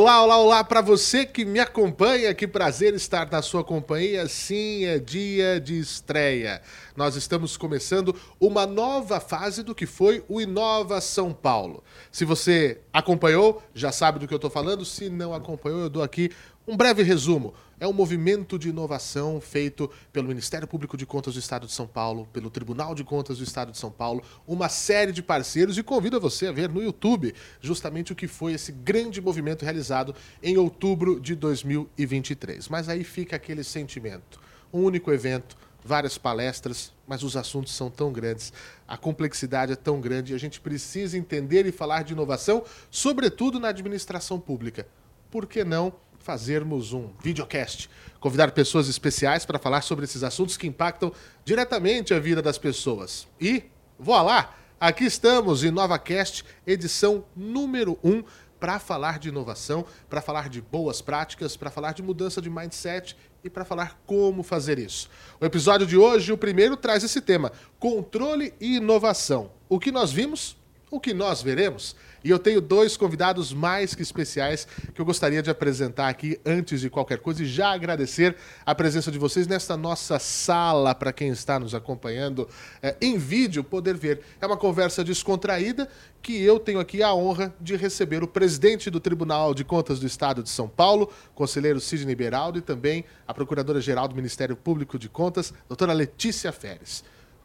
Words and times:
Olá, 0.00 0.22
olá, 0.22 0.38
olá 0.38 0.62
para 0.62 0.80
você 0.80 1.26
que 1.26 1.44
me 1.44 1.58
acompanha. 1.58 2.32
Que 2.32 2.46
prazer 2.46 2.94
estar 2.94 3.28
na 3.32 3.42
sua 3.42 3.64
companhia. 3.64 4.28
Sim, 4.28 4.84
é 4.84 4.96
dia 4.96 5.60
de 5.60 5.76
estreia. 5.76 6.62
Nós 6.96 7.16
estamos 7.16 7.56
começando 7.56 8.14
uma 8.38 8.64
nova 8.64 9.18
fase 9.18 9.64
do 9.64 9.74
que 9.74 9.86
foi 9.86 10.24
o 10.28 10.40
Inova 10.40 11.00
São 11.00 11.32
Paulo. 11.32 11.82
Se 12.12 12.24
você 12.24 12.80
acompanhou, 12.92 13.60
já 13.74 13.90
sabe 13.90 14.20
do 14.20 14.28
que 14.28 14.32
eu 14.32 14.36
estou 14.36 14.48
falando. 14.48 14.84
Se 14.84 15.10
não 15.10 15.34
acompanhou, 15.34 15.80
eu 15.80 15.90
dou 15.90 16.04
aqui 16.04 16.30
um 16.68 16.76
breve 16.76 17.02
resumo. 17.02 17.54
É 17.80 17.88
um 17.88 17.94
movimento 17.94 18.58
de 18.58 18.68
inovação 18.68 19.40
feito 19.40 19.90
pelo 20.12 20.28
Ministério 20.28 20.68
Público 20.68 20.98
de 20.98 21.06
Contas 21.06 21.32
do 21.32 21.40
Estado 21.40 21.66
de 21.66 21.72
São 21.72 21.86
Paulo, 21.86 22.28
pelo 22.30 22.50
Tribunal 22.50 22.94
de 22.94 23.02
Contas 23.02 23.38
do 23.38 23.44
Estado 23.44 23.72
de 23.72 23.78
São 23.78 23.90
Paulo, 23.90 24.22
uma 24.46 24.68
série 24.68 25.10
de 25.10 25.22
parceiros 25.22 25.78
e 25.78 25.82
convido 25.82 26.20
você 26.20 26.48
a 26.48 26.52
ver 26.52 26.68
no 26.68 26.82
YouTube 26.82 27.34
justamente 27.62 28.12
o 28.12 28.14
que 28.14 28.28
foi 28.28 28.52
esse 28.52 28.70
grande 28.70 29.18
movimento 29.18 29.64
realizado 29.64 30.14
em 30.42 30.58
outubro 30.58 31.18
de 31.18 31.34
2023. 31.34 32.68
Mas 32.68 32.90
aí 32.90 33.02
fica 33.02 33.36
aquele 33.36 33.64
sentimento. 33.64 34.38
Um 34.70 34.82
único 34.82 35.10
evento, 35.10 35.56
várias 35.82 36.18
palestras, 36.18 36.92
mas 37.06 37.22
os 37.22 37.34
assuntos 37.34 37.72
são 37.74 37.88
tão 37.88 38.12
grandes, 38.12 38.52
a 38.86 38.98
complexidade 38.98 39.72
é 39.72 39.76
tão 39.76 40.02
grande 40.02 40.34
e 40.34 40.36
a 40.36 40.38
gente 40.38 40.60
precisa 40.60 41.16
entender 41.16 41.64
e 41.64 41.72
falar 41.72 42.02
de 42.02 42.12
inovação, 42.12 42.62
sobretudo 42.90 43.58
na 43.58 43.68
administração 43.68 44.38
pública. 44.38 44.86
Por 45.30 45.46
que 45.46 45.64
não? 45.64 45.94
Fazermos 46.18 46.92
um 46.92 47.10
videocast, 47.22 47.88
convidar 48.20 48.50
pessoas 48.52 48.88
especiais 48.88 49.46
para 49.46 49.58
falar 49.58 49.82
sobre 49.82 50.04
esses 50.04 50.22
assuntos 50.22 50.56
que 50.56 50.66
impactam 50.66 51.12
diretamente 51.44 52.12
a 52.12 52.18
vida 52.18 52.42
das 52.42 52.58
pessoas. 52.58 53.26
E, 53.40 53.64
voilá, 53.98 54.54
aqui 54.80 55.04
estamos 55.04 55.64
em 55.64 55.70
NovaCast, 55.70 56.44
edição 56.66 57.24
número 57.34 57.98
1, 58.02 58.22
para 58.58 58.78
falar 58.78 59.18
de 59.18 59.28
inovação, 59.28 59.84
para 60.08 60.20
falar 60.20 60.48
de 60.48 60.60
boas 60.60 61.00
práticas, 61.00 61.56
para 61.56 61.70
falar 61.70 61.92
de 61.92 62.02
mudança 62.02 62.42
de 62.42 62.50
mindset 62.50 63.16
e 63.42 63.48
para 63.48 63.64
falar 63.64 64.00
como 64.04 64.42
fazer 64.42 64.78
isso. 64.78 65.08
O 65.40 65.44
episódio 65.44 65.86
de 65.86 65.96
hoje, 65.96 66.32
o 66.32 66.38
primeiro, 66.38 66.76
traz 66.76 67.04
esse 67.04 67.20
tema: 67.20 67.52
controle 67.78 68.52
e 68.60 68.76
inovação. 68.76 69.52
O 69.68 69.78
que 69.78 69.92
nós 69.92 70.10
vimos, 70.10 70.56
o 70.90 70.98
que 70.98 71.14
nós 71.14 71.42
veremos. 71.42 71.94
E 72.28 72.30
eu 72.30 72.38
tenho 72.38 72.60
dois 72.60 72.94
convidados 72.94 73.54
mais 73.54 73.94
que 73.94 74.02
especiais 74.02 74.68
que 74.92 75.00
eu 75.00 75.04
gostaria 75.06 75.40
de 75.40 75.48
apresentar 75.48 76.10
aqui 76.10 76.38
antes 76.44 76.82
de 76.82 76.90
qualquer 76.90 77.20
coisa 77.20 77.42
e 77.42 77.46
já 77.46 77.72
agradecer 77.72 78.36
a 78.66 78.74
presença 78.74 79.10
de 79.10 79.18
vocês 79.18 79.46
nesta 79.46 79.78
nossa 79.78 80.18
sala 80.18 80.94
para 80.94 81.10
quem 81.10 81.30
está 81.30 81.58
nos 81.58 81.74
acompanhando 81.74 82.46
é, 82.82 82.94
em 83.00 83.16
vídeo 83.16 83.64
poder 83.64 83.96
ver. 83.96 84.20
É 84.42 84.46
uma 84.46 84.58
conversa 84.58 85.02
descontraída 85.02 85.88
que 86.20 86.38
eu 86.42 86.60
tenho 86.60 86.80
aqui 86.80 87.02
a 87.02 87.14
honra 87.14 87.54
de 87.58 87.74
receber 87.76 88.22
o 88.22 88.28
presidente 88.28 88.90
do 88.90 89.00
Tribunal 89.00 89.54
de 89.54 89.64
Contas 89.64 89.98
do 89.98 90.06
Estado 90.06 90.42
de 90.42 90.50
São 90.50 90.68
Paulo, 90.68 91.10
conselheiro 91.34 91.80
Sidney 91.80 92.14
Beraldo, 92.14 92.58
e 92.58 92.60
também 92.60 93.06
a 93.26 93.32
procuradora-geral 93.32 94.06
do 94.06 94.14
Ministério 94.14 94.54
Público 94.54 94.98
de 94.98 95.08
Contas, 95.08 95.54
doutora 95.66 95.94
Letícia 95.94 96.52
Feres. 96.52 97.02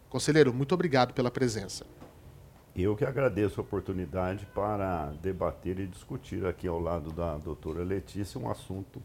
Conselheiro, 0.10 0.54
muito 0.54 0.76
obrigado 0.76 1.14
pela 1.14 1.32
presença. 1.32 1.86
Eu 2.76 2.96
que 2.96 3.06
agradeço 3.06 3.62
a 3.62 3.64
oportunidade 3.64 4.48
para 4.48 5.14
debater 5.22 5.80
e 5.80 5.86
discutir 5.86 6.44
aqui 6.44 6.68
ao 6.68 6.80
lado 6.80 7.12
da 7.12 7.38
doutora 7.38 7.84
Letícia 7.84 8.40
um 8.40 8.50
assunto 8.50 9.00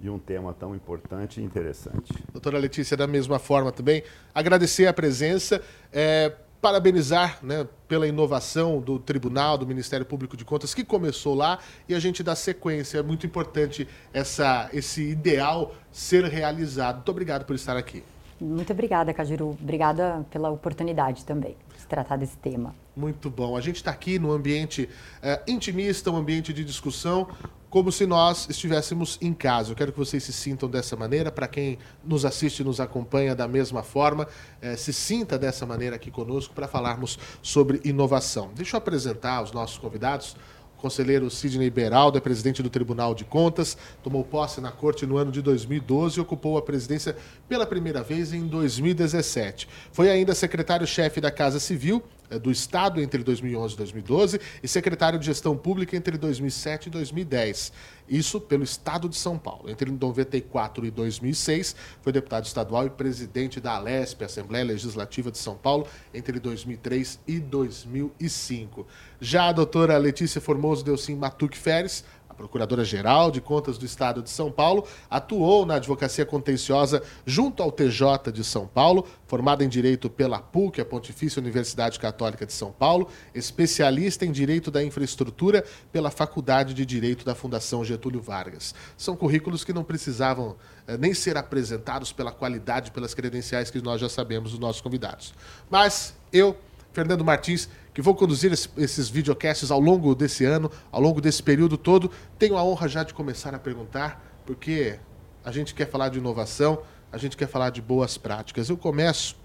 e 0.00 0.08
um 0.08 0.18
tema 0.18 0.54
tão 0.54 0.74
importante 0.74 1.38
e 1.38 1.44
interessante. 1.44 2.14
Doutora 2.32 2.56
Letícia, 2.56 2.96
da 2.96 3.06
mesma 3.06 3.38
forma 3.38 3.70
também, 3.70 4.02
agradecer 4.34 4.86
a 4.86 4.92
presença, 4.94 5.62
é, 5.92 6.32
parabenizar 6.62 7.38
né, 7.42 7.68
pela 7.86 8.08
inovação 8.08 8.80
do 8.80 8.98
Tribunal, 8.98 9.58
do 9.58 9.66
Ministério 9.66 10.06
Público 10.06 10.34
de 10.34 10.44
Contas, 10.44 10.72
que 10.72 10.82
começou 10.82 11.34
lá, 11.34 11.58
e 11.86 11.94
a 11.94 12.00
gente 12.00 12.22
dá 12.22 12.34
sequência. 12.34 13.00
É 13.00 13.02
muito 13.02 13.26
importante 13.26 13.86
essa, 14.14 14.70
esse 14.72 15.02
ideal 15.02 15.74
ser 15.92 16.24
realizado. 16.24 16.96
Muito 16.96 17.10
obrigado 17.10 17.44
por 17.44 17.54
estar 17.54 17.76
aqui. 17.76 18.02
Muito 18.40 18.72
obrigada, 18.72 19.12
Cajiru. 19.12 19.50
Obrigada 19.60 20.24
pela 20.30 20.48
oportunidade 20.48 21.26
também 21.26 21.54
de 21.78 21.86
tratar 21.86 22.16
desse 22.16 22.38
tema. 22.38 22.74
Muito 23.00 23.30
bom. 23.30 23.56
A 23.56 23.62
gente 23.62 23.76
está 23.76 23.90
aqui 23.90 24.18
no 24.18 24.30
ambiente 24.30 24.86
é, 25.22 25.40
intimista, 25.48 26.10
um 26.10 26.16
ambiente 26.16 26.52
de 26.52 26.62
discussão, 26.62 27.26
como 27.70 27.90
se 27.90 28.04
nós 28.04 28.46
estivéssemos 28.50 29.16
em 29.22 29.32
casa. 29.32 29.72
Eu 29.72 29.74
quero 29.74 29.90
que 29.90 29.98
vocês 29.98 30.22
se 30.22 30.34
sintam 30.34 30.68
dessa 30.68 30.96
maneira. 30.96 31.32
Para 31.32 31.48
quem 31.48 31.78
nos 32.04 32.26
assiste 32.26 32.60
e 32.60 32.64
nos 32.64 32.78
acompanha 32.78 33.34
da 33.34 33.48
mesma 33.48 33.82
forma, 33.82 34.28
é, 34.60 34.76
se 34.76 34.92
sinta 34.92 35.38
dessa 35.38 35.64
maneira 35.64 35.96
aqui 35.96 36.10
conosco 36.10 36.52
para 36.52 36.68
falarmos 36.68 37.18
sobre 37.40 37.80
inovação. 37.84 38.50
Deixa 38.54 38.76
eu 38.76 38.78
apresentar 38.78 39.42
os 39.42 39.50
nossos 39.50 39.78
convidados 39.78 40.36
conselheiro 40.80 41.30
Sidney 41.30 41.70
Beraldo 41.70 42.18
é 42.18 42.20
presidente 42.20 42.62
do 42.62 42.70
Tribunal 42.70 43.14
de 43.14 43.24
Contas, 43.24 43.76
tomou 44.02 44.24
posse 44.24 44.60
na 44.60 44.72
corte 44.72 45.06
no 45.06 45.16
ano 45.16 45.30
de 45.30 45.42
2012 45.42 46.18
e 46.18 46.20
ocupou 46.20 46.56
a 46.56 46.62
presidência 46.62 47.16
pela 47.48 47.66
primeira 47.66 48.02
vez 48.02 48.32
em 48.32 48.46
2017. 48.46 49.68
Foi 49.92 50.10
ainda 50.10 50.34
secretário-chefe 50.34 51.20
da 51.20 51.30
Casa 51.30 51.60
Civil 51.60 52.02
eh, 52.02 52.19
do 52.38 52.50
Estado 52.50 53.00
entre 53.00 53.22
2011 53.22 53.74
e 53.74 53.76
2012 53.76 54.40
e 54.62 54.68
secretário 54.68 55.18
de 55.18 55.26
Gestão 55.26 55.56
Pública 55.56 55.96
entre 55.96 56.16
2007 56.16 56.86
e 56.86 56.90
2010. 56.90 57.72
Isso 58.08 58.40
pelo 58.40 58.64
Estado 58.64 59.08
de 59.08 59.16
São 59.16 59.38
Paulo. 59.38 59.70
Entre 59.70 59.88
94 59.88 60.84
e 60.84 60.90
2006, 60.90 61.76
foi 62.02 62.12
deputado 62.12 62.44
estadual 62.44 62.86
e 62.86 62.90
presidente 62.90 63.60
da 63.60 63.76
Alesp, 63.76 64.24
Assembleia 64.24 64.64
Legislativa 64.64 65.30
de 65.30 65.38
São 65.38 65.56
Paulo, 65.56 65.86
entre 66.12 66.40
2003 66.40 67.20
e 67.26 67.38
2005. 67.38 68.86
Já 69.20 69.48
a 69.48 69.52
doutora 69.52 69.96
Letícia 69.96 70.40
Formoso 70.40 70.84
Delcim 70.84 71.14
Matuque 71.14 71.56
Feres, 71.56 72.04
Procuradora-Geral 72.40 73.30
de 73.30 73.38
Contas 73.38 73.76
do 73.76 73.84
Estado 73.84 74.22
de 74.22 74.30
São 74.30 74.50
Paulo, 74.50 74.86
atuou 75.10 75.66
na 75.66 75.74
advocacia 75.74 76.24
contenciosa 76.24 77.02
junto 77.26 77.62
ao 77.62 77.70
TJ 77.70 78.32
de 78.32 78.42
São 78.42 78.66
Paulo, 78.66 79.06
formada 79.26 79.62
em 79.62 79.68
Direito 79.68 80.08
pela 80.08 80.38
PUC, 80.38 80.80
a 80.80 80.84
Pontifícia 80.84 81.38
Universidade 81.38 82.00
Católica 82.00 82.46
de 82.46 82.54
São 82.54 82.72
Paulo, 82.72 83.08
especialista 83.34 84.24
em 84.24 84.32
Direito 84.32 84.70
da 84.70 84.82
Infraestrutura 84.82 85.64
pela 85.92 86.10
Faculdade 86.10 86.72
de 86.72 86.86
Direito 86.86 87.26
da 87.26 87.34
Fundação 87.34 87.84
Getúlio 87.84 88.22
Vargas. 88.22 88.74
São 88.96 89.14
currículos 89.14 89.62
que 89.62 89.74
não 89.74 89.84
precisavam 89.84 90.56
eh, 90.86 90.96
nem 90.96 91.12
ser 91.12 91.36
apresentados 91.36 92.10
pela 92.10 92.32
qualidade, 92.32 92.90
pelas 92.90 93.12
credenciais 93.12 93.70
que 93.70 93.82
nós 93.82 94.00
já 94.00 94.08
sabemos 94.08 94.52
dos 94.52 94.58
nossos 94.58 94.80
convidados. 94.80 95.34
Mas 95.68 96.14
eu, 96.32 96.56
Fernando 96.92 97.24
Martins, 97.24 97.68
que 97.94 98.02
vou 98.02 98.14
conduzir 98.14 98.52
esses 98.52 99.08
videocasts 99.08 99.70
ao 99.70 99.80
longo 99.80 100.14
desse 100.14 100.44
ano, 100.44 100.70
ao 100.90 101.00
longo 101.00 101.20
desse 101.20 101.42
período 101.42 101.76
todo. 101.76 102.10
Tenho 102.38 102.56
a 102.56 102.64
honra 102.64 102.88
já 102.88 103.02
de 103.02 103.14
começar 103.14 103.54
a 103.54 103.58
perguntar, 103.58 104.42
porque 104.44 104.98
a 105.44 105.52
gente 105.52 105.74
quer 105.74 105.88
falar 105.88 106.08
de 106.08 106.18
inovação, 106.18 106.82
a 107.12 107.18
gente 107.18 107.36
quer 107.36 107.48
falar 107.48 107.70
de 107.70 107.80
boas 107.80 108.18
práticas. 108.18 108.68
Eu 108.68 108.76
começo 108.76 109.36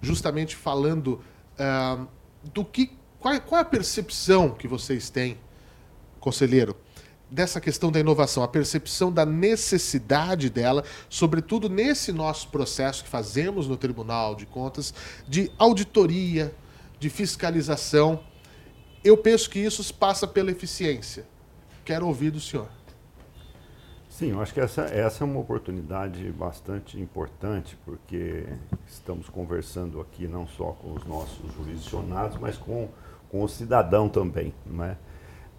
justamente 0.00 0.56
falando 0.56 1.20
uh, 1.58 2.06
do 2.52 2.64
que. 2.64 2.92
Qual, 3.18 3.40
qual 3.40 3.58
é 3.58 3.62
a 3.62 3.66
percepção 3.66 4.50
que 4.50 4.68
vocês 4.68 5.08
têm, 5.08 5.38
conselheiro, 6.20 6.76
dessa 7.30 7.60
questão 7.60 7.90
da 7.90 7.98
inovação, 7.98 8.42
a 8.42 8.48
percepção 8.48 9.10
da 9.10 9.26
necessidade 9.26 10.50
dela, 10.50 10.84
sobretudo 11.08 11.68
nesse 11.68 12.12
nosso 12.12 12.48
processo 12.48 13.02
que 13.02 13.08
fazemos 13.10 13.66
no 13.66 13.76
Tribunal 13.76 14.34
de 14.34 14.46
Contas, 14.46 14.94
de 15.26 15.50
auditoria, 15.58 16.54
de 17.04 17.10
fiscalização. 17.10 18.20
Eu 19.04 19.14
penso 19.14 19.50
que 19.50 19.58
isso 19.58 19.92
passa 19.92 20.26
pela 20.26 20.50
eficiência. 20.50 21.26
Quero 21.84 22.06
ouvir 22.06 22.30
do 22.30 22.40
senhor. 22.40 22.66
Sim, 24.08 24.30
eu 24.30 24.40
acho 24.40 24.54
que 24.54 24.60
essa, 24.60 24.84
essa 24.84 25.22
é 25.22 25.26
uma 25.26 25.38
oportunidade 25.38 26.24
bastante 26.32 26.98
importante, 26.98 27.76
porque 27.84 28.46
estamos 28.86 29.28
conversando 29.28 30.00
aqui 30.00 30.26
não 30.26 30.46
só 30.46 30.72
com 30.80 30.94
os 30.94 31.04
nossos 31.04 31.52
jurisdicionados, 31.52 32.38
mas 32.38 32.56
com, 32.56 32.88
com 33.28 33.42
o 33.42 33.48
cidadão 33.48 34.08
também. 34.08 34.54
Né? 34.64 34.96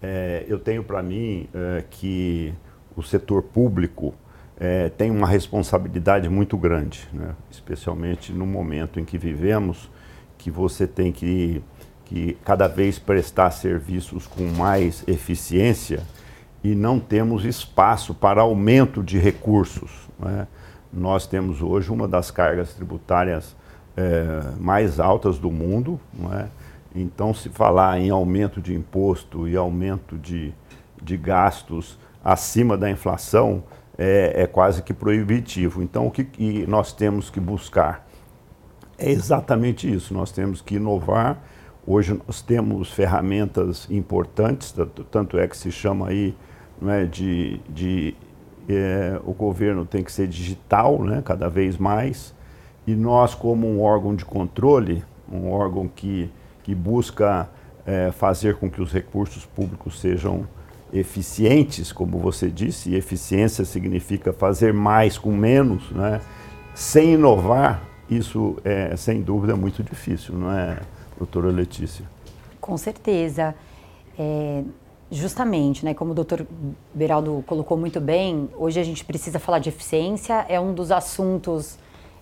É, 0.01 0.45
eu 0.47 0.57
tenho 0.57 0.83
para 0.83 1.03
mim 1.03 1.47
é, 1.53 1.83
que 1.91 2.55
o 2.95 3.03
setor 3.03 3.43
público 3.43 4.15
é, 4.57 4.89
tem 4.89 5.11
uma 5.11 5.27
responsabilidade 5.27 6.27
muito 6.27 6.57
grande, 6.57 7.07
né? 7.13 7.35
especialmente 7.51 8.33
no 8.33 8.47
momento 8.47 8.99
em 8.99 9.05
que 9.05 9.17
vivemos, 9.17 9.91
que 10.45 10.51
você 10.51 10.85
tem 10.85 11.11
que, 11.11 11.59
que 12.05 12.37
cada 12.45 12.67
vez 12.67 12.99
prestar 12.99 13.49
serviços 13.49 14.27
com 14.27 14.43
mais 14.43 15.03
eficiência 15.07 16.03
e 16.63 16.75
não 16.75 16.99
temos 16.99 17.45
espaço 17.45 18.13
para 18.13 18.41
aumento 18.41 19.01
de 19.01 19.17
recursos. 19.17 20.07
Né? 20.19 20.45
Nós 20.93 21.25
temos 21.25 21.63
hoje 21.63 21.91
uma 21.91 22.07
das 22.07 22.29
cargas 22.29 22.75
tributárias 22.75 23.55
é, 23.97 24.51
mais 24.59 24.99
altas 24.99 25.39
do 25.39 25.49
mundo. 25.49 25.99
É? 26.31 26.45
Então, 26.93 27.33
se 27.33 27.49
falar 27.49 27.99
em 27.99 28.11
aumento 28.11 28.61
de 28.61 28.75
imposto 28.75 29.47
e 29.47 29.57
aumento 29.57 30.15
de, 30.15 30.53
de 31.01 31.17
gastos 31.17 31.97
acima 32.23 32.77
da 32.77 32.87
inflação, 32.87 33.63
é, 33.97 34.43
é 34.43 34.45
quase 34.45 34.83
que 34.83 34.93
proibitivo. 34.93 35.81
Então, 35.81 36.05
o 36.05 36.11
que, 36.11 36.23
que 36.23 36.67
nós 36.67 36.93
temos 36.93 37.31
que 37.31 37.39
buscar? 37.39 38.05
É 38.97 39.11
exatamente 39.11 39.91
isso. 39.91 40.13
Nós 40.13 40.31
temos 40.31 40.61
que 40.61 40.75
inovar. 40.75 41.41
Hoje 41.87 42.19
nós 42.25 42.41
temos 42.41 42.91
ferramentas 42.91 43.87
importantes, 43.91 44.73
tanto 45.11 45.37
é 45.37 45.47
que 45.47 45.55
se 45.55 45.71
chama 45.71 46.07
aí 46.07 46.35
é, 46.87 47.05
de, 47.05 47.59
de 47.69 48.15
é, 48.67 49.19
o 49.23 49.33
governo 49.33 49.85
tem 49.85 50.03
que 50.03 50.11
ser 50.11 50.27
digital, 50.27 51.03
né, 51.03 51.21
cada 51.23 51.47
vez 51.47 51.77
mais, 51.77 52.33
e 52.87 52.95
nós 52.95 53.35
como 53.35 53.67
um 53.67 53.81
órgão 53.81 54.15
de 54.15 54.25
controle, 54.25 55.03
um 55.31 55.51
órgão 55.51 55.87
que, 55.87 56.29
que 56.63 56.73
busca 56.73 57.47
é, 57.85 58.11
fazer 58.11 58.55
com 58.55 58.67
que 58.69 58.81
os 58.81 58.91
recursos 58.91 59.45
públicos 59.45 59.99
sejam 59.99 60.47
eficientes, 60.91 61.91
como 61.91 62.17
você 62.17 62.49
disse, 62.49 62.89
e 62.89 62.95
eficiência 62.95 63.63
significa 63.63 64.33
fazer 64.33 64.73
mais 64.73 65.17
com 65.17 65.31
menos, 65.31 65.91
né? 65.91 66.19
sem 66.73 67.13
inovar, 67.13 67.83
isso 68.09 68.57
é 68.63 68.95
sem 68.95 69.21
dúvida 69.21 69.55
muito 69.55 69.83
difícil, 69.83 70.35
não 70.35 70.51
é, 70.51 70.79
doutora 71.17 71.49
Letícia? 71.49 72.05
Com 72.61 72.77
certeza. 72.77 73.55
É, 74.17 74.63
justamente, 75.11 75.85
né, 75.85 75.93
como 75.93 76.11
o 76.11 76.15
doutor 76.15 76.45
Beraldo 76.93 77.43
colocou 77.47 77.77
muito 77.77 77.99
bem, 77.99 78.49
hoje 78.57 78.79
a 78.79 78.83
gente 78.83 79.03
precisa 79.03 79.39
falar 79.39 79.59
de 79.59 79.69
eficiência, 79.69 80.45
é 80.49 80.59
um 80.59 80.73
dos 80.73 80.91
assuntos 80.91 81.77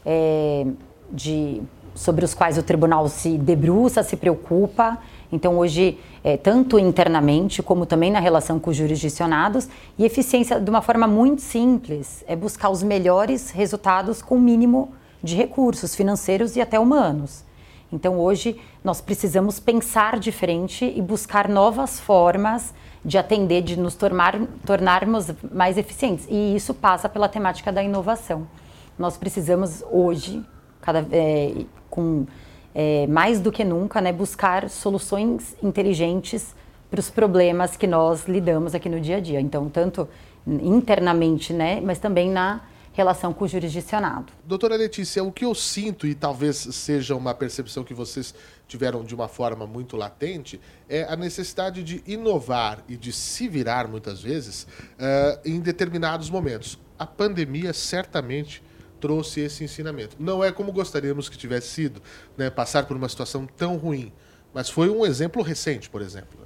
é, 0.06 0.66
de, 1.12 1.62
sobre 1.96 2.26
os 2.26 2.34
quais 2.34 2.58
o 2.58 2.64
tribunal 2.64 3.08
se 3.08 3.38
debruça, 3.38 4.04
se 4.04 4.16
preocupa. 4.18 4.98
Então, 5.32 5.58
hoje, 5.58 5.98
é, 6.24 6.38
tanto 6.38 6.78
internamente 6.78 7.64
como 7.64 7.86
também 7.86 8.12
na 8.12 8.20
relação 8.20 8.60
com 8.60 8.70
os 8.70 8.78
jurisdicionados, 8.78 9.68
e 9.98 10.06
eficiência 10.06 10.60
de 10.60 10.70
uma 10.70 10.82
forma 10.82 11.08
muito 11.08 11.42
simples, 11.42 12.24
é 12.28 12.36
buscar 12.36 12.70
os 12.70 12.84
melhores 12.84 13.50
resultados 13.50 14.22
com 14.22 14.36
o 14.36 14.42
mínimo 14.42 14.94
de 15.24 15.36
recursos 15.36 15.96
financeiros 15.96 16.56
e 16.56 16.62
até 16.62 16.78
humanos. 16.78 17.46
Então, 17.92 18.20
hoje, 18.20 18.60
nós 18.84 19.00
precisamos 19.00 19.60
pensar 19.60 20.20
diferente 20.20 20.84
e 20.84 21.02
buscar 21.02 21.48
novas 21.48 22.00
formas 22.00 22.74
de 23.06 23.18
atender, 23.18 23.62
de 23.62 23.80
nos 23.80 23.96
tornar, 23.96 24.40
tornarmos 24.66 25.28
mais 25.52 25.78
eficientes. 25.78 26.25
E 26.30 26.56
isso 26.56 26.74
passa 26.74 27.08
pela 27.08 27.30
temática 27.30 27.72
da 27.72 27.84
inovação. 27.84 28.48
Nós 28.98 29.16
precisamos, 29.16 29.84
hoje, 29.92 30.44
cada, 30.81 31.06
é, 31.12 31.66
com 31.90 32.25
é, 32.74 33.06
mais 33.08 33.40
do 33.40 33.52
que 33.52 33.64
nunca, 33.64 34.02
né, 34.02 34.12
buscar 34.12 34.70
soluções 34.70 35.56
inteligentes 35.62 36.56
para 36.90 37.00
os 37.00 37.10
problemas 37.10 37.78
que 37.78 37.88
nós 37.88 38.28
lidamos 38.28 38.74
aqui 38.74 38.90
no 38.90 39.00
dia 39.00 39.18
a 39.18 39.20
dia. 39.20 39.40
Então, 39.40 39.70
tanto 39.70 40.08
internamente, 40.48 41.54
né, 41.54 41.80
mas 41.81 42.00
também 42.00 42.30
na 42.30 42.62
relação 42.94 43.34
com 43.34 43.44
o 43.44 43.48
jurisdicionado. 43.48 44.31
Doutora 44.45 44.75
Letícia, 44.75 45.24
o 45.24 45.31
que 45.31 45.44
eu 45.44 45.54
sinto, 45.54 46.06
e 46.07 46.13
talvez 46.13 46.57
seja 46.57 47.16
uma 47.16 47.34
percepção 47.34 47.84
que 47.84 47.94
vocês 47.94 48.34
tiveram 48.68 49.04
de 49.04 49.13
uma 49.13 49.28
forma 49.28 49.66
muito 49.66 49.98
latente, 49.98 50.62
é 50.88 51.04
a 51.04 51.16
necessidade 51.16 51.84
de 51.84 52.04
inovar 52.06 52.84
e 52.88 52.95
de 52.95 53.12
se 53.12 53.48
virar, 53.48 53.88
muitas 53.88 54.22
vezes, 54.22 54.63
uh, 54.63 55.40
em 55.44 55.60
determinados 55.60 56.30
momentos. 56.30 56.80
A 56.98 57.06
pandemia 57.06 57.74
certamente 57.74 58.63
trouxe 59.01 59.42
esse 59.42 59.63
ensinamento. 59.63 60.16
Não 60.19 60.44
é 60.44 60.51
como 60.51 60.72
gostaríamos 60.72 61.28
que 61.28 61.38
tivesse 61.38 61.68
sido, 61.68 62.01
né, 62.38 62.50
passar 62.50 62.86
por 62.86 62.96
uma 62.96 63.10
situação 63.10 63.46
tão 63.46 63.75
ruim, 63.75 64.13
mas 64.54 64.69
foi 64.69 64.89
um 64.89 65.04
exemplo 65.04 65.42
recente, 65.42 65.89
por 65.89 66.01
exemplo. 66.01 66.39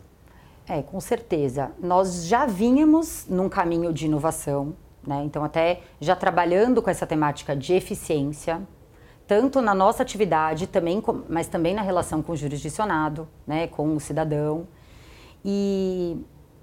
É, 0.65 0.81
com 0.81 0.99
certeza. 0.99 1.71
Nós 1.79 2.25
já 2.25 2.45
vínhamos 2.45 3.25
num 3.29 3.47
caminho 3.47 3.93
de 3.93 4.05
inovação, 4.05 4.75
né? 5.07 5.23
Então, 5.23 5.43
até 5.43 5.79
já 5.99 6.15
trabalhando 6.15 6.81
com 6.81 6.89
essa 6.89 7.07
temática 7.07 7.55
de 7.55 7.73
eficiência, 7.73 8.61
tanto 9.25 9.61
na 9.61 9.73
nossa 9.73 10.03
atividade, 10.03 10.67
também 10.67 11.01
mas 11.29 11.47
também 11.47 11.73
na 11.73 11.81
relação 11.81 12.21
com 12.21 12.33
o 12.33 12.35
jurisdicionado, 12.35 13.27
né, 13.45 13.67
com 13.67 13.95
o 13.95 13.99
cidadão. 13.99 14.67
E 15.43 16.17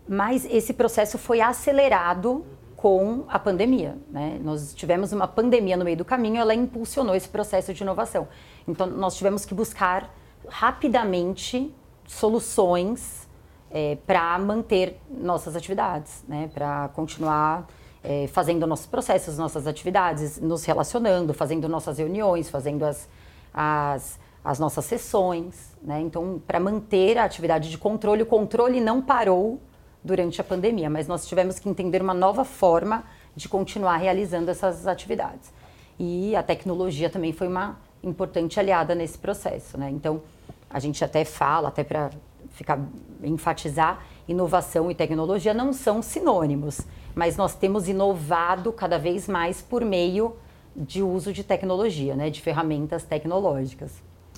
mas 0.07 0.45
esse 0.45 0.75
processo 0.75 1.17
foi 1.17 1.41
acelerado 1.41 2.45
com 2.77 3.25
a 3.29 3.39
pandemia. 3.39 3.97
Né? 4.11 4.39
Nós 4.43 4.75
tivemos 4.75 5.13
uma 5.13 5.27
pandemia 5.27 5.75
no 5.75 5.85
meio 5.85 5.97
do 5.97 6.05
caminho, 6.05 6.37
ela 6.37 6.55
impulsionou 6.55 7.15
esse 7.15 7.29
processo 7.29 7.73
de 7.73 7.83
inovação. 7.83 8.29
Então, 8.69 8.87
nós 8.87 9.17
tivemos 9.17 9.47
que 9.47 9.55
buscar 9.55 10.15
rapidamente 10.47 11.75
soluções 12.07 13.27
é, 13.71 13.97
para 14.07 14.39
manter 14.39 15.01
nossas 15.11 15.57
atividades, 15.57 16.23
né? 16.29 16.51
para 16.53 16.89
continuar 16.89 17.67
é, 18.05 18.27
fazendo 18.27 18.67
nossos 18.67 18.87
processos, 18.87 19.39
nossas 19.39 19.67
atividades, 19.67 20.39
nos 20.39 20.65
relacionando, 20.65 21.33
fazendo 21.33 21.67
nossas 21.69 21.97
reuniões, 21.99 22.51
fazendo 22.51 22.85
as, 22.85 23.09
as, 23.53 24.21
as 24.45 24.59
nossas 24.59 24.85
sessões. 24.85 25.75
Né? 25.83 26.01
Então, 26.03 26.41
para 26.47 26.61
manter 26.61 27.17
a 27.17 27.25
atividade 27.25 27.71
de 27.71 27.79
controle, 27.79 28.23
o 28.23 28.27
controle 28.27 28.79
não 28.79 29.01
parou 29.01 29.59
durante 30.05 30.39
a 30.39 30.45
pandemia, 30.45 30.91
mas 30.91 31.09
nós 31.09 31.27
tivemos 31.27 31.59
que 31.59 31.67
entender 31.67 32.03
uma 32.03 32.13
nova 32.13 32.45
forma 32.45 33.05
de 33.35 33.49
continuar 33.49 33.97
realizando 33.97 34.51
essas 34.51 34.87
atividades. 34.87 35.51
E 35.99 36.37
a 36.37 36.43
tecnologia 36.43 37.09
também 37.09 37.33
foi 37.33 37.49
uma 37.49 37.79
importante 38.03 38.61
aliada 38.61 38.95
nesse 38.95 39.17
processo, 39.17 39.79
né? 39.79 39.89
Então, 39.91 40.21
a 40.69 40.79
gente 40.79 41.03
até 41.03 41.25
fala, 41.25 41.69
até 41.69 41.83
para 41.83 42.11
ficar 42.51 42.79
enfatizar, 43.23 44.05
inovação 44.29 44.91
e 44.91 44.95
tecnologia 44.95 45.55
não 45.55 45.73
são 45.73 46.03
sinônimos, 46.03 46.81
mas 47.15 47.37
nós 47.37 47.55
temos 47.55 47.89
inovado 47.89 48.73
cada 48.73 48.99
vez 48.99 49.29
mais 49.29 49.63
por 49.63 49.85
meio 49.85 50.37
de 50.75 51.03
uso 51.03 51.33
de 51.33 51.45
tecnologia, 51.45 52.17
né, 52.17 52.31
de 52.31 52.41
ferramentas 52.41 53.05
tecnológicas. 53.05 53.93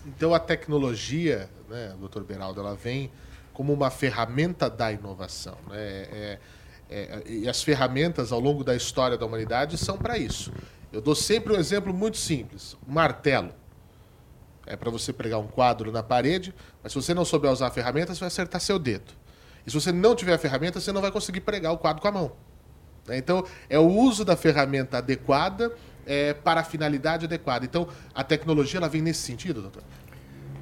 Então 0.07 0.35
a 0.35 0.39
tecnologia, 0.39 1.49
né, 1.69 1.95
doutor 1.99 2.23
Beraldo, 2.23 2.61
ela 2.61 2.75
vem 2.75 3.11
como 3.53 3.73
uma 3.73 3.91
ferramenta 3.91 4.69
da 4.69 4.93
inovação. 4.93 5.57
Né? 5.69 5.79
É, 5.79 6.39
é, 6.89 6.99
é, 6.99 7.23
e 7.27 7.49
as 7.49 7.63
ferramentas 7.63 8.31
ao 8.31 8.39
longo 8.39 8.63
da 8.63 8.77
história 8.77 9.17
da 9.17 9.25
humanidade 9.25 9.79
são 9.79 9.97
para 9.97 10.19
isso. 10.19 10.53
Eu 10.93 11.01
dou 11.01 11.15
sempre 11.15 11.53
um 11.53 11.57
exemplo 11.57 11.93
muito 11.93 12.17
simples: 12.17 12.77
um 12.87 12.93
martelo. 12.93 13.51
É 14.67 14.77
para 14.77 14.91
você 14.91 15.13
pregar 15.13 15.39
um 15.39 15.47
quadro 15.47 15.93
na 15.93 16.03
parede, 16.03 16.55
mas 16.83 16.93
se 16.93 17.01
você 17.01 17.15
não 17.15 17.25
souber 17.25 17.51
usar 17.51 17.69
a 17.69 17.71
ferramenta, 17.71 18.13
você 18.15 18.21
vai 18.21 18.27
acertar 18.27 18.61
seu 18.61 18.79
dedo. 18.79 19.13
E 19.65 19.71
se 19.71 19.81
você 19.81 19.93
não 19.93 20.15
tiver 20.15 20.35
a 20.35 20.39
ferramenta, 20.39 20.81
você 20.81 20.93
não 20.93 21.01
vai 21.01 21.11
conseguir 21.11 21.41
pregar 21.41 21.73
o 21.73 21.79
quadro 21.79 22.03
com 22.03 22.09
a 22.09 22.13
mão. 22.13 22.33
Né? 23.07 23.19
Então, 23.19 23.45
é 23.69 23.79
o 23.79 23.87
uso 23.87 24.25
da 24.25 24.37
ferramenta 24.37 24.99
adequada 24.99 25.73
é, 26.07 26.33
para 26.33 26.61
a 26.61 26.65
finalidade 26.65 27.27
adequada. 27.27 27.65
Então, 27.65 27.89
a 28.15 28.23
tecnologia 28.23 28.79
ela 28.79 28.89
vem 28.89 29.03
nesse 29.03 29.21
sentido, 29.21 29.61
doutor? 29.61 29.83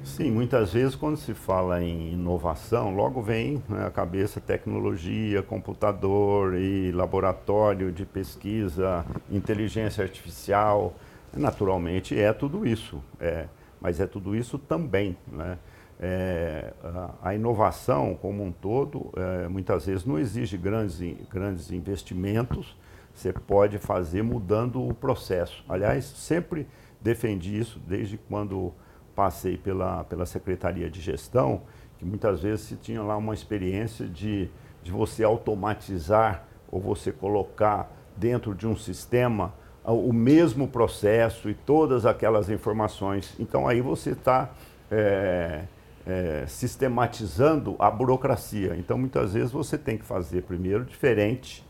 Sim, 0.05 0.29
muitas 0.29 0.71
vezes 0.71 0.95
quando 0.95 1.17
se 1.17 1.33
fala 1.33 1.81
em 1.81 2.13
inovação, 2.13 2.95
logo 2.95 3.23
vem 3.23 3.61
né, 3.67 3.89
cabeça 3.89 4.39
tecnologia, 4.39 5.41
computador 5.41 6.53
e 6.55 6.91
laboratório 6.91 7.91
de 7.91 8.05
pesquisa, 8.05 9.03
inteligência 9.31 10.03
artificial. 10.03 10.93
Naturalmente 11.35 12.17
é 12.17 12.31
tudo 12.31 12.67
isso, 12.67 13.03
é, 13.19 13.47
mas 13.81 13.99
é 13.99 14.05
tudo 14.05 14.35
isso 14.35 14.59
também. 14.59 15.17
Né? 15.27 15.57
É, 15.99 16.73
a, 17.21 17.33
inovação 17.33 18.15
como 18.21 18.43
um 18.43 18.51
todo, 18.51 19.11
é, 19.15 19.47
muitas 19.47 19.85
vezes 19.85 20.05
não 20.05 20.19
exige 20.19 20.57
grandes, 20.57 20.99
grandes 21.29 21.71
investimentos, 21.71 22.75
você 23.13 23.31
pode 23.31 23.77
fazer 23.77 24.21
mudando 24.21 24.85
o 24.85 24.93
processo. 24.93 25.63
Aliás, 25.69 26.03
sempre 26.03 26.67
defendi 26.99 27.57
isso 27.57 27.79
desde 27.87 28.17
quando 28.17 28.73
passei 29.15 29.57
pela, 29.57 30.03
pela 30.03 30.25
Secretaria 30.25 30.89
de 30.89 30.99
Gestão, 30.99 31.61
que 31.97 32.03
muitas 32.03 32.41
vezes 32.41 32.65
se 32.65 32.75
tinha 32.75 33.01
lá 33.01 33.15
uma 33.15 33.33
experiência 33.33 34.05
de, 34.05 34.49
de 34.83 34.91
você 34.91 35.23
automatizar 35.23 36.43
ou 36.69 36.81
você 36.81 37.11
colocar 37.11 37.89
dentro 38.17 38.53
de 38.53 38.67
um 38.67 38.75
sistema 38.75 39.53
o 39.83 40.11
mesmo 40.11 40.67
processo 40.67 41.49
e 41.49 41.53
todas 41.53 42.05
aquelas 42.05 42.49
informações. 42.49 43.35
Então 43.39 43.67
aí 43.67 43.81
você 43.81 44.11
está 44.11 44.49
é, 44.89 45.63
é, 46.05 46.45
sistematizando 46.47 47.75
a 47.79 47.89
burocracia. 47.89 48.75
Então 48.77 48.97
muitas 48.97 49.33
vezes 49.33 49.51
você 49.51 49.77
tem 49.77 49.97
que 49.97 50.05
fazer 50.05 50.43
primeiro 50.43 50.85
diferente, 50.85 51.65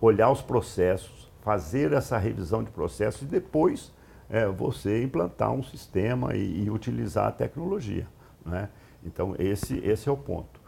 olhar 0.00 0.30
os 0.30 0.42
processos, 0.42 1.30
fazer 1.42 1.92
essa 1.92 2.16
revisão 2.18 2.62
de 2.62 2.70
processos 2.70 3.22
e 3.22 3.26
depois 3.26 3.92
é 4.30 4.46
você 4.46 5.02
implantar 5.02 5.52
um 5.52 5.62
sistema 5.62 6.36
e, 6.36 6.64
e 6.64 6.70
utilizar 6.70 7.26
a 7.26 7.32
tecnologia. 7.32 8.06
Né? 8.46 8.68
Então, 9.04 9.34
esse, 9.38 9.78
esse 9.78 10.08
é 10.08 10.12
o 10.12 10.16
ponto. 10.16 10.60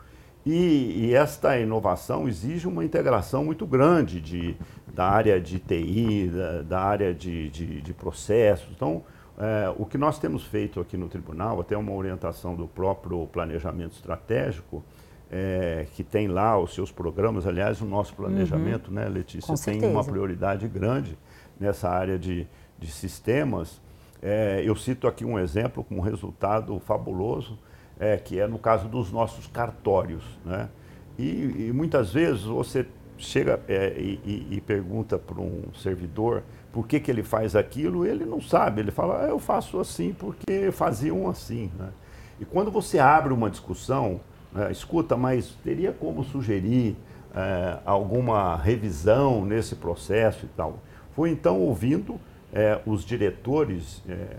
E, 0.45 1.07
e, 1.07 1.15
esta 1.15 1.57
inovação 1.57 2.27
exige 2.27 2.67
uma 2.67 2.85
integração 2.85 3.45
muito 3.45 3.65
grande 3.65 4.21
de, 4.21 4.57
da 4.93 5.09
área 5.09 5.41
de 5.41 5.61
TI, 5.61 6.29
da, 6.35 6.63
da 6.63 6.81
área 6.81 7.15
de, 7.15 7.49
de, 7.49 7.81
de, 7.81 7.95
processos. 7.95 8.69
Então, 8.75 9.05
é, 9.39 9.73
o 9.77 9.87
que 9.87 9.97
nós 9.97 10.19
temos 10.19 10.45
feito 10.45 10.81
aqui 10.81 10.97
no 10.97 11.09
tribunal, 11.09 11.61
até 11.61 11.77
uma 11.77 11.93
orientação 11.93 12.55
do 12.55 12.67
próprio 12.67 13.27
planejamento 13.27 13.93
estratégico, 13.93 14.85
é, 15.31 15.87
que 15.95 16.05
tem 16.05 16.29
lá 16.29 16.59
os 16.59 16.75
seus 16.75 16.93
programas, 16.93 17.47
aliás, 17.47 17.81
o 17.81 17.87
nosso 17.87 18.15
planejamento, 18.15 18.89
uhum. 18.89 18.95
né, 18.95 19.09
Letícia, 19.09 19.55
tem 19.57 19.83
uma 19.85 20.05
prioridade 20.05 20.69
grande 20.69 21.17
nessa 21.59 21.89
área 21.89 22.19
de, 22.19 22.47
de 22.79 22.91
sistemas, 22.91 23.81
é, 24.23 24.63
eu 24.65 24.77
cito 24.77 25.09
aqui 25.09 25.25
um 25.25 25.37
exemplo 25.37 25.83
com 25.83 25.97
um 25.97 26.01
resultado 26.01 26.79
fabuloso, 26.79 27.59
é, 27.99 28.17
que 28.17 28.39
é 28.39 28.47
no 28.47 28.59
caso 28.59 28.89
dos 28.89 29.11
nossos 29.11 29.49
cartórios. 29.49 30.23
Né? 30.45 30.69
E, 31.19 31.67
e, 31.69 31.73
muitas 31.75 32.13
vezes 32.13 32.43
você 32.43 32.87
chega 33.19 33.61
é, 33.69 33.93
e, 33.99 34.49
e, 34.51 34.61
pergunta 34.61 35.19
para 35.19 35.41
um 35.41 35.65
servidor 35.75 36.45
por 36.73 36.87
que, 36.87 36.99
que 36.99 37.11
ele 37.11 37.23
faz 37.23 37.55
aquilo, 37.55 38.07
ele 38.07 38.25
não 38.25 38.41
sabe. 38.41 38.81
Ele 38.81 38.91
fala, 38.91 39.25
ah, 39.25 39.29
eu 39.29 39.39
faço 39.39 39.79
assim 39.79 40.15
porque 40.19 40.73
faziam 40.73 41.29
assim. 41.29 41.71
Né? 41.79 41.91
E 42.41 42.45
quando 42.45 42.71
você 42.71 42.99
abre 42.99 43.33
uma 43.33 43.51
discussão, 43.51 44.21
né, 44.53 44.73
escuta, 44.73 45.17
mas 45.17 45.51
teria 45.63 45.93
como 45.93 46.25
sugerir 46.25 46.97
é, 47.35 47.79
alguma 47.85 48.57
revisão 48.57 49.45
nesse 49.45 49.77
processo 49.77 50.47
e 50.47 50.49
tal. 50.49 50.79
Foi 51.15 51.31
então 51.31 51.61
ouvindo 51.61 52.19
é, 52.53 52.81
os 52.87 53.05
diretores 53.05 54.03
é, 54.09 54.37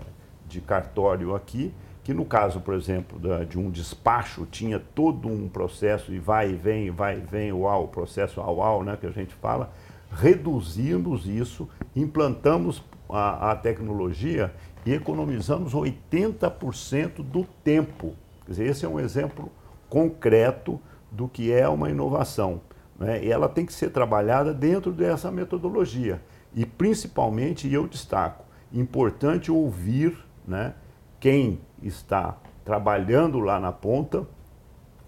de 0.48 0.60
cartório 0.60 1.34
aqui, 1.34 1.72
que 2.02 2.12
no 2.12 2.24
caso, 2.24 2.60
por 2.60 2.74
exemplo, 2.74 3.18
da, 3.18 3.44
de 3.44 3.58
um 3.58 3.70
despacho, 3.70 4.46
tinha 4.46 4.78
todo 4.78 5.28
um 5.28 5.48
processo 5.48 6.12
e 6.12 6.18
vai 6.18 6.50
e 6.50 6.54
vem, 6.54 6.90
vai 6.90 7.16
e 7.16 7.20
vem, 7.20 7.52
uau, 7.52 7.88
processo 7.88 8.40
au-au, 8.40 8.84
né, 8.84 8.96
que 9.00 9.06
a 9.06 9.10
gente 9.10 9.34
fala, 9.34 9.72
reduzimos 10.14 11.26
isso, 11.26 11.68
implantamos 11.94 12.82
a, 13.08 13.50
a 13.52 13.56
tecnologia 13.56 14.54
e 14.86 14.92
economizamos 14.92 15.74
80% 15.74 17.22
do 17.22 17.44
tempo. 17.62 18.14
Quer 18.44 18.50
dizer, 18.50 18.66
esse 18.66 18.84
é 18.84 18.88
um 18.88 19.00
exemplo 19.00 19.50
concreto 19.88 20.80
do 21.10 21.28
que 21.28 21.52
é 21.52 21.68
uma 21.68 21.90
inovação. 21.90 22.60
Né? 22.98 23.24
E 23.24 23.30
ela 23.30 23.48
tem 23.48 23.66
que 23.66 23.72
ser 23.72 23.90
trabalhada 23.90 24.52
dentro 24.52 24.92
dessa 24.92 25.30
metodologia. 25.30 26.22
E 26.54 26.64
principalmente, 26.64 27.72
eu 27.72 27.86
destaco, 27.86 28.44
importante 28.72 29.50
ouvir 29.50 30.16
né, 30.46 30.74
quem 31.18 31.60
está 31.82 32.36
trabalhando 32.64 33.40
lá 33.40 33.58
na 33.58 33.72
ponta, 33.72 34.26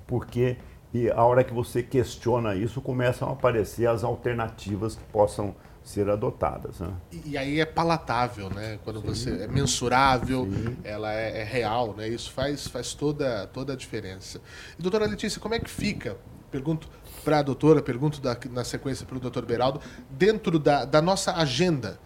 porque 0.07 0.57
e 0.97 1.11
a 1.11 1.23
hora 1.23 1.45
que 1.45 1.53
você 1.53 1.83
questiona 1.83 2.55
isso, 2.55 2.81
começam 2.81 3.29
a 3.29 3.33
aparecer 3.33 3.87
as 3.87 4.03
alternativas 4.03 4.97
que 4.97 5.05
possam 5.05 5.55
ser 5.85 6.09
adotadas. 6.09 6.81
Né? 6.81 6.89
E, 7.13 7.31
e, 7.31 7.39
aí 7.39 7.61
é 7.61 7.67
palatável, 7.67 8.49
né? 8.49 8.79
Quando 8.83 9.01
Sim. 9.01 9.07
você 9.07 9.43
é 9.43 9.47
mensurável, 9.47 10.45
Sim. 10.45 10.77
ela 10.83 11.13
é, 11.13 11.43
é, 11.43 11.45
real, 11.45 11.95
né? 11.95 12.09
Isso 12.09 12.33
faz, 12.33 12.67
faz 12.67 12.95
toda, 12.95 13.47
toda 13.49 13.75
a 13.75 13.77
diferença. 13.77 14.41
E, 14.79 14.83
doutora 14.83 15.07
Letícia, 15.07 15.41
como 15.41 15.55
é 15.55 15.61
que 15.61 15.71
fica? 15.71 16.17
Pergunto 16.51 16.89
para 17.23 17.41
a 17.41 17.43
doutora, 17.43 17.83
pergunto 17.83 18.21
da, 18.21 18.37
na 18.51 18.65
sequência 18.65 19.05
para 19.05 19.17
o 19.17 19.21
doutor 19.21 19.45
Beraldo, 19.45 19.81
dentro 20.11 20.59
da, 20.59 20.85
da 20.85 21.03
nossa 21.03 21.35
agenda 21.35 21.99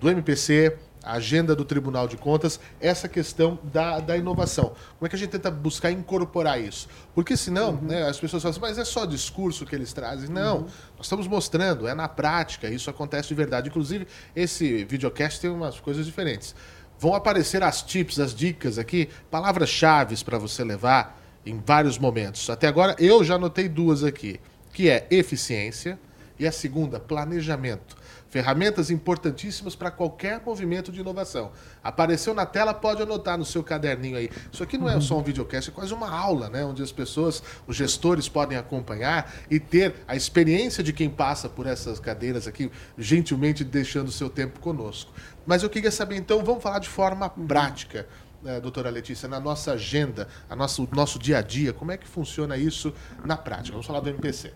do 0.00 0.10
MPC, 0.10 0.76
a 1.06 1.12
agenda 1.12 1.54
do 1.54 1.64
Tribunal 1.64 2.08
de 2.08 2.16
Contas, 2.16 2.58
essa 2.80 3.08
questão 3.08 3.58
da, 3.62 4.00
da 4.00 4.16
inovação. 4.16 4.74
Como 4.98 5.06
é 5.06 5.08
que 5.08 5.14
a 5.14 5.18
gente 5.18 5.30
tenta 5.30 5.50
buscar 5.50 5.92
incorporar 5.92 6.60
isso? 6.60 6.88
Porque 7.14 7.36
senão, 7.36 7.70
uhum. 7.70 7.82
né, 7.82 8.02
as 8.08 8.18
pessoas 8.18 8.42
falam 8.42 8.50
assim, 8.50 8.60
mas 8.60 8.76
é 8.76 8.84
só 8.84 9.06
discurso 9.06 9.64
que 9.64 9.74
eles 9.74 9.92
trazem. 9.92 10.28
Não, 10.28 10.58
uhum. 10.58 10.68
nós 10.96 11.06
estamos 11.06 11.28
mostrando, 11.28 11.86
é 11.86 11.94
na 11.94 12.08
prática, 12.08 12.68
isso 12.68 12.90
acontece 12.90 13.28
de 13.28 13.34
verdade. 13.34 13.68
Inclusive, 13.68 14.06
esse 14.34 14.84
videocast 14.84 15.40
tem 15.40 15.48
umas 15.48 15.78
coisas 15.78 16.04
diferentes. 16.04 16.54
Vão 16.98 17.14
aparecer 17.14 17.62
as 17.62 17.82
tips, 17.82 18.18
as 18.18 18.34
dicas 18.34 18.78
aqui, 18.78 19.08
palavras-chave 19.30 20.16
para 20.24 20.38
você 20.38 20.64
levar 20.64 21.22
em 21.44 21.62
vários 21.64 21.98
momentos. 21.98 22.50
Até 22.50 22.66
agora, 22.66 22.96
eu 22.98 23.22
já 23.22 23.36
anotei 23.36 23.68
duas 23.68 24.02
aqui, 24.02 24.40
que 24.72 24.90
é 24.90 25.06
eficiência 25.10 25.98
e 26.38 26.46
a 26.46 26.52
segunda, 26.52 26.98
planejamento. 26.98 27.96
Ferramentas 28.28 28.90
importantíssimas 28.90 29.76
para 29.76 29.90
qualquer 29.90 30.42
movimento 30.44 30.90
de 30.90 31.00
inovação. 31.00 31.52
Apareceu 31.82 32.34
na 32.34 32.44
tela, 32.44 32.74
pode 32.74 33.00
anotar 33.00 33.38
no 33.38 33.44
seu 33.44 33.62
caderninho 33.62 34.16
aí. 34.16 34.30
Isso 34.50 34.62
aqui 34.62 34.76
não 34.76 34.88
é 34.88 35.00
só 35.00 35.18
um 35.18 35.22
videocast, 35.22 35.70
é 35.70 35.72
quase 35.72 35.94
uma 35.94 36.10
aula, 36.10 36.50
né? 36.50 36.64
Onde 36.64 36.82
as 36.82 36.90
pessoas, 36.90 37.42
os 37.66 37.76
gestores 37.76 38.28
podem 38.28 38.58
acompanhar 38.58 39.32
e 39.50 39.60
ter 39.60 39.94
a 40.08 40.16
experiência 40.16 40.82
de 40.82 40.92
quem 40.92 41.08
passa 41.08 41.48
por 41.48 41.66
essas 41.66 42.00
cadeiras 42.00 42.48
aqui, 42.48 42.70
gentilmente 42.98 43.62
deixando 43.62 44.08
o 44.08 44.12
seu 44.12 44.28
tempo 44.28 44.58
conosco. 44.60 45.12
Mas 45.46 45.62
eu 45.62 45.70
queria 45.70 45.92
saber, 45.92 46.16
então, 46.16 46.44
vamos 46.44 46.62
falar 46.62 46.80
de 46.80 46.88
forma 46.88 47.28
prática. 47.30 48.06
Né, 48.42 48.60
doutora 48.60 48.90
Letícia, 48.90 49.28
na 49.28 49.40
nossa 49.40 49.72
agenda, 49.72 50.28
a 50.48 50.54
nosso, 50.54 50.84
o 50.84 50.88
nosso 50.94 51.18
dia 51.18 51.38
a 51.38 51.42
dia, 51.42 51.72
como 51.72 51.92
é 51.92 51.96
que 51.96 52.06
funciona 52.06 52.56
isso 52.56 52.92
na 53.24 53.36
prática? 53.36 53.72
Vamos 53.72 53.86
falar 53.86 54.00
do 54.00 54.10
MPC. 54.10 54.52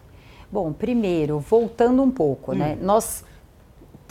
Bom, 0.51 0.73
primeiro, 0.73 1.39
voltando 1.39 2.03
um 2.03 2.11
pouco, 2.11 2.53
né? 2.53 2.73
hum. 2.73 2.77
né? 2.77 2.79
Nós 2.83 3.25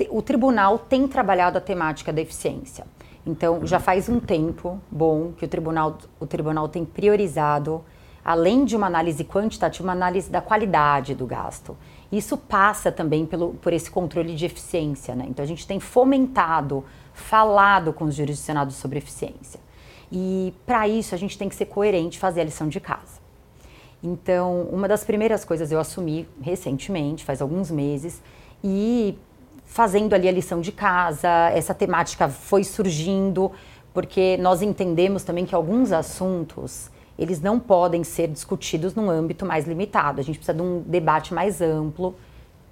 o 0.09 0.21
tribunal 0.21 0.77
tem 0.79 1.07
trabalhado 1.07 1.57
a 1.57 1.61
temática 1.61 2.13
da 2.13 2.21
eficiência. 2.21 2.85
Então, 3.25 3.65
já 3.65 3.79
faz 3.79 4.07
um 4.07 4.19
tempo 4.19 4.79
bom 4.89 5.33
que 5.33 5.45
o 5.45 5.47
tribunal, 5.47 5.97
o 6.19 6.25
tribunal 6.25 6.67
tem 6.69 6.85
priorizado, 6.85 7.83
além 8.23 8.65
de 8.65 8.75
uma 8.75 8.87
análise 8.87 9.23
quantitativa, 9.23 9.87
uma 9.87 9.93
análise 9.93 10.29
da 10.29 10.41
qualidade 10.41 11.13
do 11.13 11.25
gasto. 11.25 11.75
Isso 12.11 12.37
passa 12.37 12.91
também 12.91 13.25
pelo, 13.25 13.53
por 13.55 13.73
esse 13.73 13.91
controle 13.91 14.35
de 14.35 14.45
eficiência. 14.45 15.13
Né? 15.15 15.25
Então, 15.29 15.43
a 15.43 15.47
gente 15.47 15.67
tem 15.67 15.79
fomentado, 15.79 16.83
falado 17.13 17.93
com 17.93 18.05
os 18.05 18.15
jurisdicionados 18.15 18.75
sobre 18.75 18.97
eficiência. 18.97 19.59
E, 20.11 20.53
para 20.65 20.87
isso, 20.87 21.13
a 21.13 21.17
gente 21.17 21.37
tem 21.37 21.49
que 21.49 21.55
ser 21.55 21.65
coerente 21.65 22.17
fazer 22.17 22.41
a 22.41 22.45
lição 22.45 22.67
de 22.67 22.79
casa. 22.79 23.19
Então, 24.01 24.63
uma 24.71 24.87
das 24.87 25.03
primeiras 25.03 25.43
coisas 25.43 25.71
eu 25.71 25.79
assumi 25.79 26.27
recentemente, 26.41 27.25
faz 27.25 27.41
alguns 27.41 27.69
meses, 27.69 28.21
e 28.63 29.17
fazendo 29.69 30.15
ali 30.15 30.27
a 30.27 30.31
lição 30.31 30.59
de 30.59 30.71
casa, 30.71 31.29
essa 31.53 31.75
temática 31.75 32.27
foi 32.27 32.63
surgindo, 32.63 33.51
porque 33.93 34.35
nós 34.37 34.63
entendemos 34.63 35.23
também 35.23 35.45
que 35.45 35.53
alguns 35.53 35.91
assuntos 35.91 36.89
eles 37.17 37.39
não 37.39 37.59
podem 37.59 38.03
ser 38.03 38.29
discutidos 38.29 38.95
num 38.95 39.09
âmbito 39.09 39.45
mais 39.45 39.67
limitado. 39.67 40.19
A 40.19 40.23
gente 40.23 40.37
precisa 40.37 40.57
de 40.57 40.61
um 40.63 40.81
debate 40.81 41.33
mais 41.33 41.61
amplo. 41.61 42.15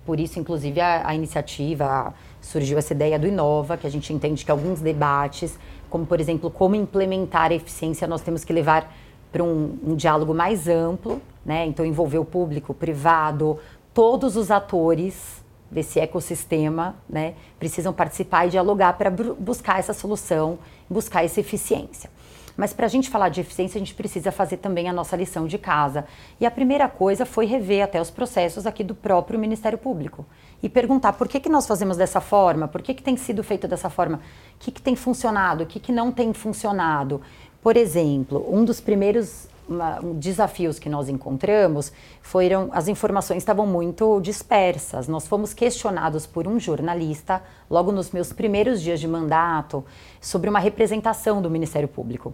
Por 0.06 0.20
isso, 0.20 0.40
inclusive, 0.40 0.80
a, 0.82 1.08
a 1.08 1.14
iniciativa 1.14 2.14
surgiu 2.42 2.78
essa 2.80 2.94
ideia 2.94 3.20
do 3.20 3.28
Inova, 3.28 3.78
que 3.78 3.86
a 3.86 3.92
gente 3.92 4.12
entende 4.12 4.44
que 4.44 4.50
alguns 4.50 4.82
debates, 4.82 5.60
como 5.90 6.06
por 6.06 6.20
exemplo, 6.20 6.50
como 6.50 6.76
implementar 6.76 7.52
a 7.52 7.54
eficiência, 7.54 8.08
nós 8.08 8.22
temos 8.22 8.44
que 8.44 8.52
levar 8.52 8.92
para 9.32 9.44
um, 9.44 9.78
um 9.86 9.96
diálogo 9.96 10.34
mais 10.34 10.68
amplo, 10.68 11.22
né? 11.46 11.66
Então 11.66 11.86
envolver 11.86 12.18
o 12.18 12.26
público, 12.26 12.72
o 12.72 12.76
privado, 12.76 13.60
todos 13.94 14.36
os 14.36 14.50
atores 14.50 15.46
desse 15.70 16.00
ecossistema, 16.00 16.96
né, 17.10 17.34
precisam 17.60 17.94
participar 17.94 18.46
e 18.48 18.50
dialogar 18.50 18.94
para 18.94 19.10
buscar 19.10 19.80
essa 19.80 19.94
solução, 19.94 20.60
buscar 20.90 21.24
essa 21.24 21.40
eficiência. 21.40 22.10
Mas 22.58 22.74
para 22.74 22.88
a 22.88 22.90
gente 22.90 23.10
falar 23.10 23.30
de 23.30 23.40
eficiência, 23.40 23.78
a 23.78 23.80
gente 23.80 23.94
precisa 23.94 24.32
fazer 24.32 24.58
também 24.58 24.90
a 24.90 24.94
nossa 24.94 25.16
lição 25.16 25.46
de 25.46 25.60
casa. 25.60 26.06
E 26.42 26.46
a 26.46 26.50
primeira 26.50 26.90
coisa 26.90 27.24
foi 27.24 27.46
rever 27.46 27.84
até 27.84 28.02
os 28.02 28.10
processos 28.10 28.66
aqui 28.66 28.84
do 28.84 28.96
próprio 28.96 29.40
Ministério 29.40 29.78
Público 29.78 30.26
e 30.62 30.68
perguntar 30.68 31.14
por 31.14 31.28
que, 31.28 31.40
que 31.40 31.50
nós 31.50 31.68
fazemos 31.68 31.98
dessa 31.98 32.20
forma, 32.20 32.68
por 32.68 32.82
que, 32.82 32.96
que 32.96 33.04
tem 33.04 33.16
sido 33.16 33.44
feito 33.44 33.68
dessa 33.68 33.92
forma, 33.92 34.18
o 34.18 34.58
que, 34.58 34.72
que 34.72 34.82
tem 34.82 34.96
funcionado, 34.96 35.64
o 35.64 35.68
que, 35.68 35.80
que 35.80 35.92
não 35.92 36.12
tem 36.12 36.34
funcionado. 36.34 37.22
Por 37.62 37.78
exemplo, 37.78 38.44
um 38.50 38.66
dos 38.66 38.82
primeiros 38.82 39.48
uma, 39.68 40.04
um, 40.04 40.14
desafios 40.14 40.80
que 40.80 40.90
nós 40.90 41.10
encontramos 41.10 41.92
foram 42.22 42.70
as 42.72 42.88
informações 42.88 43.38
estavam 43.38 43.66
muito 43.66 44.20
dispersas. 44.22 45.08
Nós 45.08 45.28
fomos 45.28 45.54
questionados 45.54 46.26
por 46.26 46.48
um 46.48 46.60
jornalista, 46.60 47.42
logo 47.70 47.92
nos 47.92 48.12
meus 48.12 48.32
primeiros 48.34 48.82
dias 48.82 49.00
de 49.00 49.08
mandato, 49.08 49.84
sobre 50.22 50.50
uma 50.50 50.60
representação 50.60 51.42
do 51.42 51.50
Ministério 51.50 51.88
Público. 51.88 52.34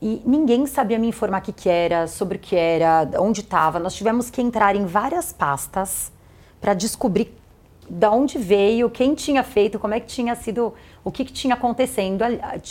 E 0.00 0.20
ninguém 0.26 0.66
sabia 0.66 0.98
me 0.98 1.06
informar 1.06 1.40
o 1.40 1.44
que, 1.44 1.52
que 1.52 1.68
era, 1.68 2.08
sobre 2.08 2.36
o 2.36 2.40
que 2.40 2.56
era, 2.56 3.08
onde 3.20 3.40
estava. 3.40 3.78
Nós 3.78 3.94
tivemos 3.94 4.30
que 4.30 4.42
entrar 4.42 4.74
em 4.74 4.84
várias 4.84 5.32
pastas 5.32 6.10
para 6.60 6.74
descobrir 6.74 7.32
de 7.88 8.06
onde 8.06 8.38
veio, 8.38 8.88
quem 8.90 9.14
tinha 9.14 9.42
feito, 9.42 9.78
como 9.78 9.94
é 9.94 10.00
que 10.00 10.06
tinha 10.06 10.34
sido, 10.34 10.72
o 11.04 11.10
que, 11.10 11.24
que 11.24 11.32
tinha 11.32 11.54
acontecendo, 11.54 12.24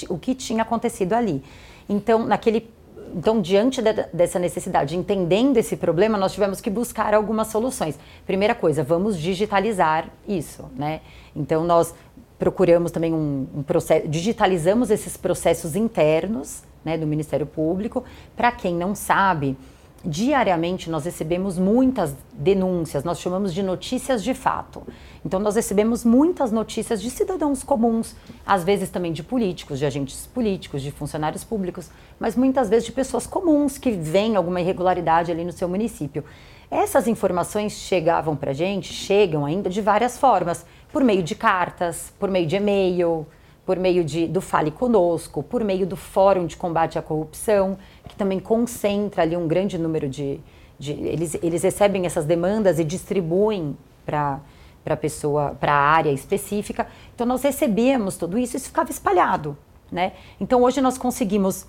o 0.09 0.17
que 0.17 0.33
tinha 0.33 0.63
acontecido 0.63 1.13
ali. 1.13 1.43
Então, 1.87 2.25
naquele 2.25 2.69
então, 3.15 3.41
diante 3.41 3.81
de, 3.81 3.93
dessa 4.13 4.39
necessidade, 4.39 4.97
entendendo 4.97 5.57
esse 5.57 5.75
problema, 5.75 6.17
nós 6.17 6.33
tivemos 6.33 6.61
que 6.61 6.69
buscar 6.69 7.13
algumas 7.13 7.47
soluções. 7.47 7.97
Primeira 8.25 8.55
coisa, 8.55 8.83
vamos 8.83 9.17
digitalizar 9.17 10.09
isso, 10.27 10.69
né? 10.75 11.01
Então, 11.35 11.63
nós 11.63 11.93
procuramos 12.37 12.91
também 12.91 13.13
um, 13.13 13.47
um 13.55 13.63
processo, 13.63 14.07
digitalizamos 14.07 14.89
esses 14.89 15.15
processos 15.15 15.75
internos, 15.75 16.63
né, 16.83 16.97
do 16.97 17.05
Ministério 17.05 17.45
Público. 17.45 18.03
Para 18.35 18.51
quem 18.51 18.73
não 18.73 18.95
sabe, 18.95 19.55
diariamente 20.03 20.89
nós 20.89 21.05
recebemos 21.05 21.57
muitas 21.57 22.15
denúncias, 22.33 23.03
nós 23.03 23.19
chamamos 23.19 23.53
de 23.53 23.61
notícias 23.61 24.23
de 24.23 24.33
fato. 24.33 24.83
Então 25.23 25.39
nós 25.39 25.55
recebemos 25.55 26.03
muitas 26.03 26.51
notícias 26.51 27.01
de 27.01 27.09
cidadãos 27.09 27.63
comuns, 27.63 28.15
às 28.45 28.63
vezes 28.63 28.89
também 28.89 29.13
de 29.13 29.23
políticos, 29.23 29.79
de 29.79 29.85
agentes 29.85 30.25
políticos, 30.27 30.81
de 30.81 30.91
funcionários 30.91 31.43
públicos, 31.43 31.89
mas 32.19 32.35
muitas 32.35 32.69
vezes 32.69 32.85
de 32.85 32.91
pessoas 32.91 33.27
comuns 33.27 33.77
que 33.77 33.91
veem 33.91 34.35
alguma 34.35 34.61
irregularidade 34.61 35.31
ali 35.31 35.45
no 35.45 35.51
seu 35.51 35.69
município. 35.69 36.23
Essas 36.69 37.07
informações 37.07 37.73
chegavam 37.73 38.35
para 38.35 38.51
a 38.51 38.53
gente, 38.53 38.93
chegam 38.93 39.45
ainda 39.45 39.69
de 39.69 39.81
várias 39.81 40.17
formas, 40.17 40.65
por 40.91 41.03
meio 41.03 41.21
de 41.21 41.35
cartas, 41.35 42.13
por 42.17 42.29
meio 42.29 42.47
de 42.47 42.55
e-mail, 42.55 43.27
por 43.65 43.77
meio 43.77 44.03
de, 44.03 44.27
do 44.27 44.41
Fale 44.41 44.71
Conosco, 44.71 45.43
por 45.43 45.63
meio 45.63 45.85
do 45.85 45.95
Fórum 45.95 46.45
de 46.45 46.57
Combate 46.57 46.97
à 46.97 47.01
Corrupção, 47.01 47.77
que 48.07 48.15
também 48.15 48.39
concentra 48.39 49.21
ali 49.21 49.37
um 49.37 49.47
grande 49.47 49.77
número 49.77 50.09
de. 50.09 50.39
de 50.79 50.91
eles, 50.91 51.35
eles 51.41 51.63
recebem 51.63 52.05
essas 52.05 52.25
demandas 52.25 52.79
e 52.79 52.83
distribuem 52.83 53.77
para 54.05 54.39
para 54.83 54.95
a 54.95 54.97
pessoa, 54.97 55.55
para 55.59 55.73
a 55.73 55.79
área 55.79 56.11
específica. 56.11 56.87
Então 57.13 57.25
nós 57.25 57.43
recebíamos 57.43 58.17
tudo 58.17 58.37
isso 58.37 58.57
isso 58.57 58.67
ficava 58.67 58.89
espalhado, 58.89 59.57
né? 59.91 60.13
Então 60.39 60.61
hoje 60.63 60.81
nós 60.81 60.97
conseguimos 60.97 61.67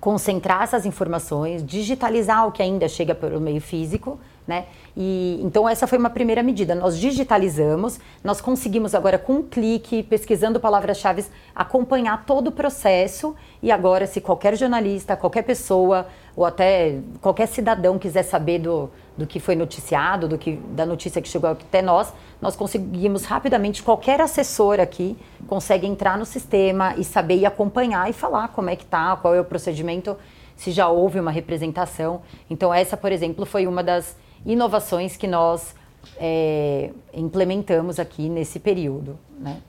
concentrar 0.00 0.62
essas 0.62 0.86
informações, 0.86 1.64
digitalizar 1.64 2.46
o 2.46 2.52
que 2.52 2.62
ainda 2.62 2.88
chega 2.88 3.14
pelo 3.14 3.40
meio 3.40 3.60
físico, 3.60 4.18
né? 4.46 4.66
E 4.96 5.38
então 5.42 5.68
essa 5.68 5.86
foi 5.86 5.98
uma 5.98 6.08
primeira 6.10 6.42
medida. 6.42 6.74
Nós 6.74 6.98
digitalizamos, 6.98 8.00
nós 8.24 8.40
conseguimos 8.40 8.94
agora 8.94 9.18
com 9.18 9.34
um 9.34 9.42
clique, 9.42 10.02
pesquisando 10.02 10.58
palavras-chave, 10.58 11.26
acompanhar 11.54 12.24
todo 12.24 12.48
o 12.48 12.52
processo. 12.52 13.36
E 13.62 13.70
agora, 13.70 14.06
se 14.06 14.20
qualquer 14.20 14.56
jornalista, 14.56 15.16
qualquer 15.16 15.42
pessoa 15.42 16.06
ou 16.36 16.44
até 16.44 16.98
qualquer 17.20 17.46
cidadão 17.46 17.98
quiser 17.98 18.22
saber 18.22 18.58
do, 18.60 18.90
do 19.16 19.26
que 19.26 19.40
foi 19.40 19.56
noticiado, 19.56 20.28
do 20.28 20.38
que 20.38 20.56
da 20.70 20.86
notícia 20.86 21.20
que 21.20 21.28
chegou 21.28 21.50
até 21.50 21.82
nós, 21.82 22.12
nós 22.40 22.54
conseguimos 22.54 23.24
rapidamente 23.24 23.82
qualquer 23.82 24.20
assessor 24.20 24.78
aqui 24.80 25.16
consegue 25.48 25.86
entrar 25.86 26.18
no 26.18 26.24
sistema 26.24 26.94
e 26.96 27.02
saber 27.02 27.38
e 27.38 27.46
acompanhar 27.46 28.08
e 28.08 28.12
falar 28.12 28.48
como 28.48 28.70
é 28.70 28.76
que 28.76 28.84
tá, 28.84 29.16
qual 29.16 29.34
é 29.34 29.40
o 29.40 29.44
procedimento, 29.44 30.16
se 30.54 30.70
já 30.70 30.88
houve 30.88 31.18
uma 31.18 31.30
representação. 31.30 32.20
Então 32.48 32.72
essa, 32.72 32.96
por 32.96 33.10
exemplo, 33.10 33.44
foi 33.46 33.66
uma 33.66 33.82
das 33.82 34.16
inovações 34.44 35.16
que 35.16 35.26
nós 35.26 35.74
é, 36.18 36.90
implementamos 37.12 37.98
aqui 37.98 38.28
nesse 38.28 38.60
período. 38.60 39.18
Né? 39.38 39.60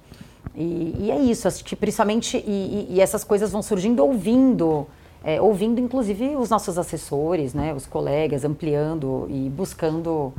E, 0.56 0.96
e, 1.00 1.12
é 1.12 1.18
isso, 1.18 1.48
acho 1.48 1.64
que 1.64 1.76
principalmente, 1.76 2.38
e, 2.38 2.88
e 2.90 3.02
essas 3.02 3.24
coisas 3.24 3.52
vão 3.52 3.62
surgindo 3.62 4.04
ouvindo, 4.06 4.88
é, 5.24 5.42
ouvindo 5.42 5.80
inclusive 5.80 6.36
os 6.36 6.50
nossos 6.50 6.78
assessores, 6.78 7.54
né, 7.54 7.74
os 7.74 7.86
colegas, 7.86 8.46
ampliando 8.46 9.28
e 9.30 9.50
buscando 9.50 10.34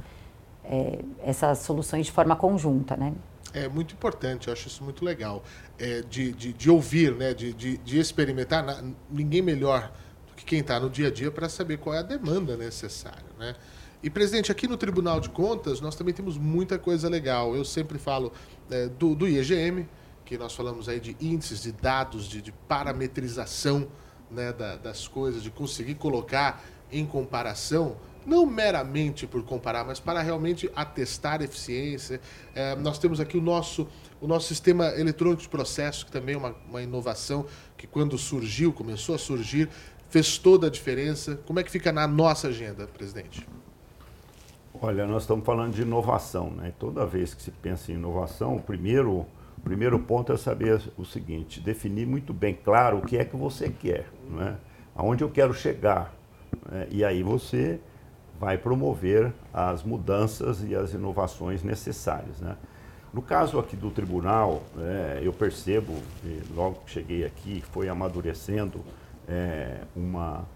é, 0.65 1.01
essas 1.25 1.59
soluções 1.59 2.07
de 2.07 2.13
forma 2.13 2.35
conjunta. 2.37 2.97
Né? 2.97 3.13
É 3.53 3.69
muito 3.69 3.95
importante, 3.95 4.49
eu 4.49 4.53
acho 4.53 4.69
isso 4.69 4.83
muito 4.83 5.05
legal, 5.05 5.43
é, 5.79 6.03
de, 6.03 6.33
de, 6.33 6.53
de, 6.53 6.71
ouvir, 6.71 7.15
né, 7.15 7.35
de, 7.35 7.53
de, 7.53 7.77
de 7.79 7.99
experimentar. 7.99 8.65
Na, 8.65 8.83
ninguém 9.11 9.43
melhor 9.43 9.93
do 10.29 10.35
que 10.35 10.45
quem 10.45 10.61
está 10.61 10.79
no 10.79 10.89
dia 10.89 11.09
a 11.09 11.11
dia 11.11 11.31
para 11.31 11.49
saber 11.49 11.79
qual 11.79 11.95
é 11.95 11.99
a 11.99 12.03
demanda 12.03 12.57
necessária. 12.57 13.27
Né? 13.39 13.55
E, 14.03 14.09
presidente, 14.09 14.51
aqui 14.51 14.67
no 14.67 14.79
Tribunal 14.79 15.21
de 15.21 15.29
Contas 15.29 15.81
nós 15.81 15.95
também 15.95 16.15
temos 16.15 16.39
muita 16.39 16.79
coisa 16.79 17.09
legal. 17.09 17.55
Eu 17.55 17.65
sempre 17.65 17.99
falo 17.99 18.33
é, 18.71 18.89
do, 18.89 19.15
do, 19.15 19.29
IEGM, 19.29 19.87
que 20.25 20.39
nós 20.39 20.55
falamos 20.55 20.89
aí 20.89 21.01
de 21.01 21.17
índices, 21.21 21.63
de 21.63 21.73
dados, 21.73 22.27
de, 22.27 22.41
de 22.41 22.53
parametrização 22.53 23.89
né, 24.31 24.53
da, 24.53 24.77
das 24.77 25.09
coisas, 25.09 25.43
de 25.43 25.51
conseguir 25.51 25.95
colocar 25.95 26.63
em 26.93 27.07
comparação, 27.07 27.97
não 28.27 28.45
meramente 28.45 29.27
por 29.27 29.43
comparar, 29.43 29.85
mas 29.85 29.99
para 29.99 30.21
realmente 30.21 30.71
atestar 30.75 31.43
eficiência. 31.43 32.21
É, 32.55 32.77
nós 32.77 32.99
temos 32.99 33.21
aqui 33.21 33.37
o 33.39 33.41
nosso, 33.41 33.89
o 34.21 34.27
nosso 34.27 34.49
sistema 34.49 34.89
eletrônico 34.89 35.43
de 35.43 35.49
processo, 35.49 36.05
que 36.07 36.13
também 36.13 36.35
é 36.35 36.39
uma, 36.39 36.55
uma 36.69 36.83
inovação 36.83 37.47
que 37.77 37.87
quando 37.87 38.19
surgiu, 38.19 38.73
começou 38.73 39.15
a 39.15 39.19
surgir, 39.19 39.69
fez 40.11 40.37
toda 40.39 40.67
a 40.67 40.71
diferença. 40.71 41.41
Como 41.47 41.59
é 41.61 41.63
que 41.63 41.71
fica 41.71 41.93
na 41.93 42.07
nossa 42.07 42.49
agenda, 42.49 42.87
presidente? 42.87 43.47
Olha, 44.83 45.07
nós 45.07 45.23
estamos 45.23 45.45
falando 45.45 45.75
de 45.75 45.83
inovação, 45.83 46.51
né? 46.51 46.73
Toda 46.79 47.05
vez 47.05 47.35
que 47.35 47.43
se 47.43 47.51
pensa 47.51 47.93
em 47.93 47.97
inovação, 47.97 48.57
o 48.57 48.63
primeiro, 48.63 49.27
o 49.61 49.63
primeiro 49.63 49.99
ponto 49.99 50.33
é 50.33 50.37
saber 50.37 50.81
o 50.97 51.05
seguinte: 51.05 51.61
definir 51.61 52.07
muito 52.07 52.33
bem 52.33 52.55
claro 52.55 52.99
o 52.99 53.03
que 53.03 53.17
é 53.17 53.25
que 53.25 53.37
você 53.37 53.69
quer, 53.69 54.07
né? 54.29 54.57
Aonde 54.97 55.23
eu 55.23 55.31
quero 55.31 55.53
chegar. 55.53 56.13
Né? 56.71 56.89
E 56.91 57.05
aí 57.05 57.23
você 57.23 57.79
vai 58.41 58.57
promover 58.57 59.33
as 59.53 59.85
mudanças 59.85 60.65
e 60.65 60.75
as 60.75 60.95
inovações 60.95 61.63
necessárias, 61.63 62.41
né? 62.41 62.57
No 63.13 63.21
caso 63.21 63.59
aqui 63.59 63.77
do 63.77 63.91
tribunal, 63.91 64.63
é, 64.79 65.21
eu 65.23 65.33
percebo, 65.33 65.95
logo 66.55 66.77
que 66.87 66.91
cheguei 66.91 67.25
aqui, 67.25 67.63
foi 67.73 67.89
amadurecendo 67.89 68.81
é, 69.29 69.81
uma 69.97 70.47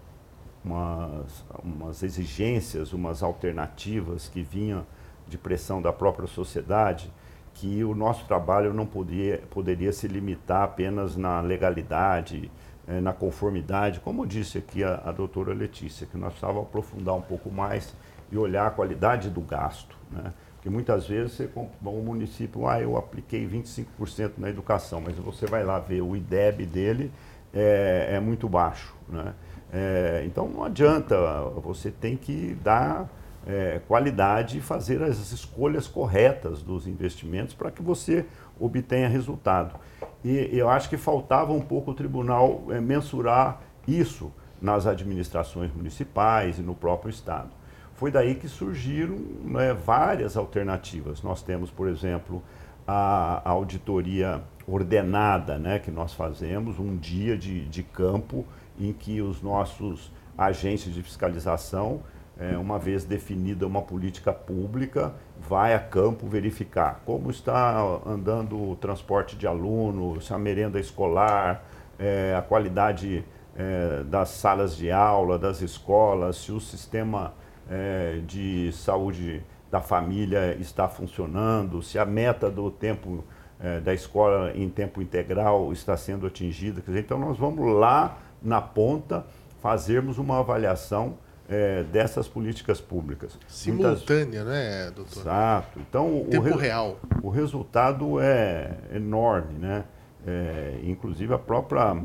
umas, 0.65 1.45
umas 1.63 2.01
exigências, 2.01 2.91
umas 2.91 3.21
alternativas 3.21 4.27
que 4.27 4.41
vinham 4.41 4.83
de 5.27 5.37
pressão 5.37 5.81
da 5.81 5.93
própria 5.93 6.27
sociedade, 6.27 7.11
que 7.55 7.83
o 7.83 7.95
nosso 7.95 8.25
trabalho 8.25 8.73
não 8.73 8.85
podia, 8.85 9.41
poderia 9.49 9.91
se 9.91 10.07
limitar 10.07 10.63
apenas 10.63 11.15
na 11.15 11.41
legalidade, 11.41 12.51
eh, 12.87 12.99
na 12.99 13.13
conformidade, 13.13 14.01
como 14.01 14.27
disse 14.27 14.57
aqui 14.57 14.83
a, 14.83 15.01
a 15.05 15.11
doutora 15.11 15.53
Letícia, 15.53 16.05
que 16.05 16.17
nós 16.17 16.31
precisávamos 16.31 16.67
aprofundar 16.67 17.15
um 17.15 17.21
pouco 17.21 17.49
mais 17.49 17.95
e 18.31 18.37
olhar 18.37 18.67
a 18.67 18.69
qualidade 18.69 19.29
do 19.29 19.41
gasto. 19.41 19.95
Né? 20.11 20.33
Porque 20.55 20.69
muitas 20.69 21.07
vezes 21.07 21.33
você, 21.33 21.49
um 21.55 22.01
município, 22.01 22.67
ah, 22.67 22.81
eu 22.81 22.97
apliquei 22.97 23.47
25% 23.47 24.33
na 24.37 24.49
educação, 24.49 24.99
mas 24.99 25.15
você 25.15 25.45
vai 25.45 25.63
lá 25.63 25.79
ver 25.79 26.01
o 26.01 26.15
IDEB 26.15 26.65
dele 26.65 27.11
é, 27.53 28.09
é 28.15 28.19
muito 28.19 28.49
baixo. 28.49 28.93
Né? 29.07 29.33
É, 29.71 30.23
então 30.25 30.49
não 30.49 30.63
adianta, 30.63 31.15
você 31.63 31.89
tem 31.89 32.17
que 32.17 32.57
dar 32.61 33.09
é, 33.45 33.79
qualidade 33.87 34.57
e 34.57 34.61
fazer 34.61 35.03
as 35.03 35.31
escolhas 35.31 35.87
corretas 35.87 36.61
dos 36.61 36.87
investimentos 36.87 37.53
para 37.53 37.71
que 37.71 37.81
você 37.81 38.25
obtenha 38.59 39.07
resultado. 39.07 39.79
E 40.23 40.49
eu 40.51 40.69
acho 40.69 40.89
que 40.89 40.97
faltava 40.97 41.53
um 41.53 41.61
pouco 41.61 41.91
o 41.91 41.93
tribunal 41.93 42.63
é, 42.69 42.79
mensurar 42.79 43.61
isso 43.87 44.31
nas 44.61 44.87
administrações 44.87 45.71
municipais 45.73 46.57
e 46.57 46.61
no 46.61 46.73
próprio 46.73 47.09
Estado. 47.09 47.49
Foi 47.93 48.11
daí 48.11 48.35
que 48.35 48.47
surgiram 48.47 49.15
né, 49.43 49.73
várias 49.73 50.35
alternativas. 50.35 51.21
Nós 51.21 51.41
temos, 51.41 51.69
por 51.69 51.87
exemplo, 51.87 52.43
a, 52.87 53.41
auditoria 53.49 54.43
ordenada, 54.67 55.57
né, 55.57 55.79
que 55.79 55.91
nós 55.91 56.13
fazemos, 56.13 56.79
um 56.79 56.97
dia 56.97 57.37
de, 57.37 57.65
de 57.65 57.83
campo 57.83 58.45
em 58.79 58.91
que 58.91 59.21
os 59.21 59.41
nossos 59.41 60.11
agentes 60.37 60.93
de 60.93 61.01
fiscalização, 61.01 62.01
é, 62.37 62.57
uma 62.57 62.77
vez 62.77 63.05
definida 63.05 63.65
uma 63.65 63.81
política 63.81 64.33
pública, 64.33 65.13
vai 65.39 65.73
a 65.73 65.79
campo 65.79 66.27
verificar 66.27 67.01
como 67.05 67.31
está 67.31 67.79
andando 68.05 68.71
o 68.71 68.75
transporte 68.75 69.35
de 69.35 69.47
alunos, 69.47 70.31
a 70.31 70.37
merenda 70.37 70.79
escolar, 70.79 71.63
é, 71.97 72.35
a 72.37 72.41
qualidade 72.41 73.23
é, 73.55 74.03
das 74.03 74.29
salas 74.29 74.75
de 74.75 74.91
aula, 74.91 75.39
das 75.39 75.61
escolas, 75.61 76.37
se 76.37 76.51
o 76.51 76.59
sistema 76.59 77.33
é, 77.69 78.19
de 78.25 78.71
saúde 78.73 79.41
da 79.71 79.81
família 79.81 80.55
está 80.59 80.87
funcionando, 80.87 81.81
se 81.81 81.97
a 81.97 82.05
meta 82.05 82.49
do 82.49 82.69
tempo 82.69 83.23
é, 83.59 83.79
da 83.79 83.93
escola 83.93 84.51
em 84.55 84.69
tempo 84.69 85.01
integral 85.01 85.71
está 85.71 85.95
sendo 85.95 86.27
atingida. 86.27 86.81
Dizer, 86.81 86.99
então 86.99 87.17
nós 87.17 87.37
vamos 87.37 87.73
lá 87.73 88.17
na 88.41 88.61
ponta, 88.61 89.25
fazermos 89.61 90.17
uma 90.17 90.39
avaliação 90.39 91.17
é, 91.47 91.83
dessas 91.83 92.27
políticas 92.27 92.81
públicas. 92.81 93.37
Simultânea, 93.47 94.43
Muitas... 94.43 94.45
né, 94.45 94.91
doutor? 94.91 95.21
Exato. 95.21 95.79
Então, 95.79 96.21
o, 96.21 96.25
Tempo 96.25 96.47
o 96.47 96.55
re... 96.55 96.61
real. 96.61 96.99
o 97.21 97.29
resultado 97.29 98.19
é 98.19 98.77
enorme, 98.93 99.53
né? 99.59 99.85
É, 100.27 100.79
inclusive 100.83 101.33
a 101.33 101.37
própria 101.37 101.95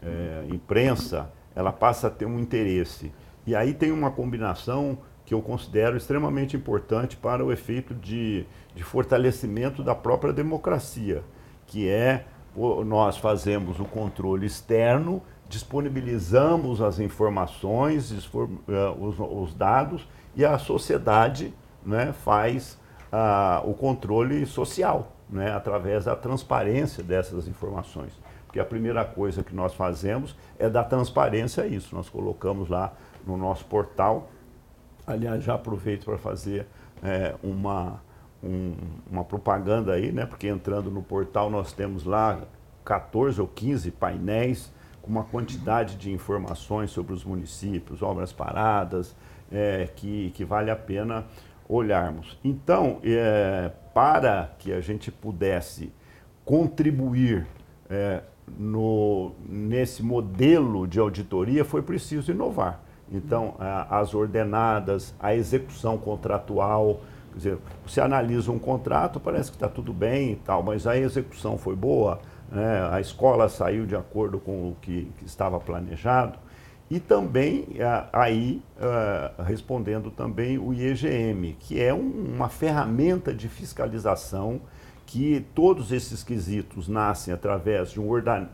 é, 0.00 0.44
imprensa, 0.48 1.28
ela 1.56 1.72
passa 1.72 2.06
a 2.06 2.10
ter 2.10 2.24
um 2.24 2.38
interesse. 2.38 3.12
E 3.46 3.54
aí 3.54 3.74
tem 3.74 3.90
uma 3.90 4.10
combinação 4.10 4.96
que 5.26 5.34
eu 5.34 5.42
considero 5.42 5.96
extremamente 5.96 6.56
importante 6.56 7.16
para 7.16 7.44
o 7.44 7.50
efeito 7.50 7.94
de, 7.94 8.46
de 8.74 8.82
fortalecimento 8.84 9.82
da 9.82 9.94
própria 9.94 10.32
democracia, 10.32 11.22
que 11.66 11.88
é 11.88 12.26
nós 12.86 13.16
fazemos 13.16 13.80
o 13.80 13.84
controle 13.84 14.46
externo 14.46 15.20
disponibilizamos 15.54 16.82
as 16.82 16.98
informações, 16.98 18.10
eh, 18.10 18.94
os, 18.98 19.14
os 19.20 19.54
dados 19.54 20.06
e 20.34 20.44
a 20.44 20.58
sociedade 20.58 21.54
né, 21.86 22.12
faz 22.12 22.76
uh, 23.12 23.70
o 23.70 23.72
controle 23.72 24.44
social 24.46 25.12
né, 25.30 25.52
através 25.52 26.06
da 26.06 26.16
transparência 26.16 27.04
dessas 27.04 27.46
informações. 27.46 28.12
Porque 28.46 28.58
a 28.58 28.64
primeira 28.64 29.04
coisa 29.04 29.44
que 29.44 29.54
nós 29.54 29.74
fazemos 29.74 30.36
é 30.58 30.68
dar 30.68 30.84
transparência 30.84 31.62
a 31.62 31.66
isso. 31.68 31.94
Nós 31.94 32.08
colocamos 32.08 32.68
lá 32.68 32.92
no 33.24 33.36
nosso 33.36 33.64
portal. 33.66 34.30
Aliás, 35.06 35.44
já 35.44 35.54
aproveito 35.54 36.04
para 36.04 36.18
fazer 36.18 36.66
é, 37.00 37.34
uma, 37.44 38.02
um, 38.42 38.74
uma 39.08 39.24
propaganda 39.24 39.92
aí, 39.92 40.10
né? 40.10 40.26
Porque 40.26 40.48
entrando 40.48 40.90
no 40.90 41.02
portal 41.02 41.48
nós 41.48 41.72
temos 41.72 42.04
lá 42.04 42.40
14 42.84 43.40
ou 43.40 43.46
15 43.46 43.90
painéis 43.92 44.72
uma 45.06 45.24
quantidade 45.24 45.96
de 45.96 46.10
informações 46.10 46.90
sobre 46.90 47.12
os 47.12 47.24
municípios, 47.24 48.02
obras 48.02 48.32
paradas, 48.32 49.14
é, 49.50 49.88
que, 49.94 50.30
que 50.34 50.44
vale 50.44 50.70
a 50.70 50.76
pena 50.76 51.24
olharmos. 51.68 52.38
Então, 52.44 52.98
é, 53.04 53.70
para 53.92 54.52
que 54.58 54.72
a 54.72 54.80
gente 54.80 55.10
pudesse 55.10 55.92
contribuir 56.44 57.46
é, 57.88 58.22
no, 58.58 59.32
nesse 59.48 60.02
modelo 60.02 60.86
de 60.86 60.98
auditoria, 60.98 61.64
foi 61.64 61.82
preciso 61.82 62.30
inovar. 62.30 62.80
Então, 63.10 63.54
a, 63.58 63.98
as 63.98 64.14
ordenadas, 64.14 65.14
a 65.20 65.34
execução 65.34 65.96
contratual, 65.98 67.00
Quer 67.34 67.38
dizer, 67.38 67.58
você 67.84 68.00
analisa 68.00 68.52
um 68.52 68.60
contrato, 68.60 69.18
parece 69.18 69.50
que 69.50 69.56
está 69.56 69.68
tudo 69.68 69.92
bem 69.92 70.32
e 70.32 70.36
tal, 70.36 70.62
mas 70.62 70.86
a 70.86 70.96
execução 70.96 71.58
foi 71.58 71.74
boa, 71.74 72.20
né? 72.50 72.88
a 72.90 73.00
escola 73.00 73.48
saiu 73.48 73.86
de 73.86 73.96
acordo 73.96 74.38
com 74.38 74.70
o 74.70 74.76
que, 74.80 75.10
que 75.18 75.24
estava 75.24 75.58
planejado. 75.60 76.38
E 76.90 77.00
também, 77.00 77.66
aí, 78.12 78.62
respondendo 79.44 80.10
também 80.10 80.58
o 80.58 80.72
IEGM, 80.72 81.56
que 81.58 81.82
é 81.82 81.94
uma 81.94 82.48
ferramenta 82.50 83.32
de 83.32 83.48
fiscalização 83.48 84.60
que 85.06 85.44
todos 85.54 85.92
esses 85.92 86.22
quesitos 86.22 86.88
nascem 86.88 87.32
através 87.32 87.90
de 87.90 88.00
um 88.00 88.08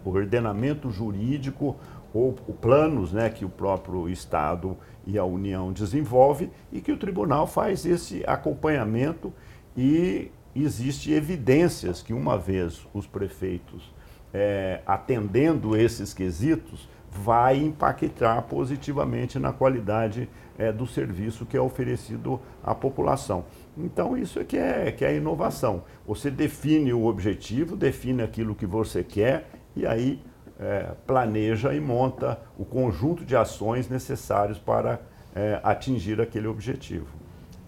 ordenamento 0.05 0.91
jurídico 0.91 1.77
ou 2.13 2.33
planos 2.33 3.13
né, 3.13 3.31
que 3.31 3.45
o 3.45 3.49
próprio 3.49 4.09
Estado 4.09 4.77
e 5.07 5.17
a 5.17 5.25
União 5.25 5.73
desenvolve 5.73 6.51
e 6.73 6.81
que 6.81 6.93
o 6.93 6.97
tribunal 6.97 7.47
faz 7.47 7.87
esse 7.87 8.25
acompanhamento 8.27 9.33
e 9.77 10.31
existe 10.55 11.13
evidências 11.13 12.03
que 12.03 12.13
uma 12.13 12.37
vez 12.37 12.87
os 12.93 13.07
prefeitos 13.07 13.93
é, 14.33 14.81
atendendo 14.87 15.77
esses 15.77 16.15
quesitos 16.15 16.89
vai 17.11 17.57
impactar 17.57 18.43
positivamente 18.43 19.39
na 19.39 19.53
qualidade 19.53 20.29
é, 20.57 20.71
do 20.71 20.87
serviço 20.87 21.45
que 21.45 21.57
é 21.57 21.61
oferecido 21.61 22.41
à 22.63 22.75
população. 22.75 23.45
Então, 23.77 24.17
isso 24.17 24.39
é 24.39 24.45
que, 24.45 24.57
é 24.57 24.93
que 24.93 25.05
é 25.05 25.17
inovação. 25.17 25.83
Você 26.07 26.31
define 26.31 26.93
o 26.93 27.07
objetivo, 27.07 27.77
define 27.77 28.23
aquilo 28.23 28.55
que 28.55 28.67
você 28.67 29.03
quer 29.03 29.51
e 29.75 29.87
aí 29.87 30.23
é, 30.59 30.93
planeja 31.07 31.75
e 31.75 31.81
monta 31.81 32.41
o 32.59 32.65
conjunto 32.65 33.25
de 33.25 33.35
ações 33.35 33.89
necessários 33.89 34.59
para 34.59 35.01
é, 35.35 35.59
atingir 35.65 36.21
aquele 36.21 36.47
objetivo. 36.47 37.20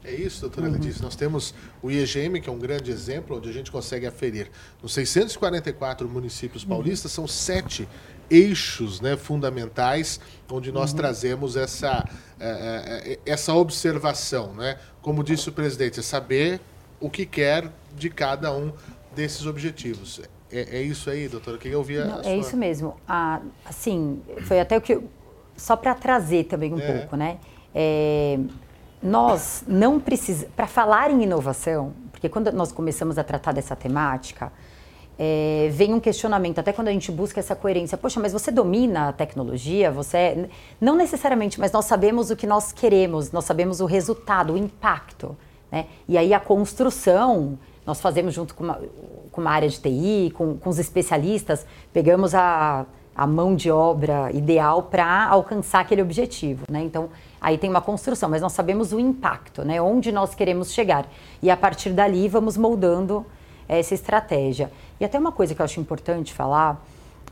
É 0.04 0.12
isso, 0.12 0.40
doutora 0.40 0.66
uhum. 0.66 0.72
Letícia. 0.72 1.02
Nós 1.02 1.14
temos 1.14 1.54
o 1.82 1.90
IEGM, 1.90 2.40
que 2.40 2.48
é 2.48 2.52
um 2.52 2.58
grande 2.58 2.90
exemplo, 2.90 3.36
onde 3.36 3.48
a 3.48 3.52
gente 3.52 3.70
consegue 3.70 4.06
aferir. 4.06 4.50
Nos 4.82 4.94
644 4.94 6.08
municípios 6.08 6.64
paulistas, 6.64 7.12
uhum. 7.12 7.26
são 7.26 7.28
sete 7.28 7.88
eixos 8.28 9.00
né, 9.00 9.16
fundamentais 9.16 10.18
onde 10.50 10.72
nós 10.72 10.90
uhum. 10.90 10.96
trazemos 10.96 11.56
essa, 11.56 12.04
é, 12.40 12.48
é, 12.48 13.12
é, 13.12 13.18
essa 13.24 13.54
observação. 13.54 14.52
Né? 14.54 14.78
Como 15.00 15.22
disse 15.22 15.48
o 15.48 15.52
presidente, 15.52 16.00
é 16.00 16.02
saber 16.02 16.60
o 17.00 17.08
que 17.08 17.24
quer 17.24 17.70
de 17.96 18.10
cada 18.10 18.52
um 18.52 18.72
desses 19.14 19.46
objetivos. 19.46 20.20
É, 20.50 20.78
é 20.78 20.82
isso 20.82 21.08
aí, 21.10 21.28
doutora? 21.28 21.58
Que 21.58 21.68
eu 21.68 21.78
ouvia. 21.78 22.04
Não, 22.04 22.20
É 22.22 22.36
isso 22.36 22.56
mesmo. 22.56 22.96
Ah, 23.08 23.40
assim, 23.64 24.20
foi 24.42 24.60
até 24.60 24.76
o 24.76 24.80
que. 24.80 25.00
Só 25.56 25.76
para 25.76 25.94
trazer 25.94 26.44
também 26.44 26.72
um 26.72 26.78
é. 26.78 26.98
pouco, 26.98 27.16
né? 27.16 27.38
É, 27.74 28.38
nós 29.02 29.64
não 29.66 29.98
precisamos. 29.98 30.52
Para 30.54 30.66
falar 30.66 31.10
em 31.10 31.22
inovação, 31.22 31.92
porque 32.10 32.28
quando 32.28 32.52
nós 32.52 32.70
começamos 32.70 33.18
a 33.18 33.24
tratar 33.24 33.52
dessa 33.52 33.74
temática, 33.74 34.52
é, 35.18 35.68
vem 35.72 35.92
um 35.92 36.00
questionamento, 36.00 36.58
até 36.58 36.72
quando 36.72 36.88
a 36.88 36.92
gente 36.92 37.10
busca 37.12 37.40
essa 37.40 37.54
coerência. 37.54 37.98
Poxa, 37.98 38.18
mas 38.20 38.32
você 38.32 38.50
domina 38.50 39.08
a 39.08 39.12
tecnologia? 39.12 39.90
Você 39.90 40.16
é... 40.16 40.48
Não 40.80 40.96
necessariamente, 40.96 41.60
mas 41.60 41.72
nós 41.72 41.84
sabemos 41.84 42.30
o 42.30 42.36
que 42.36 42.46
nós 42.46 42.72
queremos, 42.72 43.30
nós 43.32 43.44
sabemos 43.44 43.80
o 43.80 43.86
resultado, 43.86 44.54
o 44.54 44.56
impacto. 44.56 45.36
Né? 45.70 45.86
E 46.08 46.16
aí 46.16 46.32
a 46.32 46.40
construção, 46.40 47.58
nós 47.86 48.00
fazemos 48.00 48.34
junto 48.34 48.54
com 48.54 48.64
uma, 48.64 48.80
com 49.30 49.40
uma 49.40 49.50
área 49.50 49.68
de 49.68 49.80
TI, 49.80 50.32
com, 50.34 50.56
com 50.56 50.70
os 50.70 50.78
especialistas, 50.78 51.66
pegamos 51.92 52.34
a, 52.34 52.86
a 53.14 53.26
mão 53.26 53.54
de 53.54 53.70
obra 53.70 54.30
ideal 54.32 54.84
para 54.84 55.26
alcançar 55.26 55.80
aquele 55.80 56.02
objetivo. 56.02 56.64
Né? 56.70 56.82
Então, 56.82 57.10
aí 57.42 57.58
tem 57.58 57.68
uma 57.68 57.80
construção, 57.80 58.30
mas 58.30 58.40
nós 58.40 58.52
sabemos 58.52 58.92
o 58.92 59.00
impacto, 59.00 59.64
né? 59.64 59.82
onde 59.82 60.12
nós 60.12 60.34
queremos 60.34 60.72
chegar. 60.72 61.06
E 61.42 61.50
a 61.50 61.56
partir 61.56 61.90
dali 61.90 62.28
vamos 62.28 62.56
moldando 62.56 63.26
essa 63.68 63.94
estratégia. 63.94 64.70
E 65.00 65.04
até 65.04 65.18
uma 65.18 65.32
coisa 65.32 65.54
que 65.54 65.60
eu 65.60 65.64
acho 65.64 65.80
importante 65.80 66.32
falar 66.32 66.84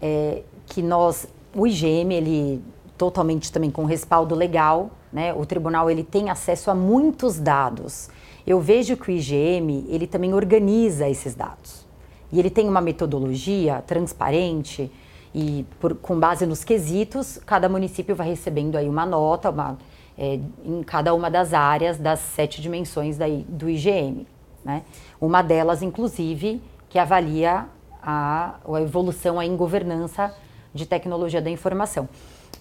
é 0.03 0.43
que 0.67 0.83
nós, 0.83 1.29
o 1.55 1.67
IGM, 1.67 2.13
ele 2.13 2.63
totalmente 2.99 3.53
também 3.53 3.71
com 3.71 3.85
respaldo 3.85 4.35
legal, 4.35 4.91
né? 5.13 5.33
O 5.33 5.47
tribunal 5.47 5.91
ele 5.91 6.05
tem 6.05 6.29
acesso 6.29 6.71
a 6.71 6.75
muitos 6.75 7.39
dados. 7.39 8.11
Eu 8.47 8.61
vejo 8.61 8.97
que 8.97 9.11
o 9.11 9.15
IGM 9.15 9.87
ele 9.89 10.07
também 10.07 10.35
organiza 10.35 11.09
esses 11.09 11.35
dados 11.35 11.87
e 12.33 12.39
ele 12.39 12.51
tem 12.51 12.69
uma 12.69 12.81
metodologia 12.81 13.83
transparente 13.87 14.91
e 15.35 15.65
por, 15.79 15.95
com 15.95 16.19
base 16.19 16.45
nos 16.47 16.65
quesitos 16.65 17.39
cada 17.47 17.69
município 17.69 18.15
vai 18.15 18.29
recebendo 18.29 18.77
aí 18.77 18.89
uma 18.89 19.07
nota, 19.07 19.51
uma 19.51 19.79
é, 20.21 20.39
em 20.63 20.83
cada 20.83 21.15
uma 21.15 21.31
das 21.31 21.55
áreas 21.55 21.97
das 21.97 22.21
sete 22.21 22.61
dimensões 22.61 23.17
daí, 23.17 23.43
do 23.49 23.71
IGM. 23.71 24.27
Né? 24.63 24.83
Uma 25.19 25.41
delas, 25.41 25.83
inclusive, 25.83 26.63
que 26.91 26.99
avalia 26.99 27.67
a, 28.03 28.57
a 28.71 28.83
evolução 28.83 29.43
em 29.43 29.57
governança 29.57 30.35
de 30.75 30.85
tecnologia 30.85 31.41
da 31.41 31.49
informação. 31.49 32.07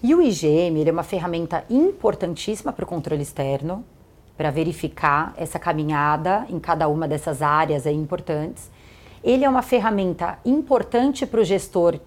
E 0.02 0.14
o 0.14 0.22
IGM 0.22 0.88
é 0.88 0.90
uma 0.90 1.02
ferramenta 1.02 1.62
importantíssima 1.68 2.72
para 2.72 2.84
o 2.84 2.88
controle 2.88 3.22
externo, 3.22 3.84
para 4.38 4.50
verificar 4.50 5.34
essa 5.36 5.58
caminhada 5.58 6.46
em 6.48 6.58
cada 6.58 6.88
uma 6.88 7.06
dessas 7.06 7.42
áreas 7.42 7.84
importantes. 7.84 8.70
Ele 9.22 9.44
é 9.44 9.48
uma 9.48 9.60
ferramenta 9.60 10.38
importante 10.46 11.26
para 11.26 11.42
o 11.42 11.44
gestor, 11.44 12.00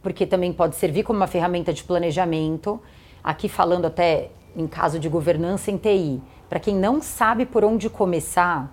porque 0.00 0.24
também 0.24 0.52
pode 0.52 0.76
servir 0.76 1.02
como 1.02 1.18
uma 1.18 1.26
ferramenta 1.26 1.72
de 1.72 1.82
planejamento. 1.82 2.80
Aqui 3.24 3.48
falando 3.48 3.86
até 3.86 4.30
em 4.56 4.66
caso 4.66 4.98
de 4.98 5.08
governança 5.08 5.70
em 5.70 5.76
TI, 5.76 6.22
para 6.48 6.60
quem 6.60 6.74
não 6.74 7.00
sabe 7.00 7.46
por 7.46 7.64
onde 7.64 7.88
começar, 7.88 8.70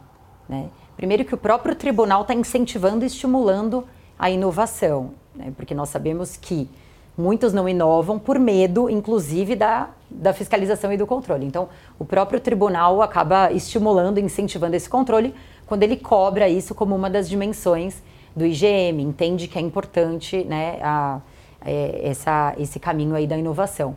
né? 0.48 0.70
Primeiro 1.00 1.24
que 1.24 1.34
o 1.34 1.38
próprio 1.38 1.74
tribunal 1.76 2.24
está 2.24 2.34
incentivando 2.34 3.06
e 3.06 3.08
estimulando 3.08 3.88
a 4.18 4.30
inovação, 4.30 5.12
né? 5.34 5.54
porque 5.56 5.74
nós 5.74 5.88
sabemos 5.88 6.36
que 6.36 6.70
muitos 7.18 7.54
não 7.54 7.70
inovam 7.70 8.20
por 8.20 8.38
medo, 8.38 8.90
inclusive, 8.90 9.56
da, 9.56 9.92
da 10.10 10.34
fiscalização 10.34 10.92
e 10.92 10.98
do 10.98 11.08
controle. 11.08 11.46
Então, 11.46 11.70
o 11.98 12.04
próprio 12.04 12.42
tribunal 12.42 13.02
acaba 13.02 13.50
estimulando 13.50 14.20
incentivando 14.20 14.76
esse 14.76 14.90
controle 14.90 15.34
quando 15.66 15.84
ele 15.84 15.96
cobra 15.96 16.50
isso 16.50 16.76
como 16.76 16.94
uma 16.94 17.10
das 17.10 17.30
dimensões 17.30 18.04
do 18.36 18.46
IGM, 18.46 19.02
entende 19.02 19.48
que 19.48 19.58
é 19.58 19.62
importante 19.62 20.44
né, 20.44 20.80
a, 20.82 21.22
é, 21.62 22.02
essa, 22.04 22.54
esse 22.58 22.78
caminho 22.78 23.16
aí 23.16 23.26
da 23.26 23.38
inovação. 23.38 23.96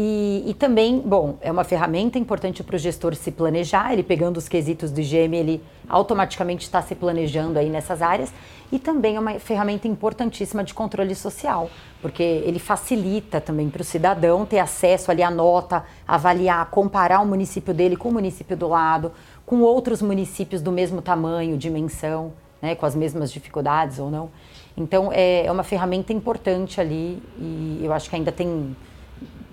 E, 0.00 0.44
e, 0.46 0.54
também, 0.54 1.00
bom, 1.00 1.38
é 1.40 1.50
uma 1.50 1.64
ferramenta 1.64 2.20
importante 2.20 2.62
para 2.62 2.76
o 2.76 2.78
gestor 2.78 3.16
se 3.16 3.32
planejar, 3.32 3.92
ele 3.92 4.04
pegando 4.04 4.36
os 4.36 4.48
quesitos 4.48 4.92
do 4.92 5.00
IGM, 5.00 5.36
ele 5.36 5.64
automaticamente 5.88 6.64
está 6.64 6.80
se 6.80 6.94
planejando 6.94 7.58
aí 7.58 7.68
nessas 7.68 8.00
áreas. 8.00 8.32
E 8.70 8.78
também 8.78 9.16
é 9.16 9.20
uma 9.20 9.40
ferramenta 9.40 9.88
importantíssima 9.88 10.62
de 10.62 10.72
controle 10.72 11.16
social, 11.16 11.68
porque 12.00 12.22
ele 12.22 12.60
facilita 12.60 13.40
também 13.40 13.68
para 13.68 13.82
o 13.82 13.84
cidadão 13.84 14.46
ter 14.46 14.60
acesso 14.60 15.10
ali 15.10 15.20
à 15.20 15.32
nota, 15.32 15.84
avaliar, 16.06 16.64
comparar 16.70 17.18
o 17.18 17.26
município 17.26 17.74
dele 17.74 17.96
com 17.96 18.10
o 18.10 18.12
município 18.12 18.56
do 18.56 18.68
lado, 18.68 19.10
com 19.44 19.62
outros 19.62 20.00
municípios 20.00 20.62
do 20.62 20.70
mesmo 20.70 21.02
tamanho, 21.02 21.58
dimensão, 21.58 22.32
né, 22.62 22.76
com 22.76 22.86
as 22.86 22.94
mesmas 22.94 23.32
dificuldades 23.32 23.98
ou 23.98 24.12
não. 24.12 24.30
Então, 24.76 25.10
é, 25.12 25.46
é 25.46 25.50
uma 25.50 25.64
ferramenta 25.64 26.12
importante 26.12 26.80
ali 26.80 27.20
e 27.36 27.80
eu 27.82 27.92
acho 27.92 28.08
que 28.08 28.14
ainda 28.14 28.30
tem 28.30 28.76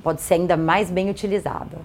pode 0.05 0.21
ser 0.21 0.35
ainda 0.35 0.55
mais 0.55 0.91
bem 0.91 1.09
utilizada. 1.09 1.79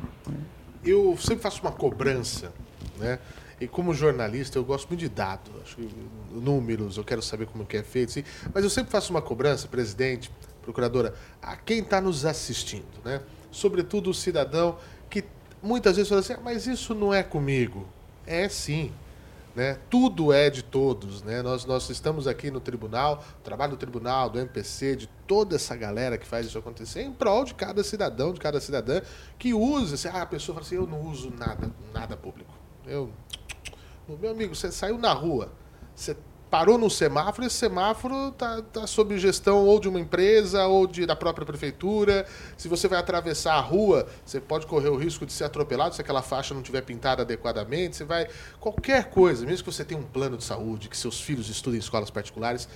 Eu 0.84 1.16
sempre 1.18 1.42
faço 1.42 1.62
uma 1.62 1.72
cobrança, 1.72 2.52
né? 2.98 3.18
E 3.58 3.66
como 3.66 3.94
jornalista, 3.94 4.58
eu 4.58 4.64
gosto 4.64 4.88
muito 4.88 5.00
de 5.00 5.08
dados, 5.08 5.74
números, 6.30 6.98
eu 6.98 7.04
quero 7.04 7.22
saber 7.22 7.46
como 7.46 7.64
que 7.64 7.78
é 7.78 7.82
feito, 7.82 8.12
sim. 8.12 8.22
mas 8.54 8.62
eu 8.62 8.68
sempre 8.68 8.92
faço 8.92 9.10
uma 9.10 9.22
cobrança, 9.22 9.66
presidente, 9.68 10.30
procuradora, 10.60 11.14
a 11.40 11.56
quem 11.56 11.78
está 11.78 11.98
nos 11.98 12.26
assistindo, 12.26 12.84
né? 13.02 13.22
Sobretudo 13.50 14.10
o 14.10 14.14
cidadão 14.14 14.76
que 15.08 15.24
muitas 15.62 15.96
vezes 15.96 16.10
fala 16.10 16.20
assim, 16.20 16.34
ah, 16.34 16.40
mas 16.44 16.66
isso 16.66 16.94
não 16.94 17.14
é 17.14 17.22
comigo. 17.22 17.86
É 18.26 18.50
sim. 18.50 18.92
Né? 19.54 19.78
Tudo 19.88 20.32
é 20.32 20.48
de 20.48 20.62
todos. 20.62 21.22
Né? 21.22 21.42
Nós, 21.42 21.64
nós 21.64 21.88
estamos 21.90 22.26
aqui 22.26 22.50
no 22.50 22.60
tribunal, 22.60 23.24
trabalho 23.42 23.72
do 23.72 23.76
tribunal, 23.76 24.30
do 24.30 24.38
MPC, 24.38 24.96
de 24.96 25.06
toda 25.26 25.56
essa 25.56 25.76
galera 25.76 26.16
que 26.16 26.26
faz 26.26 26.46
isso 26.46 26.58
acontecer, 26.58 27.02
em 27.02 27.12
prol 27.12 27.44
de 27.44 27.54
cada 27.54 27.82
cidadão, 27.82 28.32
de 28.32 28.40
cada 28.40 28.60
cidadã 28.60 29.00
que 29.38 29.52
usa. 29.52 29.94
Assim, 29.94 30.08
ah, 30.08 30.22
a 30.22 30.26
pessoa 30.26 30.54
fala 30.54 30.66
assim: 30.66 30.76
eu 30.76 30.86
não 30.86 31.02
uso 31.02 31.30
nada, 31.30 31.70
nada 31.92 32.16
público. 32.16 32.52
Eu, 32.86 33.10
meu 34.08 34.30
amigo, 34.30 34.54
você 34.54 34.70
saiu 34.70 34.98
na 34.98 35.12
rua, 35.12 35.52
você 35.94 36.16
parou 36.50 36.76
num 36.76 36.90
semáforo, 36.90 37.46
esse 37.46 37.56
semáforo 37.56 38.28
está 38.28 38.60
tá 38.60 38.86
sob 38.86 39.16
gestão 39.18 39.64
ou 39.64 39.78
de 39.78 39.88
uma 39.88 40.00
empresa 40.00 40.66
ou 40.66 40.86
de, 40.86 41.06
da 41.06 41.14
própria 41.14 41.46
prefeitura. 41.46 42.26
Se 42.56 42.66
você 42.66 42.88
vai 42.88 42.98
atravessar 42.98 43.54
a 43.54 43.60
rua, 43.60 44.06
você 44.24 44.40
pode 44.40 44.66
correr 44.66 44.88
o 44.88 44.96
risco 44.96 45.24
de 45.24 45.32
ser 45.32 45.44
atropelado 45.44 45.94
se 45.94 46.00
aquela 46.00 46.22
faixa 46.22 46.52
não 46.52 46.60
estiver 46.60 46.82
pintada 46.82 47.22
adequadamente. 47.22 47.96
Você 47.96 48.04
vai. 48.04 48.26
Qualquer 48.58 49.10
coisa, 49.10 49.46
mesmo 49.46 49.64
que 49.64 49.72
você 49.72 49.84
tenha 49.84 50.00
um 50.00 50.04
plano 50.04 50.36
de 50.36 50.42
saúde, 50.42 50.88
que 50.88 50.96
seus 50.96 51.20
filhos 51.20 51.48
estudem 51.48 51.78
em 51.78 51.80
escolas 51.80 52.10
particulares, 52.10 52.68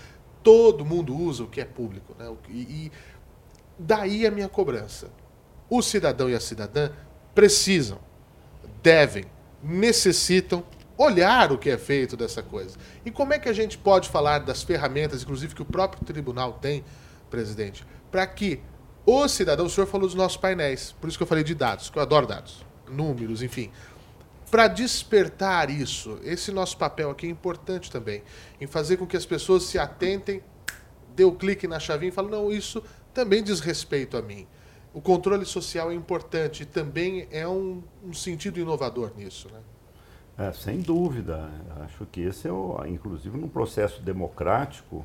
todo 0.43 0.85
mundo 0.85 1.17
usa 1.17 1.43
o 1.43 1.49
que 1.49 1.61
é 1.61 1.65
público. 1.65 2.15
Né? 2.17 2.33
E, 2.49 2.61
e 2.61 2.93
daí 3.77 4.25
a 4.25 4.31
minha 4.31 4.49
cobrança. 4.49 5.11
O 5.69 5.83
cidadão 5.83 6.31
e 6.31 6.35
a 6.35 6.41
cidadã 6.41 6.91
precisam, 7.35 7.99
devem, 8.81 9.25
necessitam 9.61 10.63
olhar 10.97 11.53
o 11.53 11.59
que 11.59 11.71
é 11.71 11.79
feito 11.79 12.17
dessa 12.17 12.43
coisa. 12.43 12.77
E 13.05 13.11
como 13.11 13.33
é 13.33 13.39
que 13.39 13.49
a 13.49 13.53
gente 13.53 13.77
pode 13.77 14.09
falar 14.09 14.39
das 14.39 14.63
ferramentas, 14.63 15.23
inclusive 15.23 15.55
que 15.55 15.63
o 15.63 15.65
próprio 15.65 16.05
tribunal 16.05 16.55
tem, 16.55 16.85
presidente, 17.31 17.85
para 18.11 18.27
que 18.27 18.61
o 19.05 19.27
cidadão, 19.29 19.67
o 19.67 19.71
senhor 19.71 19.87
falou 19.87 20.07
dos 20.07 20.15
nossos 20.15 20.37
painéis, 20.37 20.93
por 21.01 21.09
isso 21.09 21.19
que 21.19 21.23
eu 21.23 21.27
falei 21.27 21.45
de 21.45 21.55
dados, 21.55 21.91
que 21.91 21.99
eu 21.99 22.03
adoro 22.03 22.27
dados, 22.27 22.65
números, 22.89 23.43
enfim. 23.43 23.71
Para 24.51 24.69
despertar 24.69 25.69
isso, 25.69 26.19
esse 26.23 26.53
nosso 26.53 26.77
papel 26.77 27.11
aqui 27.11 27.27
é 27.27 27.31
importante 27.31 27.91
também, 27.91 28.23
em 28.61 28.67
fazer 28.67 28.97
com 28.97 29.07
que 29.07 29.17
as 29.17 29.27
pessoas 29.27 29.65
se 29.65 29.79
atentem, 29.79 30.43
dê 31.15 31.25
o 31.25 31.33
clique 31.33 31.67
na 31.67 31.81
chavinha 31.81 32.11
e 32.11 32.13
falem, 32.13 32.31
não, 32.31 32.51
isso 32.51 32.83
também 33.13 33.43
diz 33.43 33.61
respeito 33.61 34.17
a 34.17 34.23
mim. 34.23 34.47
O 34.93 35.01
controle 35.01 35.45
social 35.45 35.91
é 35.91 35.95
importante 35.95 36.63
e 36.63 36.67
também 36.67 37.27
é 37.33 37.49
um, 37.49 37.83
um 38.03 38.13
sentido 38.13 38.61
inovador 38.61 39.13
nisso, 39.17 39.49
né? 39.53 39.59
É, 40.37 40.53
sem 40.53 40.81
dúvida. 40.81 41.49
Acho 41.85 42.05
que 42.07 42.21
esse 42.21 42.49
é, 42.49 42.53
o, 42.53 42.85
inclusive, 42.87 43.39
no 43.39 43.49
processo 43.49 44.03
democrático, 44.03 45.05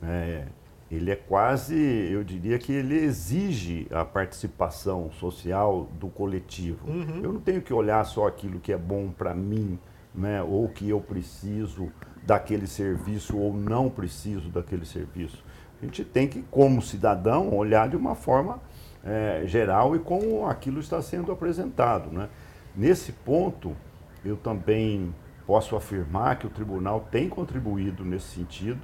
né, 0.00 0.46
ele 0.90 1.10
é 1.10 1.16
quase, 1.16 1.74
eu 1.74 2.24
diria 2.24 2.58
que 2.58 2.72
ele 2.72 2.94
exige 2.94 3.86
a 3.90 4.04
participação 4.04 5.10
social 5.12 5.88
do 5.98 6.08
coletivo. 6.08 6.88
Uhum. 6.88 7.20
Eu 7.22 7.32
não 7.32 7.40
tenho 7.40 7.60
que 7.60 7.74
olhar 7.74 8.04
só 8.04 8.26
aquilo 8.26 8.60
que 8.60 8.72
é 8.72 8.78
bom 8.78 9.10
para 9.10 9.34
mim, 9.34 9.78
né, 10.14 10.42
ou 10.42 10.68
que 10.68 10.88
eu 10.88 11.00
preciso 11.00 11.90
daquele 12.24 12.66
serviço 12.66 13.36
ou 13.36 13.52
não 13.52 13.90
preciso 13.90 14.48
daquele 14.48 14.86
serviço. 14.86 15.44
A 15.80 15.84
gente 15.84 16.04
tem 16.04 16.26
que, 16.26 16.42
como 16.50 16.80
cidadão, 16.80 17.54
olhar 17.54 17.88
de 17.88 17.96
uma 17.96 18.14
forma 18.14 18.60
é, 19.04 19.42
geral 19.46 19.94
e 19.94 19.98
como 19.98 20.46
aquilo 20.46 20.80
está 20.80 21.00
sendo 21.02 21.30
apresentado. 21.30 22.10
Né? 22.10 22.28
Nesse 22.74 23.12
ponto, 23.12 23.76
eu 24.24 24.36
também 24.36 25.14
posso 25.46 25.74
afirmar 25.76 26.38
que 26.38 26.46
o 26.46 26.50
tribunal 26.50 27.08
tem 27.10 27.28
contribuído 27.28 28.04
nesse 28.04 28.26
sentido, 28.36 28.80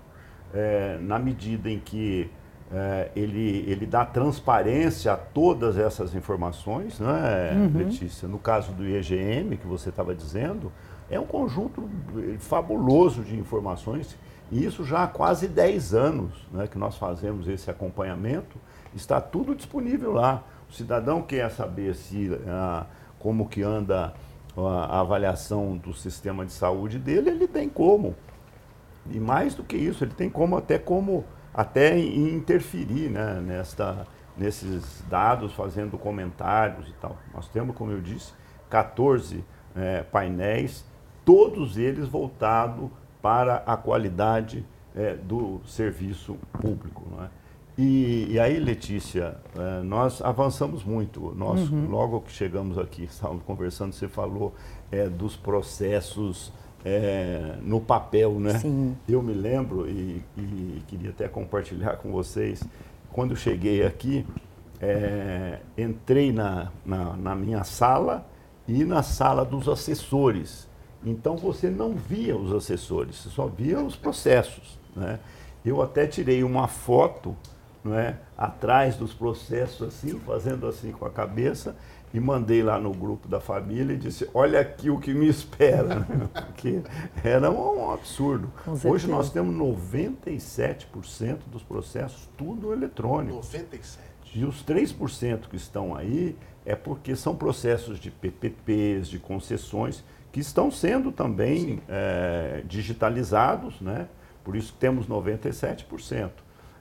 é, 0.53 0.99
na 1.01 1.19
medida 1.19 1.69
em 1.69 1.79
que 1.79 2.31
é, 2.73 3.11
ele, 3.15 3.65
ele 3.69 3.87
dá 3.87 4.05
transparência 4.05 5.13
a 5.13 5.17
todas 5.17 5.77
essas 5.77 6.15
informações, 6.15 6.99
né, 6.99 7.53
uhum. 7.55 7.79
Letícia? 7.79 8.27
No 8.27 8.39
caso 8.39 8.73
do 8.73 8.85
IEGM, 8.85 9.57
que 9.57 9.67
você 9.67 9.91
estava 9.91 10.15
dizendo, 10.15 10.73
é 11.11 11.21
um 11.21 11.27
conjunto 11.27 11.89
fabuloso 12.39 13.23
de 13.23 13.39
informações, 13.39 14.17
e 14.51 14.65
isso 14.65 14.85
já 14.85 15.05
há 15.05 15.07
quase 15.07 15.47
10 15.47 15.95
anos 15.95 16.49
né, 16.51 16.67
que 16.67 16.79
nós 16.79 16.97
fazemos 16.97 17.47
esse 17.47 17.71
acompanhamento, 17.71 18.57
está 18.95 19.21
tudo 19.21 19.55
disponível 19.55 20.13
lá. 20.13 20.43
O 20.69 20.73
cidadão 20.73 21.23
quer 21.23 21.51
saber 21.51 21.95
se 21.95 22.31
ah, 22.47 22.87
como 23.19 23.49
que 23.49 23.63
anda 23.63 24.15
a 24.57 25.01
avaliação 25.01 25.77
do 25.77 25.93
sistema 25.93 26.45
de 26.45 26.53
saúde 26.53 26.99
dele, 26.99 27.31
ele 27.31 27.49
tem 27.49 27.69
como. 27.69 28.15
E 29.11 29.19
mais 29.19 29.55
do 29.55 29.63
que 29.63 29.77
isso, 29.77 30.05
ele 30.05 30.15
tem 30.15 30.31
como 30.31 30.57
até 30.57 30.79
como 30.79 31.25
até 31.53 31.99
interferir 31.99 33.11
né, 33.11 33.41
nesta, 33.41 34.07
nesses 34.37 35.03
dados, 35.09 35.53
fazendo 35.53 35.97
comentários 35.99 36.89
e 36.89 36.93
tal. 36.95 37.17
Nós 37.33 37.49
temos, 37.49 37.77
como 37.77 37.93
eu 37.93 38.01
disse, 38.01 38.33
14 38.71 39.45
é, 39.77 40.03
painéis, 40.03 40.85
todos 41.25 41.77
eles 41.77 42.09
voltados 42.09 42.91
para 43.23 43.63
a 43.67 43.77
qualidade 43.77 44.65
é, 44.95 45.15
do 45.15 45.61
serviço 45.65 46.37
público. 46.53 47.05
Não 47.11 47.25
é? 47.25 47.29
E, 47.77 48.29
e, 48.31 48.39
aí, 48.39 48.59
Letícia, 48.61 49.37
é, 49.57 49.83
nós 49.83 50.23
avançamos 50.23 50.85
muito. 50.85 51.35
Nós, 51.37 51.69
uhum. 51.69 51.89
logo 51.89 52.21
que 52.21 52.31
chegamos 52.31 52.79
aqui, 52.79 53.05
estávamos 53.11 53.43
conversando, 53.45 53.93
você 53.93 54.07
falou 54.07 54.55
é, 54.93 55.09
dos 55.09 55.35
processos 55.37 56.53
é, 56.85 57.57
no 57.63 57.81
papel, 57.81 58.39
né? 58.39 58.59
Sim. 58.59 58.97
Eu 59.09 59.23
me 59.23 59.33
lembro 59.33 59.89
e, 59.89 60.23
e, 60.37 60.83
queria 60.87 61.11
até 61.11 61.27
compartilhar 61.27 61.97
com 61.97 62.13
vocês, 62.13 62.63
quando 63.11 63.35
cheguei 63.35 63.85
aqui, 63.85 64.25
é, 64.81 65.59
entrei 65.77 66.31
na, 66.33 66.71
na, 66.85 67.17
na 67.17 67.35
minha 67.35 67.65
sala 67.65 68.27
e 68.69 68.85
na 68.85 69.03
sala 69.03 69.45
dos 69.45 69.69
assessores. 69.69 70.69
Então 71.05 71.37
você 71.37 71.69
não 71.69 71.95
via 71.95 72.37
os 72.37 72.53
assessores, 72.53 73.17
você 73.17 73.31
só 73.31 73.47
via 73.47 73.81
os 73.81 73.97
processos. 73.97 74.79
Né? 74.95 75.19
Eu 75.65 75.83
até 75.83 76.07
tirei 76.07 76.45
uma 76.45 76.69
foto 76.69 77.37
não 77.85 77.99
é, 77.99 78.17
atrás 78.37 78.97
dos 78.97 79.13
processos, 79.13 79.87
assim, 79.87 80.19
fazendo 80.21 80.67
assim 80.67 80.91
com 80.91 81.05
a 81.05 81.11
cabeça, 81.11 81.77
e 82.15 82.21
mandei 82.21 82.63
lá 82.63 82.79
no 82.79 82.93
grupo 82.93 83.29
da 83.29 83.41
família 83.41 83.93
e 83.93 83.99
disse: 83.99 84.31
Olha 84.33 84.61
aqui 84.61 84.89
o 84.89 84.99
que 84.99 85.13
me 85.13 85.29
espera. 85.29 86.07
Porque 86.33 86.81
era 87.23 87.51
um 87.51 87.91
absurdo. 87.91 88.51
Hoje 88.85 89.09
nós 89.09 89.31
temos 89.31 89.55
97% 89.55 91.39
dos 91.51 91.63
processos 91.63 92.29
tudo 92.39 92.73
eletrônico. 92.73 93.41
97%. 93.41 93.99
E 94.33 94.45
os 94.45 94.65
3% 94.65 95.49
que 95.49 95.57
estão 95.57 95.95
aí 95.95 96.37
é 96.67 96.75
porque 96.75 97.15
são 97.15 97.37
processos 97.37 98.01
de 98.01 98.11
PPPs, 98.11 99.07
de 99.07 99.19
concessões, 99.19 100.03
que 100.33 100.41
estão 100.41 100.73
sendo 100.73 101.13
também 101.13 101.81
é, 101.89 102.63
digitalizados, 102.67 103.81
né? 103.81 104.09
por 104.43 104.57
isso 104.57 104.75
temos 104.79 105.07
97% 105.07 106.31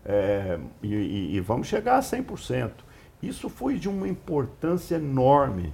é, 0.06 0.60
e, 0.82 1.36
e, 1.36 1.40
vamos 1.40 1.68
chegar 1.68 1.98
a 1.98 2.02
100%. 2.02 2.72
Isso 3.22 3.50
foi 3.50 3.78
de 3.78 3.88
uma 3.88 4.08
importância 4.08 4.96
enorme. 4.96 5.74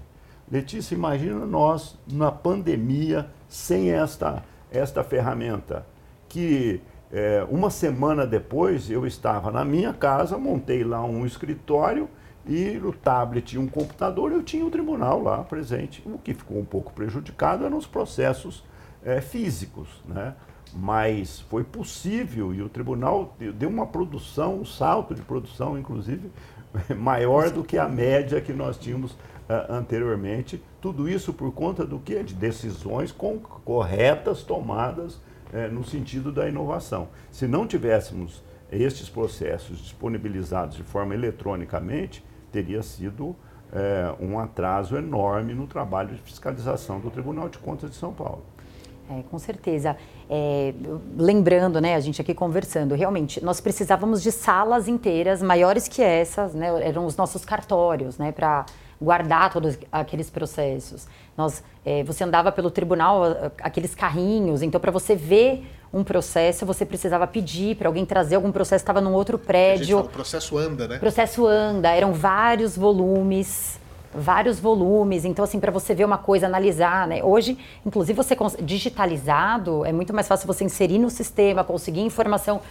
Letícia, 0.52 0.96
imagina 0.96 1.46
nós 1.46 1.98
na 2.12 2.32
pandemia 2.32 3.30
sem 3.48 3.92
esta, 3.92 4.44
esta 4.72 5.04
ferramenta, 5.04 5.86
que 6.28 6.82
é, 7.12 7.46
uma 7.50 7.72
semana 7.72 8.26
depois 8.26 8.90
eu 8.90 9.06
estava 9.06 9.52
na 9.52 9.66
minha 9.66 9.94
casa, 9.94 10.38
montei 10.38 10.84
lá 10.84 11.04
um 11.04 11.26
escritório 11.26 12.08
e 12.46 12.80
no 12.80 12.94
tablet 12.94 13.54
e 13.54 13.58
um 13.58 13.68
computador 13.68 14.32
eu 14.32 14.44
tinha 14.44 14.66
o 14.66 14.70
tribunal 14.70 15.22
lá 15.22 15.44
presente. 15.44 16.04
O 16.06 16.18
que 16.18 16.34
ficou 16.34 16.60
um 16.60 16.66
pouco 16.66 16.94
prejudicado 16.94 17.66
eram 17.66 17.78
os 17.78 17.88
processos 17.88 18.64
é, 19.04 19.22
físicos, 19.22 20.04
né? 20.06 20.36
Mas 20.74 21.40
foi 21.42 21.64
possível 21.64 22.54
e 22.54 22.62
o 22.62 22.70
tribunal 22.70 23.36
deu 23.56 23.70
uma 23.70 23.88
produção, 23.88 24.60
um 24.60 24.66
salto 24.66 25.16
de 25.16 25.22
produção, 25.22 25.78
inclusive, 25.78 26.32
maior 26.98 27.50
do 27.50 27.64
que 27.64 27.78
a 27.78 27.88
média 27.88 28.40
que 28.42 28.54
nós 28.54 28.78
tínhamos 28.78 29.12
uh, 29.12 29.18
anteriormente. 29.72 30.62
Tudo 30.80 31.10
isso 31.10 31.34
por 31.34 31.52
conta 31.52 31.86
do 31.86 32.00
que? 32.00 32.24
De 32.24 32.34
decisões 32.34 33.12
com, 33.12 33.40
corretas 33.40 34.44
tomadas 34.44 35.16
uh, 35.16 35.72
no 35.72 35.84
sentido 35.84 36.32
da 36.32 36.48
inovação. 36.48 37.10
Se 37.32 37.48
não 37.48 37.66
tivéssemos 37.66 38.44
estes 38.72 39.10
processos 39.10 39.80
disponibilizados 39.80 40.78
de 40.78 40.84
forma 40.84 41.16
eletronicamente, 41.16 42.24
teria 42.52 42.84
sido 42.84 43.24
uh, 43.26 43.36
um 44.20 44.40
atraso 44.40 44.96
enorme 44.96 45.54
no 45.54 45.66
trabalho 45.66 46.16
de 46.16 46.22
fiscalização 46.22 47.00
do 47.00 47.10
Tribunal 47.10 47.50
de 47.50 47.58
Contas 47.58 47.90
de 47.90 47.96
São 47.96 48.14
Paulo. 48.14 48.44
É, 49.10 49.24
com 49.32 49.40
certeza. 49.40 49.98
É, 50.30 50.72
lembrando, 51.18 51.82
né, 51.82 51.96
a 51.96 52.00
gente 52.00 52.22
aqui 52.22 52.34
conversando, 52.34 52.94
realmente, 52.94 53.44
nós 53.44 53.60
precisávamos 53.60 54.22
de 54.22 54.32
salas 54.32 54.88
inteiras 54.88 55.42
maiores 55.42 55.88
que 55.88 56.02
essas, 56.02 56.54
né, 56.54 56.68
eram 56.88 57.06
os 57.06 57.18
nossos 57.18 57.44
cartórios, 57.44 58.20
né, 58.20 58.32
para 58.32 58.68
guardar 59.02 59.52
todos 59.52 59.80
aqueles 59.92 60.30
processos. 60.30 61.08
Nós, 61.36 61.64
é, 61.84 62.04
você 62.04 62.24
andava 62.24 62.52
pelo 62.52 62.70
tribunal, 62.70 63.24
aqueles 63.62 63.96
carrinhos, 63.96 64.62
então 64.62 64.80
para 64.80 64.92
você 64.92 65.16
ver 65.16 65.66
um 65.92 66.04
processo, 66.04 66.66
você 66.66 66.86
precisava 66.86 67.26
pedir 67.26 67.76
para 67.76 67.88
alguém 67.88 68.06
trazer 68.06 68.36
algum 68.36 68.52
processo, 68.52 68.84
estava 68.84 69.02
num 69.02 69.14
outro 69.14 69.40
prédio. 69.40 70.00
O 70.00 70.10
processo 70.10 70.56
anda, 70.56 70.88
né? 70.88 70.98
O 70.98 71.00
processo 71.00 71.48
anda, 71.48 71.90
eram 71.90 72.14
vários 72.14 72.78
volumes 72.78 73.79
vários 74.14 74.60
volumes. 74.60 75.26
Então, 75.26 75.44
assim, 75.44 75.60
para 75.60 75.72
você 75.72 75.94
ver 75.94 76.06
uma 76.06 76.18
coisa, 76.18 76.46
analisar, 76.46 77.08
né? 77.08 77.24
Hoje, 77.24 77.58
inclusive, 77.86 78.16
você 78.16 78.36
digitalizado, 78.62 79.86
é 79.86 79.92
muito 79.92 80.14
mais 80.14 80.28
fácil 80.28 80.48
você 80.48 80.64
inserir 80.64 80.98
no 80.98 81.10
sistema, 81.10 81.64
conseguir 81.64 82.02
informação 82.02 82.62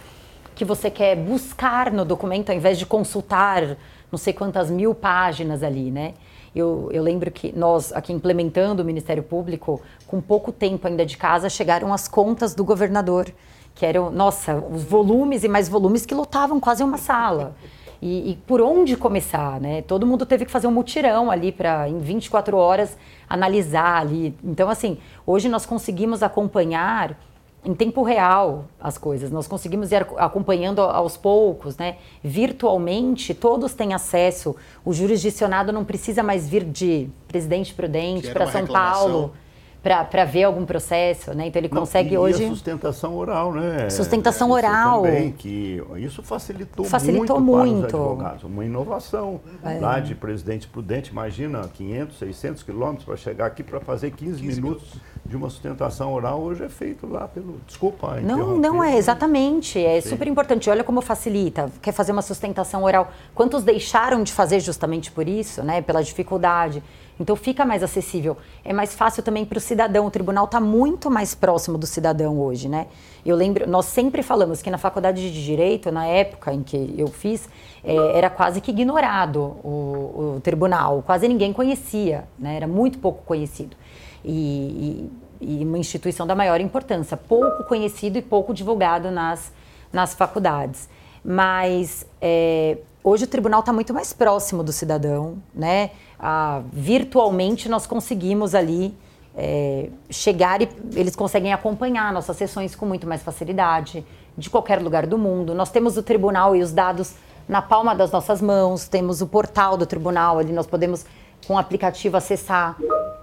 que 0.55 0.65
você 0.65 0.89
quer 0.89 1.15
buscar 1.15 1.91
no 1.91 2.03
documento, 2.03 2.49
ao 2.49 2.55
invés 2.55 2.77
de 2.77 2.85
consultar 2.85 3.77
não 4.11 4.17
sei 4.17 4.33
quantas 4.33 4.69
mil 4.69 4.93
páginas 4.95 5.63
ali, 5.63 5.91
né? 5.91 6.13
Eu, 6.55 6.89
eu 6.91 7.03
lembro 7.03 7.29
que 7.29 7.55
nós, 7.55 7.93
aqui 7.93 8.11
implementando 8.11 8.81
o 8.81 8.85
Ministério 8.85 9.21
Público, 9.21 9.81
com 10.07 10.19
pouco 10.19 10.51
tempo 10.51 10.87
ainda 10.87 11.05
de 11.05 11.15
casa, 11.15 11.47
chegaram 11.47 11.93
as 11.93 12.07
contas 12.07 12.55
do 12.55 12.63
governador, 12.63 13.31
que 13.75 13.85
eram, 13.85 14.09
nossa, 14.09 14.55
os 14.55 14.83
volumes 14.83 15.43
e 15.43 15.47
mais 15.47 15.69
volumes 15.69 16.05
que 16.05 16.15
lotavam 16.15 16.59
quase 16.59 16.83
uma 16.83 16.97
sala. 16.97 17.55
E, 18.01 18.31
e, 18.31 18.35
por 18.47 18.61
onde 18.61 18.95
começar, 18.95 19.59
né? 19.59 19.81
Todo 19.81 20.05
mundo 20.05 20.25
teve 20.25 20.45
que 20.45 20.51
fazer 20.51 20.67
um 20.67 20.71
mutirão 20.71 21.29
ali 21.29 21.51
para, 21.51 21.89
em 21.89 21.99
24 21.99 22.55
horas, 22.55 22.97
analisar 23.27 24.01
ali. 24.01 24.33
Então, 24.43 24.69
assim, 24.69 24.97
hoje 25.25 25.49
nós 25.49 25.65
conseguimos 25.65 26.23
acompanhar 26.23 27.19
em 27.63 27.73
tempo 27.73 28.01
real 28.01 28.65
as 28.79 28.97
coisas. 28.97 29.31
Nós 29.31 29.47
conseguimos 29.47 29.91
ir 29.91 30.07
acompanhando 30.17 30.79
aos 30.79 31.17
poucos, 31.17 31.77
né? 31.77 31.97
Virtualmente, 32.23 33.33
todos 33.33 33.73
têm 33.73 33.93
acesso. 33.93 34.55
O 34.85 34.93
jurisdicionado 34.93 35.73
não 35.73 35.83
precisa 35.83 36.23
mais 36.23 36.47
vir 36.47 36.63
de 36.63 37.09
Presidente 37.27 37.73
Prudente 37.73 38.31
para 38.31 38.47
São 38.47 38.61
reclamação. 38.61 39.09
Paulo 39.09 39.33
para 39.81 40.25
ver 40.25 40.43
algum 40.43 40.65
processo, 40.65 41.33
né? 41.33 41.47
Então 41.47 41.59
ele 41.59 41.69
Não, 41.71 41.79
consegue 41.79 42.15
e 42.15 42.17
hoje. 42.17 42.43
E 42.43 42.45
a 42.45 42.49
sustentação 42.49 43.15
oral, 43.15 43.53
né? 43.53 43.89
Sustentação 43.89 44.49
é, 44.49 44.53
oral. 44.53 45.03
Também, 45.03 45.31
que 45.31 45.81
isso 45.97 46.21
facilitou, 46.21 46.85
facilitou 46.85 47.39
muito, 47.39 47.71
muito. 47.71 47.87
para 47.87 47.97
os 47.97 48.03
advogados. 48.03 48.43
Uma 48.43 48.65
inovação 48.65 49.39
é. 49.63 49.79
lá 49.79 49.99
de 49.99 50.15
Presidente 50.15 50.67
Prudente, 50.67 51.11
imagina 51.11 51.61
500, 51.61 52.17
600 52.17 52.63
quilômetros 52.63 53.05
para 53.05 53.15
chegar 53.15 53.45
aqui 53.45 53.63
para 53.63 53.79
fazer 53.79 54.11
15, 54.11 54.41
15 54.41 54.61
minutos, 54.61 54.87
minutos 54.93 55.01
de 55.29 55.37
uma 55.37 55.49
sustentação 55.49 56.11
oral, 56.11 56.41
hoje 56.41 56.63
é 56.63 56.69
feito 56.69 57.05
lá 57.07 57.27
pelo. 57.27 57.61
Desculpa, 57.67 58.19
Não, 58.19 58.57
não 58.57 58.83
é, 58.83 58.97
exatamente. 58.97 59.79
É 59.79 60.01
Sim. 60.01 60.09
super 60.09 60.27
importante. 60.27 60.69
Olha 60.69 60.83
como 60.83 61.01
facilita. 61.01 61.71
Quer 61.81 61.91
fazer 61.91 62.11
uma 62.11 62.23
sustentação 62.23 62.83
oral. 62.83 63.11
Quantos 63.35 63.63
deixaram 63.63 64.23
de 64.23 64.33
fazer 64.33 64.59
justamente 64.59 65.11
por 65.11 65.27
isso, 65.27 65.61
né? 65.61 65.81
Pela 65.83 66.03
dificuldade. 66.03 66.83
Então 67.19 67.35
fica 67.35 67.63
mais 67.63 67.83
acessível. 67.83 68.37
É 68.63 68.73
mais 68.73 68.95
fácil 68.95 69.21
também 69.21 69.45
para 69.45 69.57
o 69.57 69.61
cidadão. 69.61 70.05
O 70.05 70.11
tribunal 70.11 70.45
está 70.45 70.59
muito 70.59 71.11
mais 71.11 71.35
próximo 71.35 71.77
do 71.77 71.85
cidadão 71.85 72.39
hoje, 72.39 72.67
né? 72.67 72.87
Eu 73.25 73.35
lembro, 73.35 73.69
nós 73.69 73.85
sempre 73.85 74.23
falamos 74.23 74.61
que 74.61 74.71
na 74.71 74.77
faculdade 74.77 75.31
de 75.31 75.45
direito, 75.45 75.91
na 75.91 76.05
época 76.05 76.53
em 76.53 76.63
que 76.63 76.95
eu 76.97 77.07
fiz, 77.07 77.49
é, 77.83 78.17
era 78.17 78.29
quase 78.29 78.61
que 78.61 78.71
ignorado 78.71 79.41
o, 79.63 80.35
o, 80.37 80.41
tribunal. 80.41 81.03
Quase 81.05 81.27
ninguém 81.27 81.51
conhecia, 81.51 82.23
né? 82.37 82.55
Era 82.55 82.67
muito 82.67 82.97
pouco 82.99 83.21
conhecido. 83.23 83.75
E, 84.23 85.09
e, 85.41 85.61
e, 85.61 85.65
uma 85.65 85.77
instituição 85.77 86.27
da 86.27 86.35
maior 86.35 86.59
importância, 86.59 87.15
pouco 87.15 87.63
conhecido 87.63 88.17
e 88.17 88.21
pouco 88.21 88.53
divulgado 88.53 89.09
nas, 89.11 89.51
nas 89.91 90.13
faculdades. 90.13 90.89
Mas 91.23 92.05
é, 92.21 92.77
hoje 93.03 93.23
o 93.23 93.27
tribunal 93.27 93.61
está 93.61 93.71
muito 93.71 93.93
mais 93.93 94.11
próximo 94.13 94.63
do 94.63 94.71
cidadão, 94.71 95.37
né? 95.53 95.91
ah, 96.19 96.61
virtualmente 96.71 97.69
nós 97.69 97.87
conseguimos 97.87 98.53
ali 98.53 98.93
é, 99.35 99.89
chegar 100.09 100.61
e 100.61 100.67
eles 100.95 101.15
conseguem 101.15 101.53
acompanhar 101.53 102.11
nossas 102.11 102.35
sessões 102.35 102.75
com 102.75 102.85
muito 102.85 103.07
mais 103.07 103.23
facilidade, 103.23 104.05
de 104.37 104.49
qualquer 104.49 104.81
lugar 104.81 105.07
do 105.07 105.17
mundo. 105.17 105.55
Nós 105.55 105.69
temos 105.71 105.97
o 105.97 106.03
tribunal 106.03 106.55
e 106.55 106.61
os 106.61 106.73
dados 106.73 107.15
na 107.47 107.61
palma 107.61 107.95
das 107.95 108.11
nossas 108.11 108.41
mãos, 108.41 108.87
temos 108.87 109.21
o 109.21 109.27
portal 109.27 109.75
do 109.75 109.85
tribunal, 109.85 110.37
ali 110.37 110.51
nós 110.51 110.67
podemos, 110.67 111.05
com 111.47 111.55
o 111.55 111.57
aplicativo, 111.57 112.17
acessar 112.17 112.77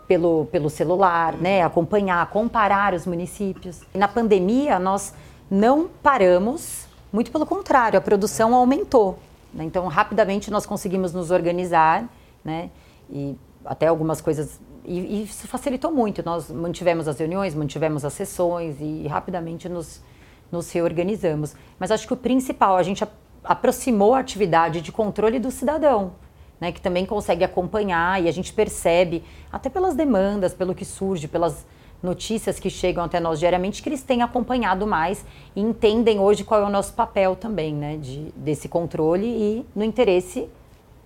pelo, 0.07 0.47
pelo 0.47 0.71
celular, 0.71 1.35
né, 1.35 1.63
acompanhar, 1.63 2.29
comparar 2.31 2.95
os 2.95 3.07
municípios. 3.07 3.83
Na 3.95 4.09
pandemia, 4.09 4.79
nós 4.79 5.13
não 5.51 5.89
paramos, 6.03 6.87
muito 7.13 7.31
pelo 7.31 7.47
contrário, 7.47 7.99
a 7.99 8.03
produção 8.03 8.55
aumentou. 8.55 9.19
Né? 9.53 9.65
Então, 9.65 9.87
rapidamente, 9.87 10.51
nós 10.51 10.67
conseguimos 10.67 11.13
nos 11.13 11.31
organizar, 11.31 12.09
né? 12.45 12.71
e 13.11 13.37
até 13.65 13.87
algumas 13.87 14.21
coisas. 14.21 14.61
E, 14.85 14.99
e, 14.99 15.23
isso 15.25 15.49
facilitou 15.49 15.91
muito. 15.91 16.25
Nós 16.25 16.51
mantivemos 16.51 17.09
as 17.09 17.19
reuniões, 17.19 17.55
mantivemos 17.55 18.05
as 18.05 18.13
sessões 18.13 18.77
e 18.81 19.07
rapidamente 19.09 19.69
nos, 19.69 20.03
nos 20.51 20.71
reorganizamos. 20.71 21.55
Mas 21.79 21.91
acho 21.91 22.07
que 22.07 22.13
o 22.13 22.17
principal, 22.17 22.77
a 22.77 22.83
gente 22.83 23.05
aproximou 23.43 24.15
a 24.15 24.21
atividade 24.21 24.81
de 24.81 24.93
controle 24.93 25.39
do 25.39 25.51
cidadão. 25.51 26.13
Né, 26.59 26.73
que 26.73 26.81
também 26.81 27.05
consegue 27.05 27.45
acompanhar 27.45 28.23
e 28.23 28.29
a 28.29 28.33
gente 28.33 28.51
percebe, 28.51 29.23
até 29.53 29.69
pelas 29.69 29.95
demandas, 29.95 30.55
pelo 30.55 30.75
que 30.75 30.87
surge, 30.87 31.29
pelas 31.29 31.67
notícias 32.03 32.59
que 32.59 32.71
chegam 32.71 33.05
até 33.05 33.21
nós 33.21 33.39
diariamente, 33.39 33.83
que 33.83 33.89
eles 33.91 34.03
têm 34.03 34.23
acompanhado 34.23 34.87
mais 34.87 35.25
e 35.55 35.61
entendem 35.61 36.19
hoje 36.19 36.45
qual 36.45 36.63
é 36.63 36.65
o 36.65 36.71
nosso 36.71 36.95
papel 36.95 37.37
também, 37.37 37.75
né, 37.75 37.97
de, 37.99 38.33
desse 38.37 38.69
controle 38.69 39.27
e 39.27 39.67
no 39.75 39.85
interesse 39.85 40.49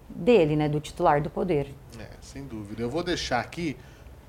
dele, 0.09 0.55
né, 0.57 0.69
do 0.69 0.81
titular 0.81 1.21
do 1.21 1.31
poder. 1.31 1.75
É, 1.99 2.09
sem 2.21 2.45
dúvida. 2.45 2.83
Eu 2.83 2.91
vou 2.91 3.03
deixar 3.03 3.41
aqui 3.41 3.77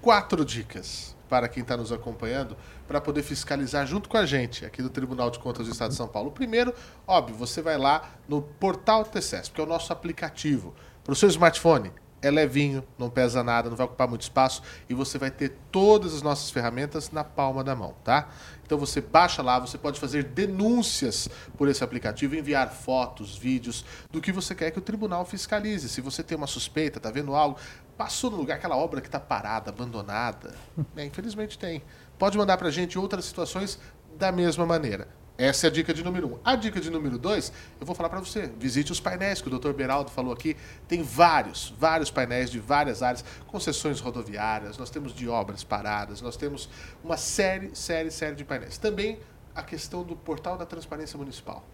quatro 0.02 0.44
dicas 0.44 1.16
para 1.30 1.48
quem 1.48 1.62
está 1.62 1.78
nos 1.78 1.92
acompanhando 1.92 2.58
para 2.88 3.00
poder 3.00 3.24
fiscalizar 3.24 3.88
junto 3.88 4.10
com 4.10 4.18
a 4.18 4.26
gente 4.26 4.66
aqui 4.66 4.82
do 4.82 4.90
Tribunal 4.90 5.32
de 5.32 5.40
Contas 5.40 5.66
do 5.66 5.72
Estado 5.72 5.92
de 5.92 5.96
São 5.96 6.08
Paulo. 6.08 6.30
Primeiro, 6.30 6.74
óbvio, 7.08 7.36
você 7.36 7.62
vai 7.62 7.78
lá 7.78 8.10
no 8.28 8.42
portal 8.42 9.06
TCESP, 9.06 9.56
que 9.56 9.62
é 9.62 9.64
o 9.64 9.68
nosso 9.68 9.94
aplicativo. 9.94 10.74
Para 11.04 11.14
o 11.14 11.16
seu 11.16 11.30
smartphone, 11.30 11.92
é 12.22 12.30
levinho, 12.30 12.84
não 12.98 13.10
pesa 13.10 13.44
nada, 13.44 13.70
não 13.70 13.76
vai 13.76 13.86
ocupar 13.86 14.08
muito 14.08 14.22
espaço 14.22 14.62
e 14.88 14.94
você 14.94 15.18
vai 15.18 15.32
ter 15.32 15.58
todas 15.72 16.14
as 16.14 16.22
nossas 16.22 16.52
ferramentas 16.52 17.10
na 17.10 17.24
palma 17.24 17.64
da 17.64 17.76
mão, 17.76 17.96
tá? 18.04 18.30
Então 18.64 18.78
você 18.78 19.02
baixa 19.02 19.42
lá, 19.42 19.58
você 19.58 19.78
pode 19.78 20.00
fazer 20.00 20.24
denúncias 20.24 21.28
por 21.58 21.68
esse 21.68 21.84
aplicativo, 21.84 22.36
enviar 22.36 22.72
fotos, 22.72 23.36
vídeos 23.36 23.84
do 24.12 24.22
que 24.22 24.32
você 24.32 24.54
quer 24.54 24.70
que 24.70 24.78
o 24.78 24.82
tribunal 24.82 25.26
fiscalize. 25.26 25.90
Se 25.90 26.00
você 26.00 26.22
tem 26.22 26.38
uma 26.38 26.48
suspeita, 26.48 27.00
tá 27.00 27.10
vendo 27.10 27.34
algo, 27.34 27.58
passou 27.98 28.30
no 28.30 28.38
lugar 28.38 28.58
aquela 28.58 28.78
obra 28.78 29.02
que 29.02 29.08
está 29.08 29.20
parada, 29.20 29.72
abandonada, 29.72 30.54
é, 30.96 31.04
infelizmente 31.04 31.58
tem. 31.58 31.84
Pode 32.20 32.38
mandar 32.38 32.58
para 32.58 32.68
a 32.68 32.72
gente 32.72 33.00
outras 33.00 33.26
situações 33.26 33.80
da 34.18 34.32
mesma 34.32 34.66
maneira. 34.66 35.08
Essa 35.42 35.66
é 35.66 35.70
a 35.70 35.74
dica 35.74 35.92
de 35.92 36.04
número 36.04 36.36
um. 36.36 36.40
A 36.46 36.56
dica 36.56 36.80
de 36.80 36.92
número 36.92 37.18
dois, 37.18 37.52
eu 37.80 37.86
vou 37.86 37.96
falar 37.96 38.10
para 38.10 38.20
você. 38.20 38.52
Visite 38.60 38.92
os 38.92 39.00
painéis 39.00 39.42
que 39.42 39.48
o 39.48 39.60
Dr. 39.60 39.72
Beraldo 39.72 40.12
falou 40.12 40.32
aqui. 40.32 40.56
Tem 40.88 41.02
vários, 41.02 41.74
vários 41.80 42.12
painéis 42.12 42.52
de 42.52 42.60
várias 42.60 43.02
áreas, 43.02 43.26
concessões 43.48 44.00
rodoviárias, 44.00 44.78
nós 44.78 44.92
temos 44.92 45.16
de 45.16 45.28
obras 45.28 45.64
paradas, 45.64 46.22
nós 46.22 46.38
temos 46.38 46.70
uma 47.04 47.18
série, 47.18 47.76
série, 47.76 48.12
série 48.12 48.36
de 48.36 48.46
painéis. 48.46 48.78
Também 48.78 49.18
a 49.56 49.64
questão 49.64 50.04
do 50.04 50.16
portal 50.16 50.60
da 50.60 50.66
transparência 50.68 51.18
municipal. 51.18 51.66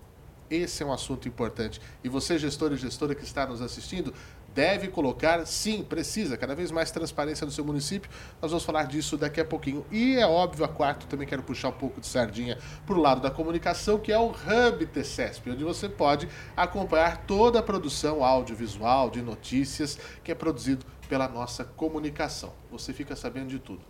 Esse 0.49 0.81
é 0.81 0.85
um 0.85 0.93
assunto 0.93 1.27
importante. 1.27 1.81
E 2.01 2.07
você, 2.07 2.39
gestor 2.39 2.71
e 2.71 2.77
gestora 2.77 3.13
que 3.13 3.25
está 3.25 3.45
nos 3.45 3.61
assistindo, 3.61 4.13
deve 4.57 4.87
colocar, 4.87 5.45
sim, 5.45 5.83
precisa, 5.83 6.35
cada 6.35 6.55
vez 6.55 6.71
mais 6.71 6.89
transparência 6.89 7.45
no 7.45 7.51
seu 7.51 7.63
município. 7.63 8.09
Nós 8.41 8.49
vamos 8.49 8.65
falar 8.65 8.85
disso 8.85 9.15
daqui 9.15 9.39
a 9.39 9.45
pouquinho. 9.45 9.85
E 9.91 10.15
é 10.15 10.25
óbvio, 10.25 10.65
a 10.65 10.67
quarto 10.67 11.05
também 11.05 11.27
quero 11.27 11.43
puxar 11.43 11.69
um 11.69 11.73
pouco 11.73 12.01
de 12.01 12.07
sardinha 12.07 12.57
para 12.83 12.95
o 12.95 12.99
lado 12.99 13.21
da 13.21 13.29
comunicação, 13.29 13.99
que 13.99 14.11
é 14.11 14.17
o 14.17 14.31
Hub 14.31 14.83
TCESP, 14.87 15.51
onde 15.51 15.63
você 15.63 15.87
pode 15.87 16.27
acompanhar 16.55 17.17
toda 17.27 17.59
a 17.59 17.61
produção 17.61 18.23
audiovisual 18.23 19.11
de 19.11 19.21
notícias 19.21 19.99
que 20.23 20.31
é 20.31 20.35
produzido 20.35 20.83
pela 21.07 21.27
nossa 21.27 21.63
comunicação. 21.63 22.51
Você 22.71 22.93
fica 22.93 23.15
sabendo 23.15 23.49
de 23.49 23.59
tudo. 23.59 23.81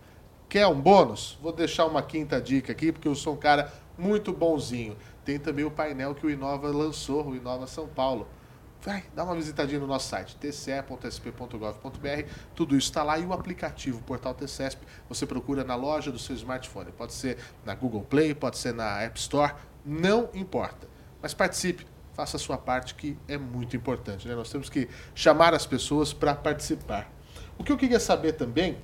Quer 0.50 0.66
um 0.66 0.78
bônus? 0.78 1.38
Vou 1.40 1.50
deixar 1.50 1.86
uma 1.86 2.02
quinta 2.02 2.42
dica 2.42 2.72
aqui, 2.72 2.92
porque 2.92 3.08
eu 3.08 3.14
sou 3.14 3.32
um 3.32 3.38
cara 3.38 3.72
muito 3.96 4.34
bonzinho. 4.34 4.98
Tem 5.24 5.38
também 5.38 5.64
o 5.64 5.70
painel 5.70 6.14
que 6.14 6.26
o 6.26 6.30
Inova 6.30 6.68
lançou, 6.68 7.26
o 7.26 7.34
Inova 7.34 7.66
São 7.66 7.88
Paulo 7.88 8.28
vai, 8.82 9.04
dá 9.14 9.24
uma 9.24 9.34
visitadinha 9.34 9.80
no 9.80 9.86
nosso 9.86 10.08
site, 10.08 10.36
tce.sp.gov.br, 10.36 11.58
tudo 12.54 12.76
isso 12.76 12.88
está 12.88 13.02
lá 13.02 13.18
e 13.18 13.24
o 13.24 13.32
aplicativo, 13.32 13.98
o 13.98 14.02
portal 14.02 14.34
TCESP, 14.34 14.80
você 15.08 15.26
procura 15.26 15.64
na 15.64 15.74
loja 15.74 16.12
do 16.12 16.18
seu 16.18 16.34
smartphone. 16.36 16.92
Pode 16.92 17.12
ser 17.12 17.38
na 17.64 17.74
Google 17.74 18.02
Play, 18.02 18.34
pode 18.34 18.58
ser 18.58 18.72
na 18.74 19.02
App 19.02 19.18
Store, 19.18 19.54
não 19.84 20.30
importa. 20.34 20.86
Mas 21.20 21.34
participe, 21.34 21.86
faça 22.14 22.36
a 22.36 22.40
sua 22.40 22.58
parte 22.58 22.94
que 22.94 23.16
é 23.26 23.36
muito 23.36 23.76
importante. 23.76 24.26
Né? 24.26 24.34
Nós 24.34 24.50
temos 24.50 24.68
que 24.68 24.88
chamar 25.14 25.54
as 25.54 25.66
pessoas 25.66 26.12
para 26.12 26.34
participar. 26.34 27.10
O 27.58 27.64
que 27.64 27.72
eu 27.72 27.76
queria 27.76 28.00
saber 28.00 28.32
também 28.32 28.78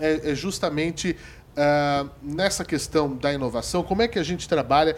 é, 0.00 0.30
é 0.30 0.34
justamente 0.34 1.16
uh, 1.54 2.10
nessa 2.22 2.64
questão 2.64 3.16
da 3.16 3.32
inovação, 3.32 3.82
como 3.82 4.02
é 4.02 4.08
que 4.08 4.18
a 4.18 4.22
gente 4.22 4.48
trabalha 4.48 4.96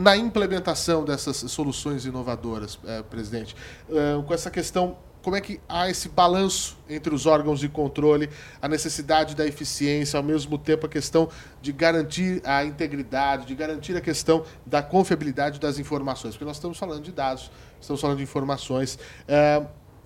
na 0.00 0.16
implementação 0.16 1.04
dessas 1.04 1.36
soluções 1.36 2.06
inovadoras, 2.06 2.78
é, 2.86 3.02
presidente, 3.02 3.54
é, 3.90 4.22
com 4.26 4.32
essa 4.32 4.50
questão, 4.50 4.96
como 5.20 5.36
é 5.36 5.42
que 5.42 5.60
há 5.68 5.90
esse 5.90 6.08
balanço 6.08 6.78
entre 6.88 7.14
os 7.14 7.26
órgãos 7.26 7.60
de 7.60 7.68
controle, 7.68 8.30
a 8.62 8.66
necessidade 8.66 9.36
da 9.36 9.46
eficiência, 9.46 10.16
ao 10.16 10.22
mesmo 10.22 10.56
tempo 10.56 10.86
a 10.86 10.88
questão 10.88 11.28
de 11.60 11.70
garantir 11.70 12.40
a 12.46 12.64
integridade, 12.64 13.44
de 13.44 13.54
garantir 13.54 13.94
a 13.94 14.00
questão 14.00 14.42
da 14.64 14.82
confiabilidade 14.82 15.60
das 15.60 15.78
informações, 15.78 16.32
porque 16.32 16.46
nós 16.46 16.56
estamos 16.56 16.78
falando 16.78 17.02
de 17.02 17.12
dados, 17.12 17.50
estamos 17.78 18.00
falando 18.00 18.16
de 18.16 18.22
informações, 18.22 18.98
é, 19.28 19.62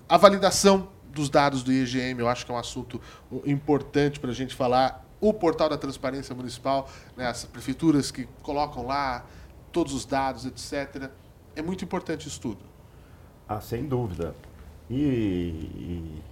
a 0.09 0.17
validação 0.17 0.89
dos 1.09 1.29
dados 1.29 1.63
do 1.63 1.71
IGM, 1.71 2.19
eu 2.19 2.27
acho 2.27 2.45
que 2.45 2.51
é 2.51 2.53
um 2.53 2.57
assunto 2.57 2.99
importante 3.45 4.19
para 4.19 4.31
a 4.31 4.33
gente 4.33 4.53
falar. 4.53 5.05
O 5.21 5.33
portal 5.33 5.69
da 5.69 5.77
transparência 5.77 6.35
municipal, 6.35 6.89
né, 7.15 7.27
as 7.27 7.45
prefeituras 7.45 8.11
que 8.11 8.27
colocam 8.43 8.85
lá 8.85 9.23
todos 9.75 9.93
os 9.93 10.05
dados, 10.05 10.45
etc. 10.45 11.09
É 11.53 11.61
muito 11.61 11.83
importante 11.83 12.29
isso 12.29 12.39
tudo. 12.39 12.63
Ah, 13.45 13.59
sem 13.59 13.85
dúvida. 13.85 14.33
E, 14.89 14.95
e 14.95 16.23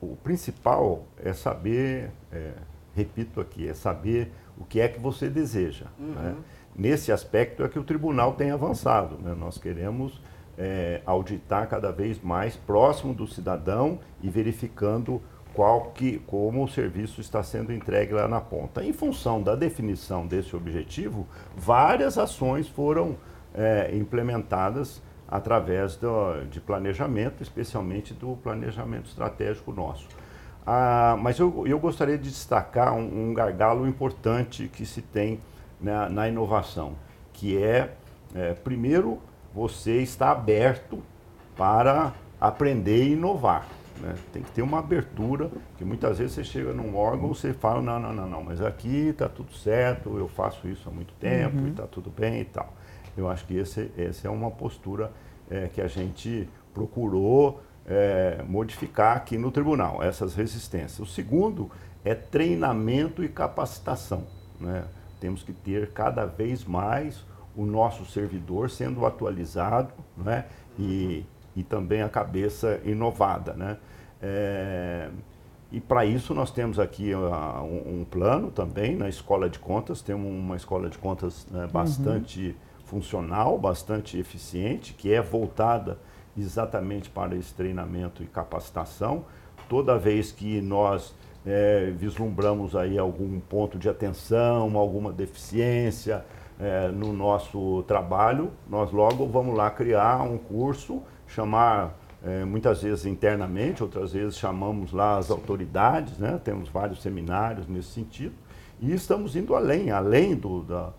o 0.00 0.14
principal 0.14 1.04
é 1.18 1.32
saber, 1.32 2.12
é, 2.30 2.52
repito 2.94 3.40
aqui, 3.40 3.68
é 3.68 3.74
saber 3.74 4.30
o 4.56 4.64
que 4.64 4.78
é 4.78 4.86
que 4.86 5.00
você 5.00 5.28
deseja. 5.28 5.86
Uhum. 5.98 6.12
Né? 6.12 6.36
Nesse 6.76 7.10
aspecto 7.10 7.64
é 7.64 7.68
que 7.68 7.80
o 7.80 7.82
tribunal 7.82 8.34
tem 8.34 8.52
avançado. 8.52 9.18
Né? 9.18 9.34
Nós 9.34 9.58
queremos 9.58 10.20
é, 10.56 11.02
auditar 11.04 11.68
cada 11.68 11.90
vez 11.90 12.22
mais 12.22 12.54
próximo 12.54 13.12
do 13.12 13.26
cidadão 13.26 13.98
e 14.22 14.30
verificando 14.30 15.20
qual 15.54 15.92
que, 15.94 16.18
como 16.26 16.64
o 16.64 16.68
serviço 16.68 17.20
está 17.20 17.42
sendo 17.42 17.72
entregue 17.72 18.12
lá 18.12 18.26
na 18.26 18.40
ponta. 18.40 18.84
Em 18.84 18.92
função 18.92 19.40
da 19.40 19.54
definição 19.54 20.26
desse 20.26 20.54
objetivo, 20.54 21.26
várias 21.56 22.18
ações 22.18 22.68
foram 22.68 23.16
é, 23.54 23.90
implementadas 23.94 25.00
através 25.28 25.96
do, 25.96 26.44
de 26.50 26.60
planejamento, 26.60 27.42
especialmente 27.42 28.12
do 28.12 28.36
planejamento 28.36 29.08
estratégico 29.08 29.72
nosso. 29.72 30.08
Ah, 30.66 31.16
mas 31.20 31.38
eu, 31.38 31.66
eu 31.66 31.78
gostaria 31.78 32.18
de 32.18 32.28
destacar 32.30 32.92
um, 32.94 33.30
um 33.30 33.34
gargalo 33.34 33.86
importante 33.86 34.68
que 34.68 34.84
se 34.84 35.02
tem 35.02 35.40
na, 35.80 36.08
na 36.08 36.28
inovação, 36.28 36.94
que 37.32 37.62
é, 37.62 37.92
é, 38.34 38.54
primeiro, 38.54 39.20
você 39.54 40.02
está 40.02 40.30
aberto 40.30 41.02
para 41.56 42.12
aprender 42.40 43.04
e 43.04 43.12
inovar. 43.12 43.66
Né? 44.00 44.14
Tem 44.32 44.42
que 44.42 44.50
ter 44.50 44.62
uma 44.62 44.78
abertura, 44.78 45.50
que 45.76 45.84
muitas 45.84 46.18
vezes 46.18 46.34
você 46.34 46.44
chega 46.44 46.72
num 46.72 46.96
órgão 46.96 47.28
você 47.28 47.52
fala, 47.52 47.80
não, 47.80 47.98
não, 47.98 48.12
não, 48.12 48.28
não, 48.28 48.42
mas 48.42 48.60
aqui 48.60 49.08
está 49.08 49.28
tudo 49.28 49.52
certo, 49.52 50.16
eu 50.18 50.28
faço 50.28 50.68
isso 50.68 50.88
há 50.88 50.92
muito 50.92 51.14
tempo 51.14 51.58
uhum. 51.58 51.68
e 51.68 51.70
está 51.70 51.86
tudo 51.86 52.10
bem 52.10 52.40
e 52.40 52.44
tal. 52.44 52.72
Eu 53.16 53.28
acho 53.28 53.46
que 53.46 53.56
esse, 53.56 53.90
essa 53.96 54.26
é 54.26 54.30
uma 54.30 54.50
postura 54.50 55.12
é, 55.48 55.68
que 55.68 55.80
a 55.80 55.86
gente 55.86 56.48
procurou 56.72 57.62
é, 57.86 58.42
modificar 58.48 59.16
aqui 59.16 59.38
no 59.38 59.50
tribunal, 59.50 60.02
essas 60.02 60.34
resistências. 60.34 60.98
O 60.98 61.06
segundo 61.06 61.70
é 62.04 62.14
treinamento 62.14 63.22
e 63.22 63.28
capacitação. 63.28 64.24
Né? 64.60 64.84
Temos 65.20 65.42
que 65.42 65.52
ter 65.52 65.92
cada 65.92 66.26
vez 66.26 66.64
mais 66.64 67.24
o 67.56 67.64
nosso 67.64 68.04
servidor 68.04 68.68
sendo 68.68 69.06
atualizado 69.06 69.92
né? 70.16 70.46
e, 70.78 71.24
e 71.56 71.62
também 71.62 72.02
a 72.02 72.08
cabeça 72.08 72.80
inovada. 72.84 73.52
Né? 73.54 73.76
É, 74.20 75.08
e 75.70 75.80
para 75.80 76.04
isso 76.04 76.34
nós 76.34 76.50
temos 76.50 76.78
aqui 76.78 77.12
uh, 77.14 77.18
um, 77.62 78.00
um, 78.00 78.04
plano 78.04 78.50
também 78.50 78.96
na 78.96 79.08
escola 79.08 79.48
de 79.48 79.58
contas, 79.58 80.00
temos 80.00 80.30
uma 80.30 80.56
escola 80.56 80.88
de 80.88 80.98
contas 80.98 81.46
né, 81.50 81.66
bastante 81.72 82.48
uhum. 82.48 82.86
funcional, 82.86 83.58
bastante 83.58 84.18
eficiente, 84.18 84.94
que 84.94 85.12
é 85.12 85.20
voltada 85.20 85.98
exatamente 86.36 87.10
para 87.10 87.34
esse 87.36 87.52
treinamento 87.54 88.22
e 88.22 88.26
capacitação. 88.26 89.24
Toda 89.68 89.98
vez 89.98 90.30
que 90.30 90.60
nós 90.60 91.14
é, 91.44 91.92
vislumbramos 91.96 92.74
aí 92.74 92.98
algum 92.98 93.38
ponto 93.40 93.78
de 93.78 93.88
atenção, 93.88 94.76
alguma 94.76 95.12
deficiência 95.12 96.24
é, 96.58 96.88
no 96.88 97.12
nosso 97.12 97.82
trabalho, 97.82 98.50
nós 98.68 98.92
logo 98.92 99.26
vamos 99.26 99.56
lá 99.56 99.70
criar 99.70 100.22
um 100.22 100.38
curso, 100.38 101.02
chamar 101.26 101.94
é, 102.22 102.44
muitas 102.44 102.82
vezes 102.82 103.06
internamente, 103.06 103.82
outras 103.82 104.12
vezes 104.12 104.36
chamamos 104.36 104.92
lá 104.92 105.18
as 105.18 105.30
autoridades, 105.30 106.18
né? 106.18 106.40
temos 106.42 106.68
vários 106.68 107.02
seminários 107.02 107.68
nesse 107.68 107.88
sentido, 107.88 108.34
e 108.80 108.92
estamos 108.92 109.36
indo 109.36 109.54
além, 109.54 109.90
além 109.90 110.34
do, 110.34 110.62
da, 110.62 110.92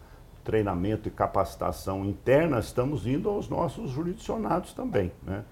treinamento 0.46 1.10
e 1.10 1.12
capacitação 1.12 2.06
interna, 2.06 2.60
estamos 2.60 3.06
indo 3.08 3.28
aos 3.28 3.50
nossos 3.50 3.90
jurisdicionados 3.90 4.74
também. 4.74 5.12
Né? 5.24 5.44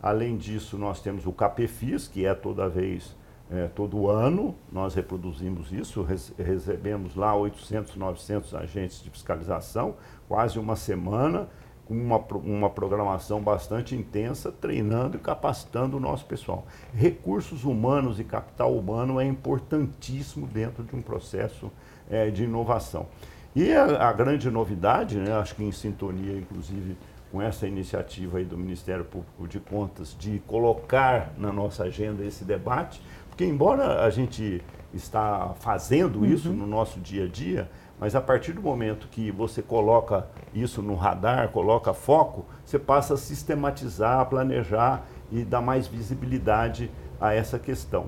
Além 0.00 0.36
disso, 0.36 0.76
nós 0.76 1.00
temos 1.00 1.26
o 1.26 1.32
CAPEFIS, 1.32 2.06
que 2.06 2.26
é 2.26 2.34
toda 2.34 2.68
vez, 2.68 3.16
é, 3.50 3.68
todo 3.68 4.08
ano, 4.08 4.54
nós 4.70 4.94
reproduzimos 4.94 5.72
isso, 5.72 6.06
recebemos 6.38 7.16
lá 7.16 7.34
800, 7.34 7.96
900 7.96 8.54
agentes 8.54 9.02
de 9.02 9.08
fiscalização, 9.10 9.94
quase 10.28 10.58
uma 10.58 10.76
semana, 10.76 11.48
uma, 11.92 12.16
uma 12.16 12.70
programação 12.70 13.40
bastante 13.40 13.94
intensa, 13.94 14.50
treinando 14.50 15.16
e 15.16 15.20
capacitando 15.20 15.96
o 15.96 16.00
nosso 16.00 16.24
pessoal. 16.24 16.66
Recursos 16.94 17.64
humanos 17.64 18.18
e 18.18 18.24
capital 18.24 18.74
humano 18.74 19.20
é 19.20 19.24
importantíssimo 19.24 20.46
dentro 20.46 20.82
de 20.82 20.96
um 20.96 21.02
processo 21.02 21.70
é, 22.10 22.30
de 22.30 22.44
inovação. 22.44 23.06
E 23.54 23.72
a, 23.72 24.08
a, 24.08 24.12
grande 24.12 24.50
novidade, 24.50 25.18
né, 25.18 25.32
acho 25.34 25.54
que 25.54 25.62
em 25.62 25.72
sintonia, 25.72 26.38
inclusive, 26.38 26.96
com 27.30 27.40
essa 27.40 27.66
iniciativa 27.66 28.38
aí 28.38 28.44
do 28.44 28.56
Ministério 28.56 29.04
Público 29.04 29.46
de 29.46 29.60
Contas 29.60 30.16
de 30.18 30.38
colocar 30.46 31.32
na 31.36 31.52
nossa 31.52 31.84
agenda 31.84 32.24
esse 32.24 32.44
debate, 32.44 33.00
porque 33.28 33.44
embora 33.44 34.04
a 34.04 34.10
gente 34.10 34.62
está 34.92 35.54
fazendo 35.60 36.20
uhum. 36.20 36.26
isso 36.26 36.50
no 36.50 36.66
nosso 36.66 37.00
dia 37.00 37.24
a 37.24 37.28
dia, 37.28 37.70
mas 38.02 38.16
a 38.16 38.20
partir 38.20 38.52
do 38.52 38.60
momento 38.60 39.06
que 39.06 39.30
você 39.30 39.62
coloca 39.62 40.26
isso 40.52 40.82
no 40.82 40.96
radar, 40.96 41.50
coloca 41.50 41.94
foco, 41.94 42.44
você 42.64 42.76
passa 42.76 43.14
a 43.14 43.16
sistematizar, 43.16 44.28
planejar 44.28 45.06
e 45.30 45.44
dar 45.44 45.60
mais 45.60 45.86
visibilidade 45.86 46.90
a 47.20 47.32
essa 47.32 47.60
questão. 47.60 48.06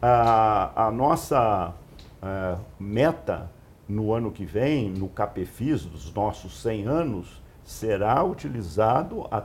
A, 0.00 0.86
a 0.86 0.90
nossa 0.90 1.74
a, 2.22 2.56
meta 2.80 3.50
no 3.86 4.14
ano 4.14 4.30
que 4.30 4.46
vem, 4.46 4.88
no 4.88 5.10
CAPEFIS, 5.10 5.84
dos 5.84 6.10
nossos 6.14 6.62
100 6.62 6.86
anos, 6.86 7.42
será 7.62 8.24
utilizado 8.24 9.28
a, 9.30 9.42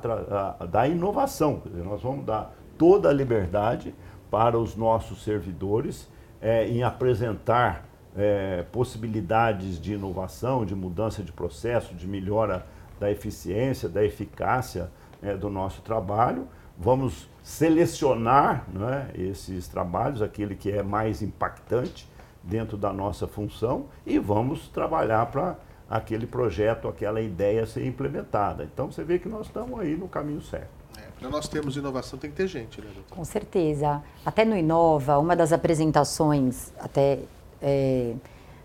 a, 0.61 0.65
da 0.65 0.87
inovação. 0.87 1.61
Dizer, 1.65 1.83
nós 1.83 2.01
vamos 2.01 2.25
dar 2.25 2.55
toda 2.77 3.09
a 3.09 3.13
liberdade 3.13 3.93
para 4.31 4.57
os 4.57 4.77
nossos 4.77 5.25
servidores 5.25 6.09
é, 6.41 6.65
em 6.69 6.83
apresentar 6.83 7.88
é, 8.15 8.65
possibilidades 8.71 9.79
de 9.79 9.93
inovação, 9.93 10.65
de 10.65 10.75
mudança 10.75 11.23
de 11.23 11.31
processo, 11.31 11.93
de 11.93 12.07
melhora 12.07 12.65
da 12.99 13.09
eficiência, 13.09 13.87
da 13.87 14.03
eficácia 14.03 14.89
é, 15.21 15.35
do 15.35 15.49
nosso 15.49 15.81
trabalho. 15.81 16.47
Vamos 16.77 17.29
selecionar 17.43 18.65
né, 18.73 19.09
esses 19.13 19.67
trabalhos, 19.67 20.21
aquele 20.21 20.55
que 20.55 20.71
é 20.71 20.81
mais 20.81 21.21
impactante, 21.21 22.07
dentro 22.43 22.77
da 22.77 22.91
nossa 22.91 23.27
função 23.27 23.85
e 24.05 24.17
vamos 24.17 24.67
trabalhar 24.69 25.25
para 25.27 25.55
aquele 25.89 26.27
projeto, 26.27 26.87
aquela 26.87 27.21
ideia 27.21 27.65
ser 27.65 27.85
implementada. 27.85 28.63
Então 28.63 28.91
você 28.91 29.03
vê 29.03 29.19
que 29.19 29.27
nós 29.27 29.47
estamos 29.47 29.79
aí 29.79 29.95
no 29.95 30.07
caminho 30.07 30.41
certo. 30.41 30.69
É, 30.97 31.01
para 31.19 31.29
nós 31.29 31.47
termos 31.47 31.77
inovação 31.77 32.17
tem 32.17 32.29
que 32.29 32.35
ter 32.35 32.47
gente, 32.47 32.81
né, 32.81 32.87
doutor? 32.93 33.15
Com 33.15 33.25
certeza. 33.25 34.01
Até 34.25 34.45
no 34.45 34.55
Inova, 34.55 35.17
uma 35.17 35.35
das 35.35 35.51
apresentações 35.51 36.71
até 36.79 37.19
é, 37.61 38.13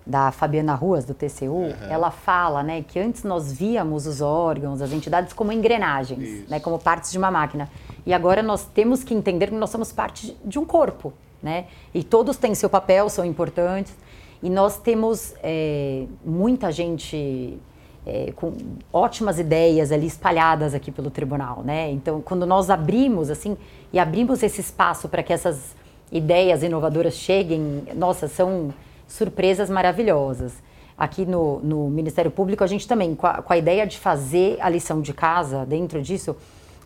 da 0.07 0.30
Fabiana 0.30 0.74
Ruas, 0.74 1.05
do 1.05 1.14
TCU, 1.14 1.51
uhum. 1.51 1.72
ela 1.88 2.11
fala 2.11 2.62
né, 2.62 2.84
que 2.86 2.99
antes 2.99 3.24
nós 3.24 3.53
víamos 3.53 4.07
os 4.07 4.20
órgãos, 4.20 4.82
as 4.82 4.92
entidades 4.92 5.32
como 5.32 5.51
engrenagens, 5.51 6.49
né, 6.49 6.61
como 6.61 6.78
partes 6.78 7.11
de 7.11 7.18
uma 7.18 7.30
máquina. 7.30 7.70
E 8.05 8.12
agora 8.12 8.42
nós 8.42 8.64
temos 8.66 9.03
que 9.03 9.14
entender 9.14 9.49
que 9.49 9.55
nós 9.55 9.70
somos 9.70 9.92
parte 9.92 10.36
de 10.45 10.59
um 10.59 10.64
corpo 10.64 11.12
né? 11.45 11.66
E 11.92 12.03
todos 12.03 12.38
têm 12.38 12.55
seu 12.55 12.70
papel, 12.70 13.09
são 13.11 13.24
importantes. 13.24 13.95
E 14.42 14.49
nós 14.49 14.78
temos 14.78 15.34
é, 15.42 16.07
muita 16.24 16.72
gente 16.72 17.59
é, 18.07 18.32
com 18.34 18.57
ótimas 18.90 19.38
ideias 19.38 19.92
ali 19.92 20.07
espalhadas 20.07 20.74
aqui 20.74 20.90
pelo 20.90 21.11
tribunal, 21.11 21.62
né? 21.62 21.90
Então, 21.90 22.20
quando 22.20 22.47
nós 22.47 22.70
abrimos 22.70 23.30
assim 23.30 23.57
e 23.92 23.99
abrimos 23.99 24.42
esse 24.42 24.61
espaço 24.61 25.09
para 25.09 25.22
que 25.22 25.32
essas 25.32 25.76
ideias 26.11 26.63
inovadoras 26.63 27.15
cheguem, 27.15 27.85
nossa, 27.95 28.29
são 28.29 28.73
surpresas 29.07 29.69
maravilhosas. 29.71 30.53
Aqui 30.97 31.27
no, 31.27 31.59
no 31.61 31.91
Ministério 31.91 32.31
Público, 32.31 32.63
a 32.63 32.67
gente 32.67 32.87
também, 32.87 33.15
com 33.15 33.27
a, 33.27 33.43
com 33.43 33.53
a 33.53 33.59
ideia 33.59 33.87
de 33.87 33.99
fazer 33.99 34.59
a 34.61 34.69
lição 34.69 35.01
de 35.01 35.13
casa 35.13 35.67
dentro 35.67 36.01
disso, 36.01 36.37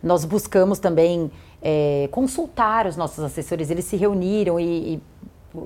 nós 0.03 0.25
buscamos 0.25 0.79
também 0.79 1.31
é, 1.61 2.09
consultar 2.11 2.87
os 2.87 2.97
nossos 2.97 3.23
assessores, 3.23 3.71
eles 3.71 3.85
se 3.85 3.97
reuniram 3.97 4.59
e, 4.59 4.95
e 4.95 5.03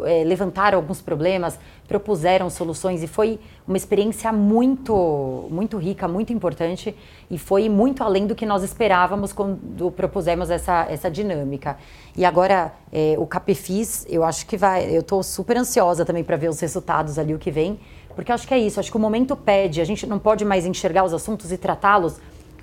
é, 0.05 0.25
levantaram 0.25 0.79
alguns 0.79 1.01
problemas, 1.01 1.59
propuseram 1.87 2.49
soluções 2.49 3.03
e 3.03 3.07
foi 3.07 3.39
uma 3.67 3.77
experiência 3.77 4.33
muito, 4.33 5.49
muito 5.51 5.77
rica, 5.77 6.09
muito 6.09 6.33
importante 6.33 6.95
e 7.31 7.39
foi 7.39 7.69
muito 7.69 8.03
além 8.03 8.27
do 8.27 8.35
que 8.35 8.47
nós 8.47 8.63
esperávamos 8.63 9.33
quando 9.33 9.91
propusemos 9.91 10.51
essa, 10.51 10.87
essa 10.89 11.11
dinâmica. 11.11 11.77
E 12.17 12.25
agora 12.25 12.73
é, 12.93 13.15
o 13.19 13.27
Capefis, 13.27 14.07
eu 14.09 14.25
acho 14.25 14.47
que 14.47 14.57
vai, 14.57 14.95
eu 14.95 15.01
estou 15.01 15.23
super 15.23 15.57
ansiosa 15.57 16.05
também 16.05 16.25
para 16.25 16.37
ver 16.37 16.49
os 16.49 16.61
resultados 16.61 17.19
ali 17.19 17.35
o 17.35 17.39
que 17.39 17.51
vem, 17.51 17.79
porque 18.15 18.33
acho 18.33 18.47
que 18.47 18.55
é 18.55 18.59
isso, 18.59 18.79
acho 18.79 18.91
que 18.91 18.97
o 18.97 19.01
momento 19.01 19.35
pede, 19.35 19.81
a 19.81 19.85
gente 19.85 20.07
não 20.07 20.19
pode 20.19 20.45
mais 20.45 20.67
enxergar 20.67 21.05
os 21.05 21.15
assuntos 21.15 21.51
e 21.51 21.57
tratá-los 21.57 22.21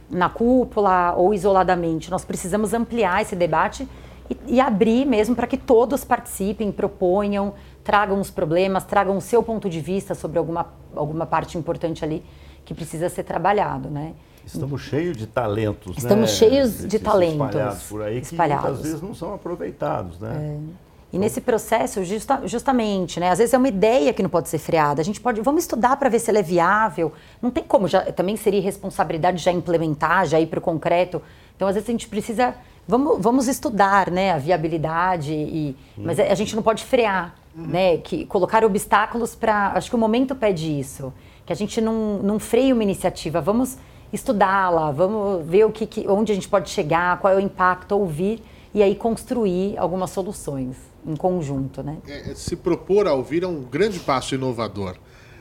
na 0.10 0.30
cúpula 0.30 1.14
ou 1.16 1.34
isoladamente. 1.34 2.10
Nós 2.10 2.26
precisamos 2.26 2.74
ampliar 2.74 3.22
esse 3.22 3.36
debate 3.36 3.88
e, 4.30 4.56
e 4.56 4.62
abrir 4.62 5.06
mesmo 5.06 5.36
para 5.36 5.48
que 5.48 5.58
todos 5.58 6.04
participem, 6.04 6.72
proponham, 6.72 7.54
tragam 7.84 8.20
os 8.20 8.30
problemas, 8.30 8.86
tragam 8.86 9.18
o 9.18 9.22
seu 9.22 9.42
ponto 9.42 9.70
de 9.70 9.80
vista 9.80 10.14
sobre 10.14 10.38
alguma, 10.38 10.68
alguma 10.96 11.26
parte 11.26 11.58
importante 11.58 12.04
ali 12.04 12.24
que 12.64 12.74
precisa 12.74 13.10
ser 13.10 13.24
trabalhado, 13.24 13.90
né? 13.90 14.14
Estamos 14.46 14.82
cheios 14.82 15.16
de 15.16 15.28
talentos, 15.28 15.98
Estamos 15.98 16.32
né? 16.32 16.36
cheios 16.36 16.88
de 16.88 17.00
talentos 17.00 17.48
espalhados 17.48 17.84
por 17.84 18.02
aí 18.02 18.18
espalhados. 18.18 18.64
que 18.64 18.72
muitas 18.72 18.86
vezes 18.86 19.02
não 19.02 19.14
são 19.14 19.34
aproveitados, 19.34 20.20
né? 20.20 20.58
É. 20.58 20.90
E 21.12 21.18
nesse 21.18 21.42
processo, 21.42 22.04
justa, 22.04 22.42
justamente, 22.46 23.20
né? 23.20 23.30
Às 23.30 23.40
vezes 23.40 23.54
é 23.54 23.58
uma 23.58 23.68
ideia 23.68 24.14
que 24.14 24.22
não 24.22 24.30
pode 24.30 24.48
ser 24.48 24.60
freada. 24.60 25.02
A 25.02 25.06
gente 25.06 25.20
pode, 25.20 25.42
vamos 25.42 25.64
estudar 25.64 25.98
para 25.98 26.08
ver 26.08 26.20
se 26.20 26.30
ela 26.30 26.38
é 26.38 26.44
viável. 26.44 27.12
Não 27.42 27.50
tem 27.50 27.64
como, 27.64 27.88
já, 27.88 28.12
também 28.12 28.36
seria 28.36 28.62
responsabilidade 28.62 29.42
já 29.42 29.52
implementar, 29.52 30.28
já 30.28 30.40
ir 30.40 30.46
para 30.46 30.60
o 30.60 30.62
concreto. 30.62 31.20
Então, 31.56 31.68
às 31.68 31.74
vezes 31.74 31.90
a 31.90 31.92
gente 31.92 32.08
precisa, 32.08 32.54
vamos, 32.90 33.22
vamos 33.22 33.48
estudar, 33.48 34.10
né? 34.10 34.32
A 34.32 34.40
viabilidade 34.40 35.32
e, 35.32 35.76
hum. 35.96 36.04
mas 36.06 36.20
a 36.20 36.34
gente 36.34 36.56
não 36.56 36.64
pode 36.64 36.84
frear, 36.84 37.36
uhum. 37.56 37.68
né? 37.68 37.98
Que 37.98 38.26
colocar 38.26 38.66
obstáculos 38.66 39.36
para, 39.36 39.74
acho 39.74 39.92
que 39.92 39.96
o 39.96 40.00
momento 40.00 40.36
pede 40.36 40.80
isso, 40.80 41.14
que 41.46 41.54
a 41.54 41.56
gente 41.56 41.80
não, 41.80 42.18
não 42.18 42.40
freie 42.40 42.74
uma 42.74 42.82
iniciativa. 42.82 43.40
Vamos 43.40 43.78
estudá-la, 44.12 44.90
vamos 44.92 45.46
ver 45.46 45.66
o 45.66 45.72
que, 45.72 45.86
que, 45.86 46.08
onde 46.08 46.32
a 46.32 46.36
gente 46.36 46.50
pode 46.50 46.72
chegar, 46.72 47.20
qual 47.20 47.32
é 47.32 47.38
o 47.38 47.40
impacto, 47.40 47.92
ouvir 47.92 48.42
e 48.74 48.82
aí 48.82 48.96
construir 48.96 49.78
algumas 49.78 50.10
soluções 50.10 50.76
em 51.06 51.16
conjunto, 51.16 51.84
né? 51.84 51.98
É, 52.08 52.34
se 52.34 52.56
propor 52.56 53.08
a 53.08 53.14
ouvir 53.14 53.44
é 53.44 53.48
um 53.48 53.62
grande 53.62 54.00
passo 54.00 54.34
inovador, 54.34 54.96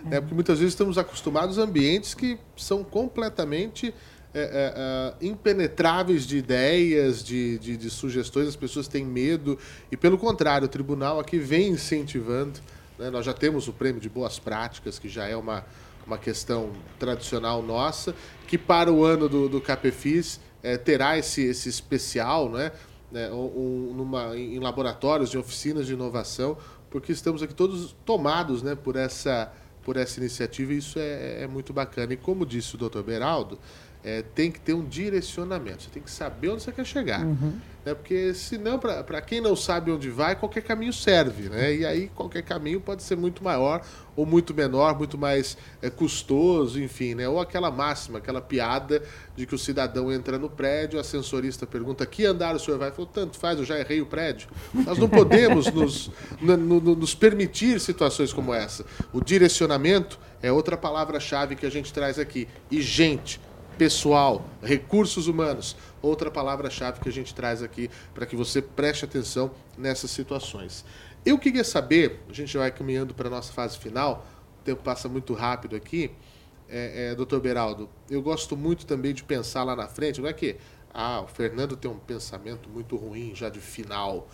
é. 0.05 0.11
né? 0.11 0.21
porque 0.21 0.35
muitas 0.35 0.59
vezes 0.59 0.75
estamos 0.75 0.99
acostumados 0.99 1.59
a 1.59 1.63
ambientes 1.63 2.13
que 2.13 2.39
são 2.55 2.85
completamente 2.85 3.95
é, 4.39 4.43
é, 4.43 4.75
é, 4.77 5.27
impenetráveis 5.27 6.27
de 6.27 6.39
ideias, 6.39 7.23
de, 7.23 7.59
de, 7.59 7.77
de, 7.77 7.91
sugestões, 7.91 8.49
as 8.49 8.57
pessoas 8.57 8.89
têm 8.89 9.05
medo, 9.05 9.59
e 9.91 9.97
pelo 9.97 10.19
contrário, 10.19 10.67
o 10.67 10.69
tribunal 10.69 11.19
aqui 11.19 11.39
vem 11.39 11.71
incentivando. 11.71 12.61
Né? 12.99 13.11
Nós 13.11 13.25
já 13.25 13.33
temos 13.33 13.69
o 13.69 13.73
prêmio 13.73 14.01
de 14.01 14.09
boas 14.09 14.39
práticas, 14.39 14.99
que 14.99 15.09
já 15.09 15.27
é 15.27 15.37
uma, 15.37 15.65
uma 16.07 16.19
questão 16.19 16.73
tradicional 16.99 17.63
nossa, 17.63 18.15
que 18.47 18.57
para 18.57 18.93
o 18.93 19.05
ano 19.05 19.29
do, 19.29 19.49
do 19.49 19.61
CAPEFIS 19.61 20.41
é, 20.63 20.77
terá 20.77 21.19
esse, 21.19 21.43
esse 21.43 21.69
especial, 21.69 22.49
né? 22.51 22.73
né 23.11 23.31
um, 23.31 23.93
numa, 23.97 24.37
em 24.37 24.59
laboratórios, 24.59 25.35
em 25.35 25.39
oficinas 25.39 25.87
de 25.87 25.93
inovação, 25.93 26.57
porque 26.91 27.13
estamos 27.13 27.43
aqui 27.43 27.55
todos 27.55 27.95
tomados 28.05 28.63
né, 28.63 28.75
por, 28.75 28.97
essa, 28.97 29.53
por 29.83 29.97
essa 29.97 30.19
iniciativa 30.19 30.73
e 30.73 30.79
isso 30.79 30.99
é, 30.99 31.43
é 31.43 31.47
muito 31.47 31.73
bacana. 31.73 32.15
E 32.15 32.17
como 32.17 32.47
disse 32.47 32.75
o 32.75 32.79
doutor 32.79 33.03
Beraldo, 33.03 33.59
é, 34.05 34.23
tem 34.23 34.51
que 34.51 34.61
ter 34.61 34.75
um 34.75 34.85
direcionamento. 34.85 35.83
Você 35.83 35.91
tem 35.91 36.03
que 36.03 36.11
saber 36.11 36.51
onde 36.51 36.63
você 36.63 36.73
quer 36.73 36.85
chegar. 36.85 37.25
Uhum. 37.25 37.59
Né? 37.85 37.95
Porque, 37.95 38.33
senão, 38.35 38.79
para 38.79 39.21
quem 39.21 39.41
não 39.41 39.57
sabe 39.57 39.91
onde 39.91 40.11
vai, 40.11 40.37
qualquer 40.37 40.63
caminho 40.63 40.93
serve. 40.93 41.49
Né? 41.49 41.77
E 41.77 41.87
aí, 41.87 42.09
qualquer 42.15 42.43
caminho 42.43 42.81
pode 42.81 43.03
ser 43.03 43.17
muito 43.17 43.43
maior 43.43 43.83
ou 44.15 44.27
muito 44.27 44.53
menor, 44.53 44.97
muito 44.97 45.17
mais 45.17 45.57
é, 45.81 45.89
custoso, 45.89 46.81
enfim. 46.81 47.15
Né? 47.15 47.29
Ou 47.29 47.41
aquela 47.41 47.71
máxima, 47.71 48.19
aquela 48.19 48.41
piada 48.41 49.03
de 49.37 49.47
que 49.47 49.55
o 49.55 49.59
cidadão 49.59 50.13
entra 50.13 50.39
no 50.39 50.51
prédio, 50.51 50.99
o 50.99 51.01
ascensorista 51.01 51.67
pergunta 51.67 52.05
que 52.07 52.25
andar 52.25 52.55
o 52.55 52.59
senhor 52.59 52.79
vai. 52.79 52.91
Falou, 52.91 53.07
tanto 53.07 53.39
faz, 53.39 53.59
eu 53.59 53.65
já 53.65 53.79
errei 53.79 54.01
o 54.01 54.07
prédio. 54.07 54.49
Nós 54.73 54.99
não 54.99 55.09
podemos 55.09 55.71
nos, 55.73 56.11
no, 56.41 56.57
no, 56.57 56.81
nos 56.95 57.15
permitir 57.15 57.81
situações 57.81 58.33
como 58.33 58.53
essa. 58.55 58.85
O 59.13 59.21
direcionamento 59.21 60.19
é 60.43 60.53
outra 60.53 60.77
palavra-chave 60.77 61.57
que 61.57 61.67
a 61.67 61.71
gente 61.71 61.93
traz 61.93 62.19
aqui. 62.19 62.47
E 62.71 62.81
gente 62.81 63.41
pessoal, 63.79 64.45
recursos 64.61 65.29
humanos. 65.29 65.77
Outra 66.03 66.31
palavra-chave 66.31 67.01
que 67.01 67.09
a 67.09 67.13
gente 67.13 67.33
traz 67.33 67.63
aqui 67.63 67.89
para 68.13 68.27
que 68.27 68.35
você 68.35 68.61
preste 68.61 69.05
atenção 69.05 69.53
nessas 69.79 70.11
situações. 70.11 70.85
Eu 71.25 71.39
queria 71.39 71.63
saber, 71.63 72.21
a 72.29 72.33
gente 72.33 72.59
vai 72.59 72.71
caminhando 72.73 73.15
para 73.15 73.29
a 73.29 73.31
nossa 73.31 73.53
fase 73.53 73.79
final, 73.79 74.27
o 74.61 74.65
tempo 74.65 74.83
passa 74.83 75.09
muito 75.09 75.33
rápido 75.33 75.77
aqui. 75.77 76.11
É, 76.69 77.13
é, 77.13 77.15
doutor 77.15 77.41
Beraldo, 77.41 77.89
eu 78.11 78.21
gosto 78.21 78.57
muito 78.57 78.85
também 78.85 79.15
de 79.15 79.23
pensar 79.23 79.63
lá 79.63 79.75
na 79.75 79.87
frente, 79.87 80.21
não 80.21 80.29
é 80.29 80.35
que 80.35 80.57
ah, 80.93 81.23
o 81.23 81.27
Fernando 81.27 81.77
tem 81.77 81.91
um 81.91 81.99
pensamento 81.99 82.69
muito 82.69 82.97
ruim 82.97 83.33
já 83.35 83.49
de 83.49 83.61
final. 83.61 84.29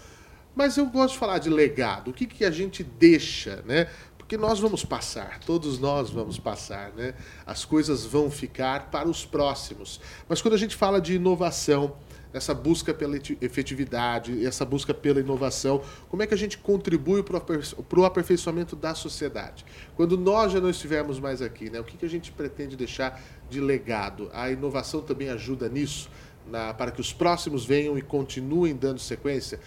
Mas 0.57 0.77
eu 0.77 0.87
gosto 0.87 1.15
de 1.15 1.19
falar 1.19 1.39
de 1.39 1.51
legado, 1.51 2.11
o 2.11 2.15
que, 2.15 2.27
que 2.27 2.45
a 2.45 2.51
gente 2.51 2.83
deixa, 2.83 3.63
né? 3.67 3.89
Porque 4.25 4.39
nós 4.39 4.59
vamos 4.59 4.87
passar, 4.87 5.39
todos 5.41 5.79
nós 5.79 6.09
vamos 6.09 6.39
passar, 6.39 6.91
né? 6.97 7.13
As 7.45 7.67
coisas 7.67 8.07
vão 8.07 8.31
ficar 8.31 8.91
para 8.91 9.07
os 9.07 9.27
próximos. 9.27 10.01
Mas 10.27 10.41
quando 10.41 10.55
a 10.55 10.57
gente 10.57 10.75
fala 10.75 10.99
de 10.99 11.17
inovação, 11.17 11.99
essa 12.33 12.55
busca 12.55 12.95
pela 12.95 13.19
efetividade, 13.43 14.47
essa 14.47 14.65
busca 14.65 14.95
pela 14.95 15.21
inovação, 15.21 15.83
como 16.09 16.23
é 16.23 16.27
que 16.27 16.33
a 16.33 16.39
gente 16.39 16.57
contribui 16.57 17.23
para 17.23 18.01
o 18.01 18.05
aperfeiçoamento 18.07 18.75
da 18.75 18.95
sociedade? 18.95 19.63
Quando 19.95 20.17
nós 20.17 20.53
já 20.53 20.61
não 20.61 20.71
estivermos 20.71 21.21
mais 21.21 21.43
aqui, 21.43 21.69
né? 21.69 21.79
O 21.79 21.85
que, 21.85 21.99
que 21.99 22.07
a 22.07 22.11
gente 22.11 22.33
pretende 22.33 22.77
deixar 22.77 23.23
de 23.51 23.61
legado? 23.61 24.31
A 24.33 24.51
inovação 24.51 25.03
também 25.03 25.29
ajuda 25.29 25.69
nisso, 25.69 26.09
na, 26.47 26.73
para 26.73 26.91
que 26.91 27.01
os 27.03 27.13
próximos 27.13 27.67
venham 27.67 27.99
e 27.99 28.01
continuem 28.01 28.75
dando 28.75 29.01
sequência. 29.01 29.61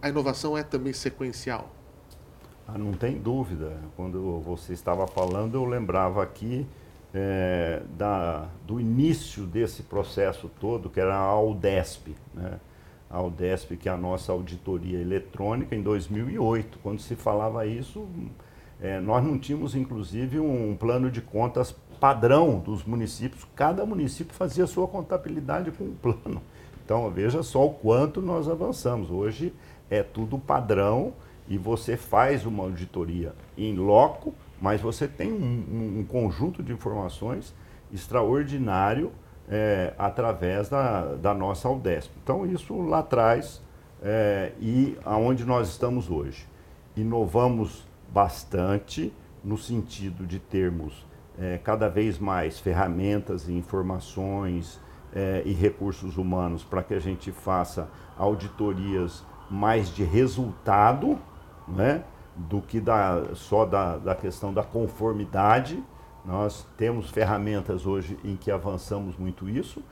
A 0.00 0.08
inovação 0.08 0.56
é 0.56 0.62
também 0.62 0.92
sequencial. 0.92 1.83
Ah, 2.66 2.78
não 2.78 2.92
tem 2.92 3.18
dúvida. 3.18 3.76
Quando 3.96 4.40
você 4.40 4.72
estava 4.72 5.06
falando, 5.06 5.54
eu 5.54 5.64
lembrava 5.64 6.22
aqui 6.22 6.66
é, 7.12 7.82
da, 7.96 8.48
do 8.66 8.80
início 8.80 9.44
desse 9.44 9.82
processo 9.82 10.50
todo, 10.60 10.88
que 10.88 10.98
era 10.98 11.14
a 11.14 11.20
Aldesp. 11.20 12.14
Né? 12.32 12.58
A 13.10 13.18
Aldesp, 13.18 13.76
que 13.76 13.88
é 13.88 13.92
a 13.92 13.96
nossa 13.98 14.32
auditoria 14.32 14.98
eletrônica, 14.98 15.76
em 15.76 15.82
2008. 15.82 16.78
Quando 16.82 17.00
se 17.00 17.14
falava 17.14 17.66
isso, 17.66 18.08
é, 18.80 18.98
nós 18.98 19.22
não 19.22 19.38
tínhamos, 19.38 19.74
inclusive, 19.74 20.40
um 20.40 20.74
plano 20.74 21.10
de 21.10 21.20
contas 21.20 21.74
padrão 22.00 22.58
dos 22.58 22.82
municípios. 22.82 23.46
Cada 23.54 23.84
município 23.84 24.34
fazia 24.34 24.66
sua 24.66 24.88
contabilidade 24.88 25.70
com 25.70 25.84
um 25.84 25.94
plano. 25.94 26.42
Então, 26.82 27.10
veja 27.10 27.42
só 27.42 27.66
o 27.66 27.74
quanto 27.74 28.22
nós 28.22 28.48
avançamos. 28.48 29.10
Hoje 29.10 29.52
é 29.90 30.02
tudo 30.02 30.38
padrão 30.38 31.12
e 31.48 31.58
você 31.58 31.96
faz 31.96 32.46
uma 32.46 32.62
auditoria 32.64 33.34
em 33.56 33.74
loco, 33.76 34.34
mas 34.60 34.80
você 34.80 35.06
tem 35.06 35.32
um, 35.32 35.98
um 36.00 36.04
conjunto 36.04 36.62
de 36.62 36.72
informações 36.72 37.54
extraordinário 37.92 39.12
é, 39.48 39.92
através 39.98 40.68
da, 40.68 41.14
da 41.16 41.34
nossa 41.34 41.68
Aldesp. 41.68 42.10
Então, 42.22 42.46
isso 42.46 42.80
lá 42.80 43.00
atrás 43.00 43.62
é, 44.02 44.52
e 44.60 44.96
aonde 45.04 45.44
nós 45.44 45.68
estamos 45.68 46.10
hoje. 46.10 46.46
Inovamos 46.96 47.86
bastante 48.12 49.12
no 49.42 49.58
sentido 49.58 50.26
de 50.26 50.38
termos 50.38 51.06
é, 51.38 51.58
cada 51.58 51.88
vez 51.88 52.18
mais 52.18 52.58
ferramentas 52.58 53.48
e 53.48 53.52
informações 53.52 54.82
e 55.44 55.52
recursos 55.52 56.18
humanos 56.18 56.64
para 56.64 56.82
que 56.82 56.92
a 56.92 56.98
gente 56.98 57.30
faça 57.30 57.88
auditorias 58.18 59.22
mais 59.48 59.88
de 59.94 60.02
resultado 60.02 61.16
né, 61.68 62.04
do 62.36 62.60
que 62.60 62.80
da, 62.80 63.34
só 63.34 63.64
da, 63.64 63.96
da 63.96 64.14
questão 64.14 64.52
da 64.52 64.62
conformidade. 64.62 65.82
Nós 66.24 66.66
temos 66.76 67.10
ferramentas 67.10 67.86
hoje 67.86 68.18
em 68.24 68.36
que 68.36 68.50
avançamos 68.50 69.16
muito 69.16 69.48
isso. 69.48 69.82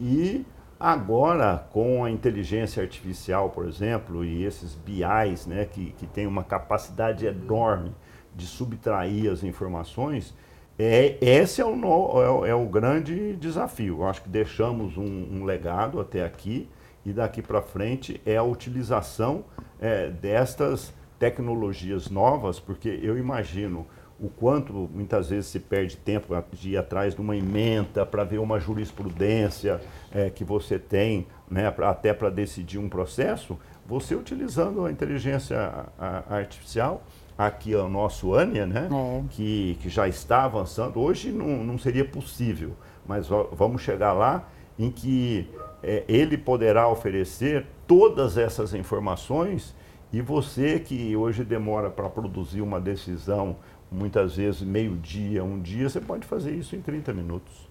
E 0.00 0.44
agora, 0.78 1.66
com 1.70 2.04
a 2.04 2.10
inteligência 2.10 2.82
artificial, 2.82 3.50
por 3.50 3.66
exemplo, 3.66 4.24
e 4.24 4.44
esses 4.44 4.74
BIs, 4.74 5.46
né, 5.46 5.64
que, 5.64 5.92
que 5.92 6.06
tem 6.06 6.26
uma 6.26 6.44
capacidade 6.44 7.26
enorme 7.26 7.92
de 8.34 8.46
subtrair 8.46 9.30
as 9.30 9.42
informações, 9.42 10.34
é, 10.78 11.18
esse 11.20 11.60
é 11.60 11.64
o, 11.64 11.74
no, 11.74 12.44
é, 12.44 12.50
é, 12.50 12.54
o 12.54 12.66
grande 12.66 13.34
desafio. 13.34 13.98
Eu 13.98 14.06
acho 14.06 14.22
que 14.22 14.28
deixamos 14.28 14.96
um, 14.96 15.26
um 15.32 15.44
legado 15.44 16.00
até 16.00 16.24
aqui 16.24 16.68
e 17.04 17.12
daqui 17.12 17.42
para 17.42 17.60
frente 17.60 18.20
é 18.24 18.36
a 18.36 18.44
utilização 18.44 19.44
é, 19.80 20.08
destas 20.08 20.94
tecnologias 21.18 22.08
novas, 22.08 22.60
porque 22.60 23.00
eu 23.02 23.18
imagino 23.18 23.86
o 24.20 24.28
quanto 24.28 24.72
muitas 24.92 25.30
vezes 25.30 25.46
se 25.46 25.60
perde 25.60 25.96
tempo 25.96 26.34
de 26.52 26.70
ir 26.70 26.76
atrás 26.76 27.14
de 27.14 27.20
uma 27.20 27.36
emenda 27.36 28.04
para 28.04 28.24
ver 28.24 28.38
uma 28.38 28.58
jurisprudência 28.58 29.80
é, 30.12 30.28
que 30.28 30.42
você 30.42 30.78
tem, 30.78 31.26
né, 31.48 31.70
pra, 31.70 31.90
até 31.90 32.12
para 32.12 32.28
decidir 32.28 32.78
um 32.78 32.88
processo, 32.88 33.56
você 33.86 34.14
utilizando 34.14 34.84
a 34.84 34.90
inteligência 34.90 35.86
artificial, 36.28 37.02
aqui 37.36 37.72
é 37.72 37.78
o 37.78 37.88
nosso 37.88 38.34
ANIA, 38.34 38.66
né, 38.66 38.88
é. 38.90 39.24
que, 39.30 39.78
que 39.80 39.88
já 39.88 40.08
está 40.08 40.44
avançando, 40.44 40.98
hoje 40.98 41.30
não, 41.30 41.64
não 41.64 41.78
seria 41.78 42.04
possível, 42.04 42.72
mas 43.06 43.28
vamos 43.52 43.82
chegar 43.82 44.12
lá 44.12 44.48
em 44.76 44.90
que 44.90 45.48
é, 45.82 46.04
ele 46.08 46.36
poderá 46.36 46.88
oferecer 46.88 47.66
todas 47.86 48.36
essas 48.36 48.74
informações 48.74 49.74
e 50.12 50.20
você 50.20 50.78
que 50.78 51.14
hoje 51.14 51.44
demora 51.44 51.90
para 51.90 52.08
produzir 52.08 52.62
uma 52.62 52.80
decisão, 52.80 53.56
muitas 53.90 54.36
vezes 54.36 54.62
meio-dia, 54.62 55.44
um 55.44 55.60
dia, 55.60 55.88
você 55.88 56.00
pode 56.00 56.26
fazer 56.26 56.52
isso 56.52 56.74
em 56.74 56.80
30 56.80 57.12
minutos. 57.12 57.68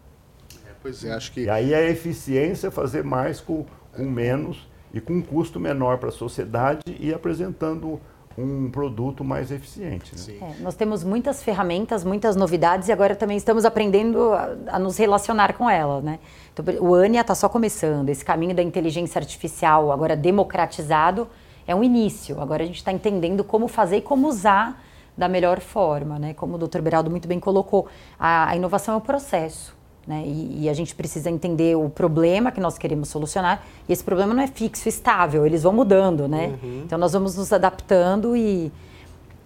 É, 0.66 0.72
pois 0.82 1.04
é, 1.04 1.14
acho 1.14 1.32
que. 1.32 1.42
E 1.42 1.50
aí 1.50 1.74
a 1.74 1.82
eficiência 1.90 2.68
é 2.68 2.72
fazer 2.72 3.04
mais 3.04 3.42
com, 3.42 3.66
com 3.96 4.04
menos 4.04 4.68
e 4.94 5.02
com 5.02 5.14
um 5.14 5.22
custo 5.22 5.60
menor 5.60 5.98
para 5.98 6.10
a 6.10 6.12
sociedade 6.12 6.82
e 7.00 7.12
apresentando 7.14 8.00
um 8.38 8.70
produto 8.70 9.24
mais 9.24 9.52
eficiente. 9.52 10.14
Né? 10.16 10.38
É, 10.40 10.62
nós 10.62 10.76
temos 10.76 11.04
muitas 11.04 11.42
ferramentas, 11.42 12.04
muitas 12.04 12.36
novidades 12.36 12.88
e 12.88 12.92
agora 12.92 13.16
também 13.16 13.36
estamos 13.36 13.66
aprendendo 13.66 14.32
a, 14.32 14.56
a 14.68 14.80
nos 14.80 14.96
relacionar 14.96 15.54
com 15.54 15.68
elas. 15.68 16.04
Né? 16.04 16.20
Então, 16.54 16.64
o 16.82 16.94
ANIA 16.94 17.22
está 17.22 17.34
só 17.34 17.50
começando, 17.50 18.10
esse 18.10 18.24
caminho 18.24 18.56
da 18.56 18.62
inteligência 18.62 19.18
artificial 19.18 19.92
agora 19.92 20.16
democratizado 20.16 21.28
é 21.68 21.76
um 21.76 21.84
início. 21.84 22.39
Agora 22.41 22.63
a 22.63 22.65
gente 22.65 22.78
está 22.78 22.91
entendendo 22.91 23.43
como 23.43 23.68
fazer 23.68 23.97
e 23.97 24.01
como 24.01 24.28
usar 24.28 24.82
da 25.18 25.28
melhor 25.28 25.59
forma, 25.59 26.18
né? 26.18 26.34
Como 26.34 26.55
o 26.55 26.57
Dr. 26.57 26.80
Beraldo 26.80 27.09
muito 27.09 27.28
bem 27.28 27.39
colocou, 27.39 27.88
a, 28.20 28.49
a 28.49 28.55
inovação 28.55 28.93
é 28.93 28.97
um 28.97 29.01
processo. 29.01 29.76
Né? 30.05 30.24
E, 30.26 30.63
e, 30.63 30.70
a 30.70 30.74
gente 30.74 30.95
precisa 30.95 31.30
entender 31.30 31.76
o 31.76 31.89
problema 31.89 32.49
que 32.49 32.61
nós 32.61 32.78
queremos 32.78 33.09
solucionar. 33.09 33.61
E 33.89 33.91
esse 33.91 34.01
problema 34.01 34.34
não 34.34 34.41
é 34.41 34.47
fixo, 34.47 34.88
estável, 34.88 35.45
eles 35.45 35.63
vão 35.63 35.74
mudando, 35.74 36.30
né? 36.30 36.57
Uhum. 36.63 36.84
Então 36.86 36.97
nós 36.97 37.11
vamos 37.11 37.36
nos 37.36 37.51
adaptando 37.51 38.34
e, 38.34 38.72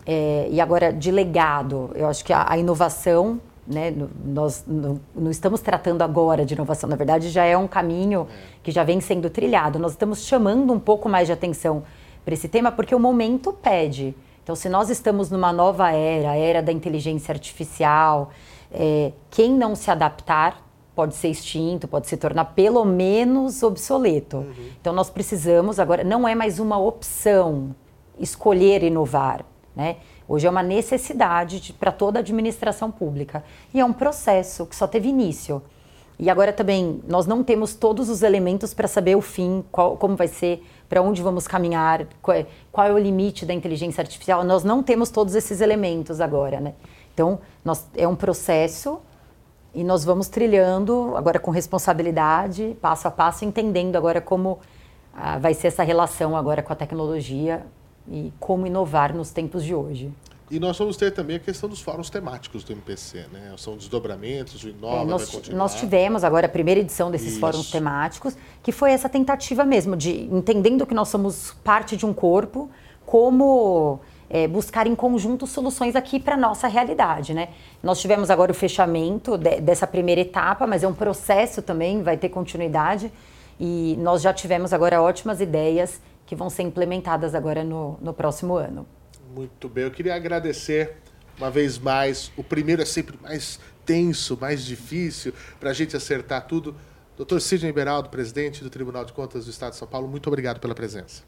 é, 0.05 0.47
e 0.51 0.61
agora 0.61 0.93
de 0.93 1.09
legado, 1.09 1.89
eu 1.95 2.07
acho 2.07 2.24
que 2.24 2.32
a, 2.32 2.45
a 2.47 2.59
inovação 2.59 3.41
né, 3.65 3.91
nós 4.24 4.63
não 4.67 5.32
estamos 5.32 5.61
tratando 5.61 6.03
agora 6.03 6.45
de 6.45 6.53
inovação, 6.53 6.89
na 6.89 6.95
verdade 6.95 7.30
já 7.30 7.45
é 7.45 7.55
um 7.55 7.67
caminho 7.67 8.28
que 8.61 8.72
já 8.72 8.84
vem 8.84 9.01
sendo 9.01 9.32
trilhado. 9.32 9.80
Nós 9.80 9.93
estamos 9.93 10.26
chamando 10.26 10.72
um 10.74 10.80
pouco 10.80 11.09
mais 11.09 11.28
de 11.28 11.34
atenção 11.34 11.84
para 12.24 12.34
esse 12.34 12.47
tema 12.47 12.72
porque 12.72 12.93
o 12.93 12.99
momento 12.99 13.53
pede. 13.53 14.15
Então, 14.43 14.55
se 14.55 14.69
nós 14.69 14.89
estamos 14.89 15.30
numa 15.30 15.53
nova 15.53 15.91
era, 15.91 16.32
a 16.32 16.36
era 16.36 16.61
da 16.61 16.72
inteligência 16.72 17.32
artificial, 17.32 18.32
é, 18.72 19.11
quem 19.30 19.51
não 19.51 19.76
se 19.76 19.91
adaptar 19.91 20.65
pode 20.95 21.15
ser 21.15 21.30
extinto, 21.30 21.88
pode 21.88 22.07
se 22.07 22.17
tornar 22.17 22.45
pelo 22.45 22.84
menos 22.84 23.63
obsoleto. 23.63 24.38
Uhum. 24.38 24.53
Então, 24.80 24.93
nós 24.93 25.09
precisamos 25.09 25.80
agora, 25.80 26.03
não 26.03 26.28
é 26.28 26.36
mais 26.36 26.59
uma 26.59 26.78
opção 26.78 27.76
escolher 28.19 28.84
inovar, 28.84 29.45
né? 29.76 29.97
Hoje 30.28 30.47
é 30.47 30.49
uma 30.49 30.63
necessidade 30.63 31.74
para 31.74 31.91
toda 31.91 32.19
a 32.19 32.22
administração 32.22 32.89
pública. 32.89 33.43
E 33.74 33.80
é 33.82 33.86
um 33.86 33.91
processo 33.91 34.65
que 34.65 34.76
só 34.76 34.88
teve 34.88 35.09
início. 35.09 35.61
E 36.20 36.30
agora 36.30 36.53
também, 36.53 37.01
nós 37.07 37.26
não 37.26 37.43
temos 37.43 37.74
todos 37.74 38.09
os 38.09 38.22
elementos 38.22 38.74
para 38.74 38.88
saber 38.88 39.16
o 39.16 39.22
fim, 39.22 39.64
qual, 39.72 39.97
como 39.97 40.16
vai 40.16 40.28
ser, 40.28 40.64
para 40.88 41.01
onde 41.01 41.22
vamos 41.22 41.47
caminhar, 41.47 42.05
qual 42.22 42.38
é, 42.38 42.45
qual 42.72 42.88
é, 42.88 42.93
o 42.93 42.97
limite 42.97 43.45
da 43.45 43.53
inteligência 43.53 44.01
artificial. 44.01 44.43
Nós 44.43 44.64
não 44.64 44.84
temos 44.84 45.09
todos 45.09 45.36
esses 45.36 45.62
elementos 45.62 46.22
agora, 46.22 46.59
né? 46.59 46.74
Então, 47.14 47.39
nós, 47.64 47.88
é 47.95 48.07
um 48.07 48.16
processo 48.16 48.99
e 49.74 49.84
nós 49.84 50.03
vamos 50.03 50.28
trilhando 50.28 51.14
agora 51.16 51.39
com 51.39 51.49
responsabilidade, 51.49 52.78
passo 52.82 53.07
a 53.07 53.12
passo, 53.12 53.45
entendendo 53.45 53.95
agora 53.95 54.20
como 54.20 54.59
ah, 55.14 55.38
vai 55.38 55.53
ser 55.53 55.68
essa 55.68 55.84
relação 55.84 56.36
agora 56.36 56.62
com 56.62 56.74
a 56.74 56.76
tecnologia 56.76 57.66
e 58.07 58.34
como 58.39 58.68
inovar 58.68 59.14
nos 59.14 59.32
tempos 59.32 59.64
de 59.64 59.74
hoje. 59.74 60.12
E 60.52 60.60
nós 60.60 60.78
vamos 60.78 60.97
ter 60.97 61.12
também 61.12 61.38
a 61.38 61.39
questão 61.39 61.70
dos 61.70 61.80
fóruns 61.80 62.10
temáticos 62.10 62.66
do 62.66 62.74
MPC, 62.74 63.26
né? 63.32 63.54
São 63.58 63.78
desdobramentos, 63.78 64.62
o 64.62 64.68
Inova 64.68 65.04
é, 65.04 65.06
nós, 65.06 65.49
nós, 65.49 65.76
tivemos 65.76 66.26
agora 66.26 66.45
a 66.45 66.49
primeira 66.49 66.82
edição 66.82 67.10
desses 67.10 67.32
Isso. 67.32 67.39
fóruns 67.39 67.72
temáticos, 67.72 68.36
que 68.62 68.74
foi 68.74 68.91
essa 68.91 69.08
tentativa 69.08 69.64
mesmo 69.64 69.95
de, 69.95 70.24
entendendo 70.24 70.86
que 70.86 70.93
nós 70.93 71.08
somos 71.08 71.56
parte 71.64 71.95
de 71.95 72.06
um 72.06 72.14
corpo, 72.14 72.70
como 73.06 74.02
é, 74.30 74.45
buscar 74.45 74.88
em 74.88 74.95
conjunto 74.95 75.47
soluções 75.47 75.95
aqui 75.95 76.20
para 76.20 76.36
a 76.36 76.38
nossa 76.38 76.68
realidade, 76.68 77.34
né? 77.34 77.47
Nós 77.82 78.02
tivemos 78.02 78.30
agora 78.30 78.52
o 78.52 78.56
fechamento 78.56 79.38
de, 79.38 79.62
dessa 79.62 79.88
primeira 79.88 80.20
etapa, 80.20 80.68
mas 80.68 80.84
é 80.84 80.88
um 80.88 80.93
processo 80.93 81.62
também, 81.62 82.04
vai 82.04 82.18
ter 82.18 82.28
continuidade, 82.28 83.10
e 83.58 83.95
nós 83.99 84.22
já 84.22 84.34
tivemos 84.34 84.74
agora 84.74 85.02
ótimas 85.02 85.39
ideias 85.39 86.02
que 86.26 86.36
vão 86.36 86.49
ser 86.49 86.64
implementadas 86.64 87.34
agora 87.34 87.64
no, 87.64 87.97
no 88.02 88.14
próximo 88.14 88.56
ano. 88.56 88.86
Muito 89.34 89.69
bem, 89.69 89.86
eu 89.86 89.91
queria 89.91 90.13
agradecer 90.13 90.97
uma 91.38 91.49
vez 91.49 91.79
mais. 91.79 92.32
O 92.36 92.43
primeiro 92.43 92.82
é 92.82 92.86
sempre 92.86 93.17
mais 93.21 93.59
tenso, 93.86 94.38
mais 94.39 94.65
difícil 94.65 95.34
para 95.57 95.69
a 95.69 95.73
gente 95.73 95.95
acertar 95.95 96.45
tudo. 96.47 96.75
Doutor 97.15 97.39
Sidney 97.39 97.71
Beraldo, 97.71 98.09
presidente 98.09 98.61
do 98.61 98.69
Tribunal 98.69 99.05
de 99.05 99.13
Contas 99.13 99.45
do 99.45 99.51
Estado 99.51 99.71
de 99.71 99.77
São 99.77 99.88
Paulo, 99.88 100.07
muito 100.07 100.27
obrigado 100.27 100.59
pela 100.59 100.75
presença. 100.75 101.23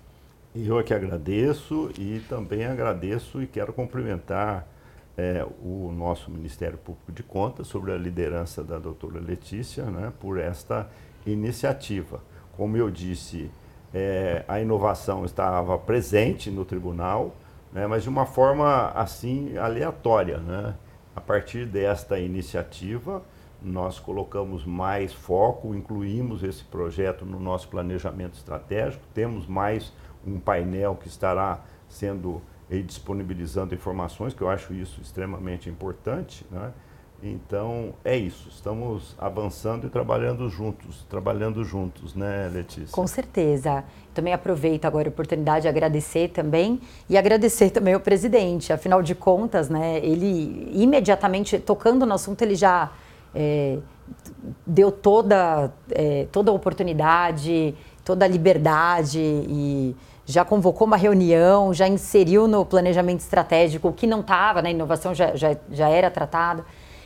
Eu 0.53 0.79
é 0.79 0.83
que 0.83 0.93
agradeço 0.93 1.91
e 1.97 2.19
também 2.27 2.65
agradeço 2.65 3.41
e 3.41 3.47
quero 3.47 3.71
cumprimentar 3.71 4.67
é, 5.17 5.45
o 5.61 5.91
nosso 5.91 6.29
Ministério 6.29 6.77
Público 6.77 7.11
de 7.11 7.23
Contas, 7.23 7.67
sobre 7.67 7.91
a 7.91 7.97
liderança 7.97 8.63
da 8.63 8.77
doutora 8.77 9.19
Letícia, 9.19 9.85
né, 9.85 10.11
por 10.19 10.37
esta 10.39 10.89
iniciativa. 11.25 12.21
Como 12.57 12.75
eu 12.75 12.89
disse 12.89 13.49
é, 13.93 14.43
a 14.47 14.59
inovação 14.59 15.23
estava 15.23 15.77
presente 15.77 16.51
no 16.51 16.65
tribunal, 16.65 17.35
né, 17.73 17.87
mas 17.87 18.03
de 18.03 18.09
uma 18.09 18.25
forma 18.25 18.91
assim 18.91 19.57
aleatória. 19.57 20.37
Né? 20.37 20.75
A 21.15 21.19
partir 21.21 21.65
desta 21.65 22.19
iniciativa, 22.19 23.21
nós 23.61 23.99
colocamos 23.99 24.65
mais 24.65 25.13
foco, 25.13 25.73
incluímos 25.73 26.43
esse 26.43 26.63
projeto 26.63 27.25
no 27.25 27.39
nosso 27.39 27.67
planejamento 27.69 28.35
estratégico, 28.35 29.03
temos 29.13 29.47
mais 29.47 29.91
um 30.25 30.39
painel 30.39 30.95
que 30.95 31.07
estará 31.07 31.61
sendo 31.87 32.41
disponibilizando 32.69 33.75
informações, 33.75 34.33
que 34.33 34.41
eu 34.41 34.49
acho 34.49 34.73
isso 34.73 34.99
extremamente 35.01 35.69
importante. 35.69 36.45
Né? 36.49 36.71
Então 37.25 37.93
é 38.03 38.17
isso, 38.17 38.49
estamos 38.49 39.15
avançando 39.17 39.87
e 39.87 39.89
trabalhando 39.89 40.49
juntos, 40.49 41.05
trabalhando 41.09 41.63
juntos, 41.63 42.13
né, 42.13 42.49
Letícia? 42.51 42.89
Com 42.91 43.07
certeza. 43.07 43.85
Também 44.13 44.33
aproveito 44.33 44.83
agora 44.83 45.07
a 45.07 45.09
oportunidade 45.09 45.61
de 45.61 45.69
agradecer 45.69 46.29
também 46.29 46.81
e 47.09 47.17
agradecer 47.17 47.69
também 47.69 47.93
ao 47.93 48.01
presidente. 48.01 48.73
Afinal 48.73 49.01
de 49.01 49.15
contas, 49.15 49.69
né, 49.69 49.99
ele 49.99 50.69
imediatamente 50.73 51.57
tocando 51.59 52.05
no 52.05 52.13
assunto, 52.13 52.41
ele 52.41 52.55
já 52.55 52.91
é, 53.33 53.77
deu 54.67 54.91
toda, 54.91 55.71
é, 55.91 56.27
toda 56.29 56.51
a 56.51 56.53
oportunidade, 56.53 57.73
toda 58.03 58.25
a 58.25 58.27
liberdade 58.27 59.19
e 59.21 59.95
já 60.25 60.43
convocou 60.43 60.85
uma 60.85 60.97
reunião, 60.97 61.73
já 61.73 61.87
inseriu 61.87 62.49
no 62.49 62.65
planejamento 62.65 63.21
estratégico 63.21 63.87
o 63.87 63.93
que 63.93 64.05
não 64.05 64.19
estava, 64.19 64.61
na 64.61 64.63
né, 64.63 64.71
inovação 64.71 65.15
já, 65.15 65.37
já, 65.37 65.55
já 65.71 65.87
era 65.87 66.11
tratado. 66.11 66.65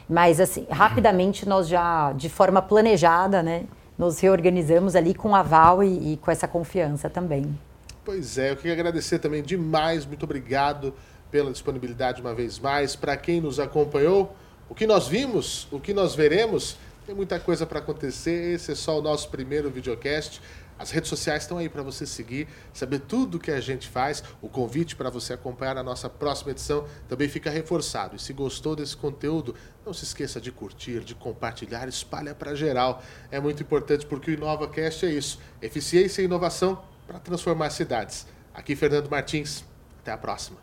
Mas, 0.09 0.39
assim, 0.39 0.65
rapidamente 0.69 1.47
nós 1.47 1.67
já, 1.67 2.13
de 2.13 2.29
forma 2.29 2.61
planejada, 2.61 3.43
né, 3.43 3.65
nos 3.97 4.19
reorganizamos 4.19 4.95
ali 4.95 5.13
com 5.13 5.35
aval 5.35 5.83
e, 5.83 6.13
e 6.13 6.17
com 6.17 6.31
essa 6.31 6.47
confiança 6.47 7.09
também. 7.09 7.57
Pois 8.05 8.37
é, 8.37 8.51
eu 8.51 8.55
queria 8.55 8.73
agradecer 8.73 9.19
também 9.19 9.43
demais, 9.43 10.05
muito 10.05 10.23
obrigado 10.23 10.93
pela 11.29 11.51
disponibilidade 11.51 12.21
uma 12.21 12.33
vez 12.33 12.57
mais. 12.57 12.95
Para 12.95 13.17
quem 13.17 13.41
nos 13.41 13.59
acompanhou, 13.59 14.33
o 14.69 14.75
que 14.75 14.87
nós 14.87 15.07
vimos, 15.07 15.67
o 15.71 15.79
que 15.79 15.93
nós 15.93 16.15
veremos, 16.15 16.77
tem 17.05 17.15
muita 17.15 17.39
coisa 17.39 17.65
para 17.65 17.79
acontecer. 17.79 18.53
Esse 18.53 18.71
é 18.71 18.75
só 18.75 18.99
o 18.99 19.01
nosso 19.01 19.29
primeiro 19.29 19.69
videocast. 19.69 20.41
As 20.79 20.91
redes 20.91 21.09
sociais 21.09 21.43
estão 21.43 21.57
aí 21.57 21.69
para 21.69 21.81
você 21.81 22.05
seguir, 22.05 22.47
saber 22.73 22.99
tudo 22.99 23.39
que 23.39 23.51
a 23.51 23.59
gente 23.59 23.87
faz. 23.87 24.23
O 24.41 24.47
convite 24.47 24.95
para 24.95 25.09
você 25.09 25.33
acompanhar 25.33 25.77
a 25.77 25.83
nossa 25.83 26.09
próxima 26.09 26.51
edição 26.51 26.85
também 27.07 27.27
fica 27.27 27.49
reforçado. 27.49 28.15
E 28.15 28.19
se 28.19 28.33
gostou 28.33 28.75
desse 28.75 28.95
conteúdo, 28.95 29.55
não 29.85 29.93
se 29.93 30.03
esqueça 30.03 30.39
de 30.39 30.51
curtir, 30.51 30.99
de 31.01 31.15
compartilhar, 31.15 31.87
espalha 31.87 32.35
para 32.35 32.55
geral. 32.55 33.01
É 33.31 33.39
muito 33.39 33.63
importante 33.63 34.05
porque 34.05 34.31
o 34.31 34.33
InovaCast 34.33 35.05
é 35.05 35.09
isso: 35.09 35.39
eficiência 35.61 36.21
e 36.21 36.25
inovação 36.25 36.83
para 37.07 37.19
transformar 37.19 37.69
cidades. 37.69 38.27
Aqui 38.53 38.75
Fernando 38.75 39.09
Martins. 39.09 39.63
Até 40.01 40.11
a 40.11 40.17
próxima. 40.17 40.57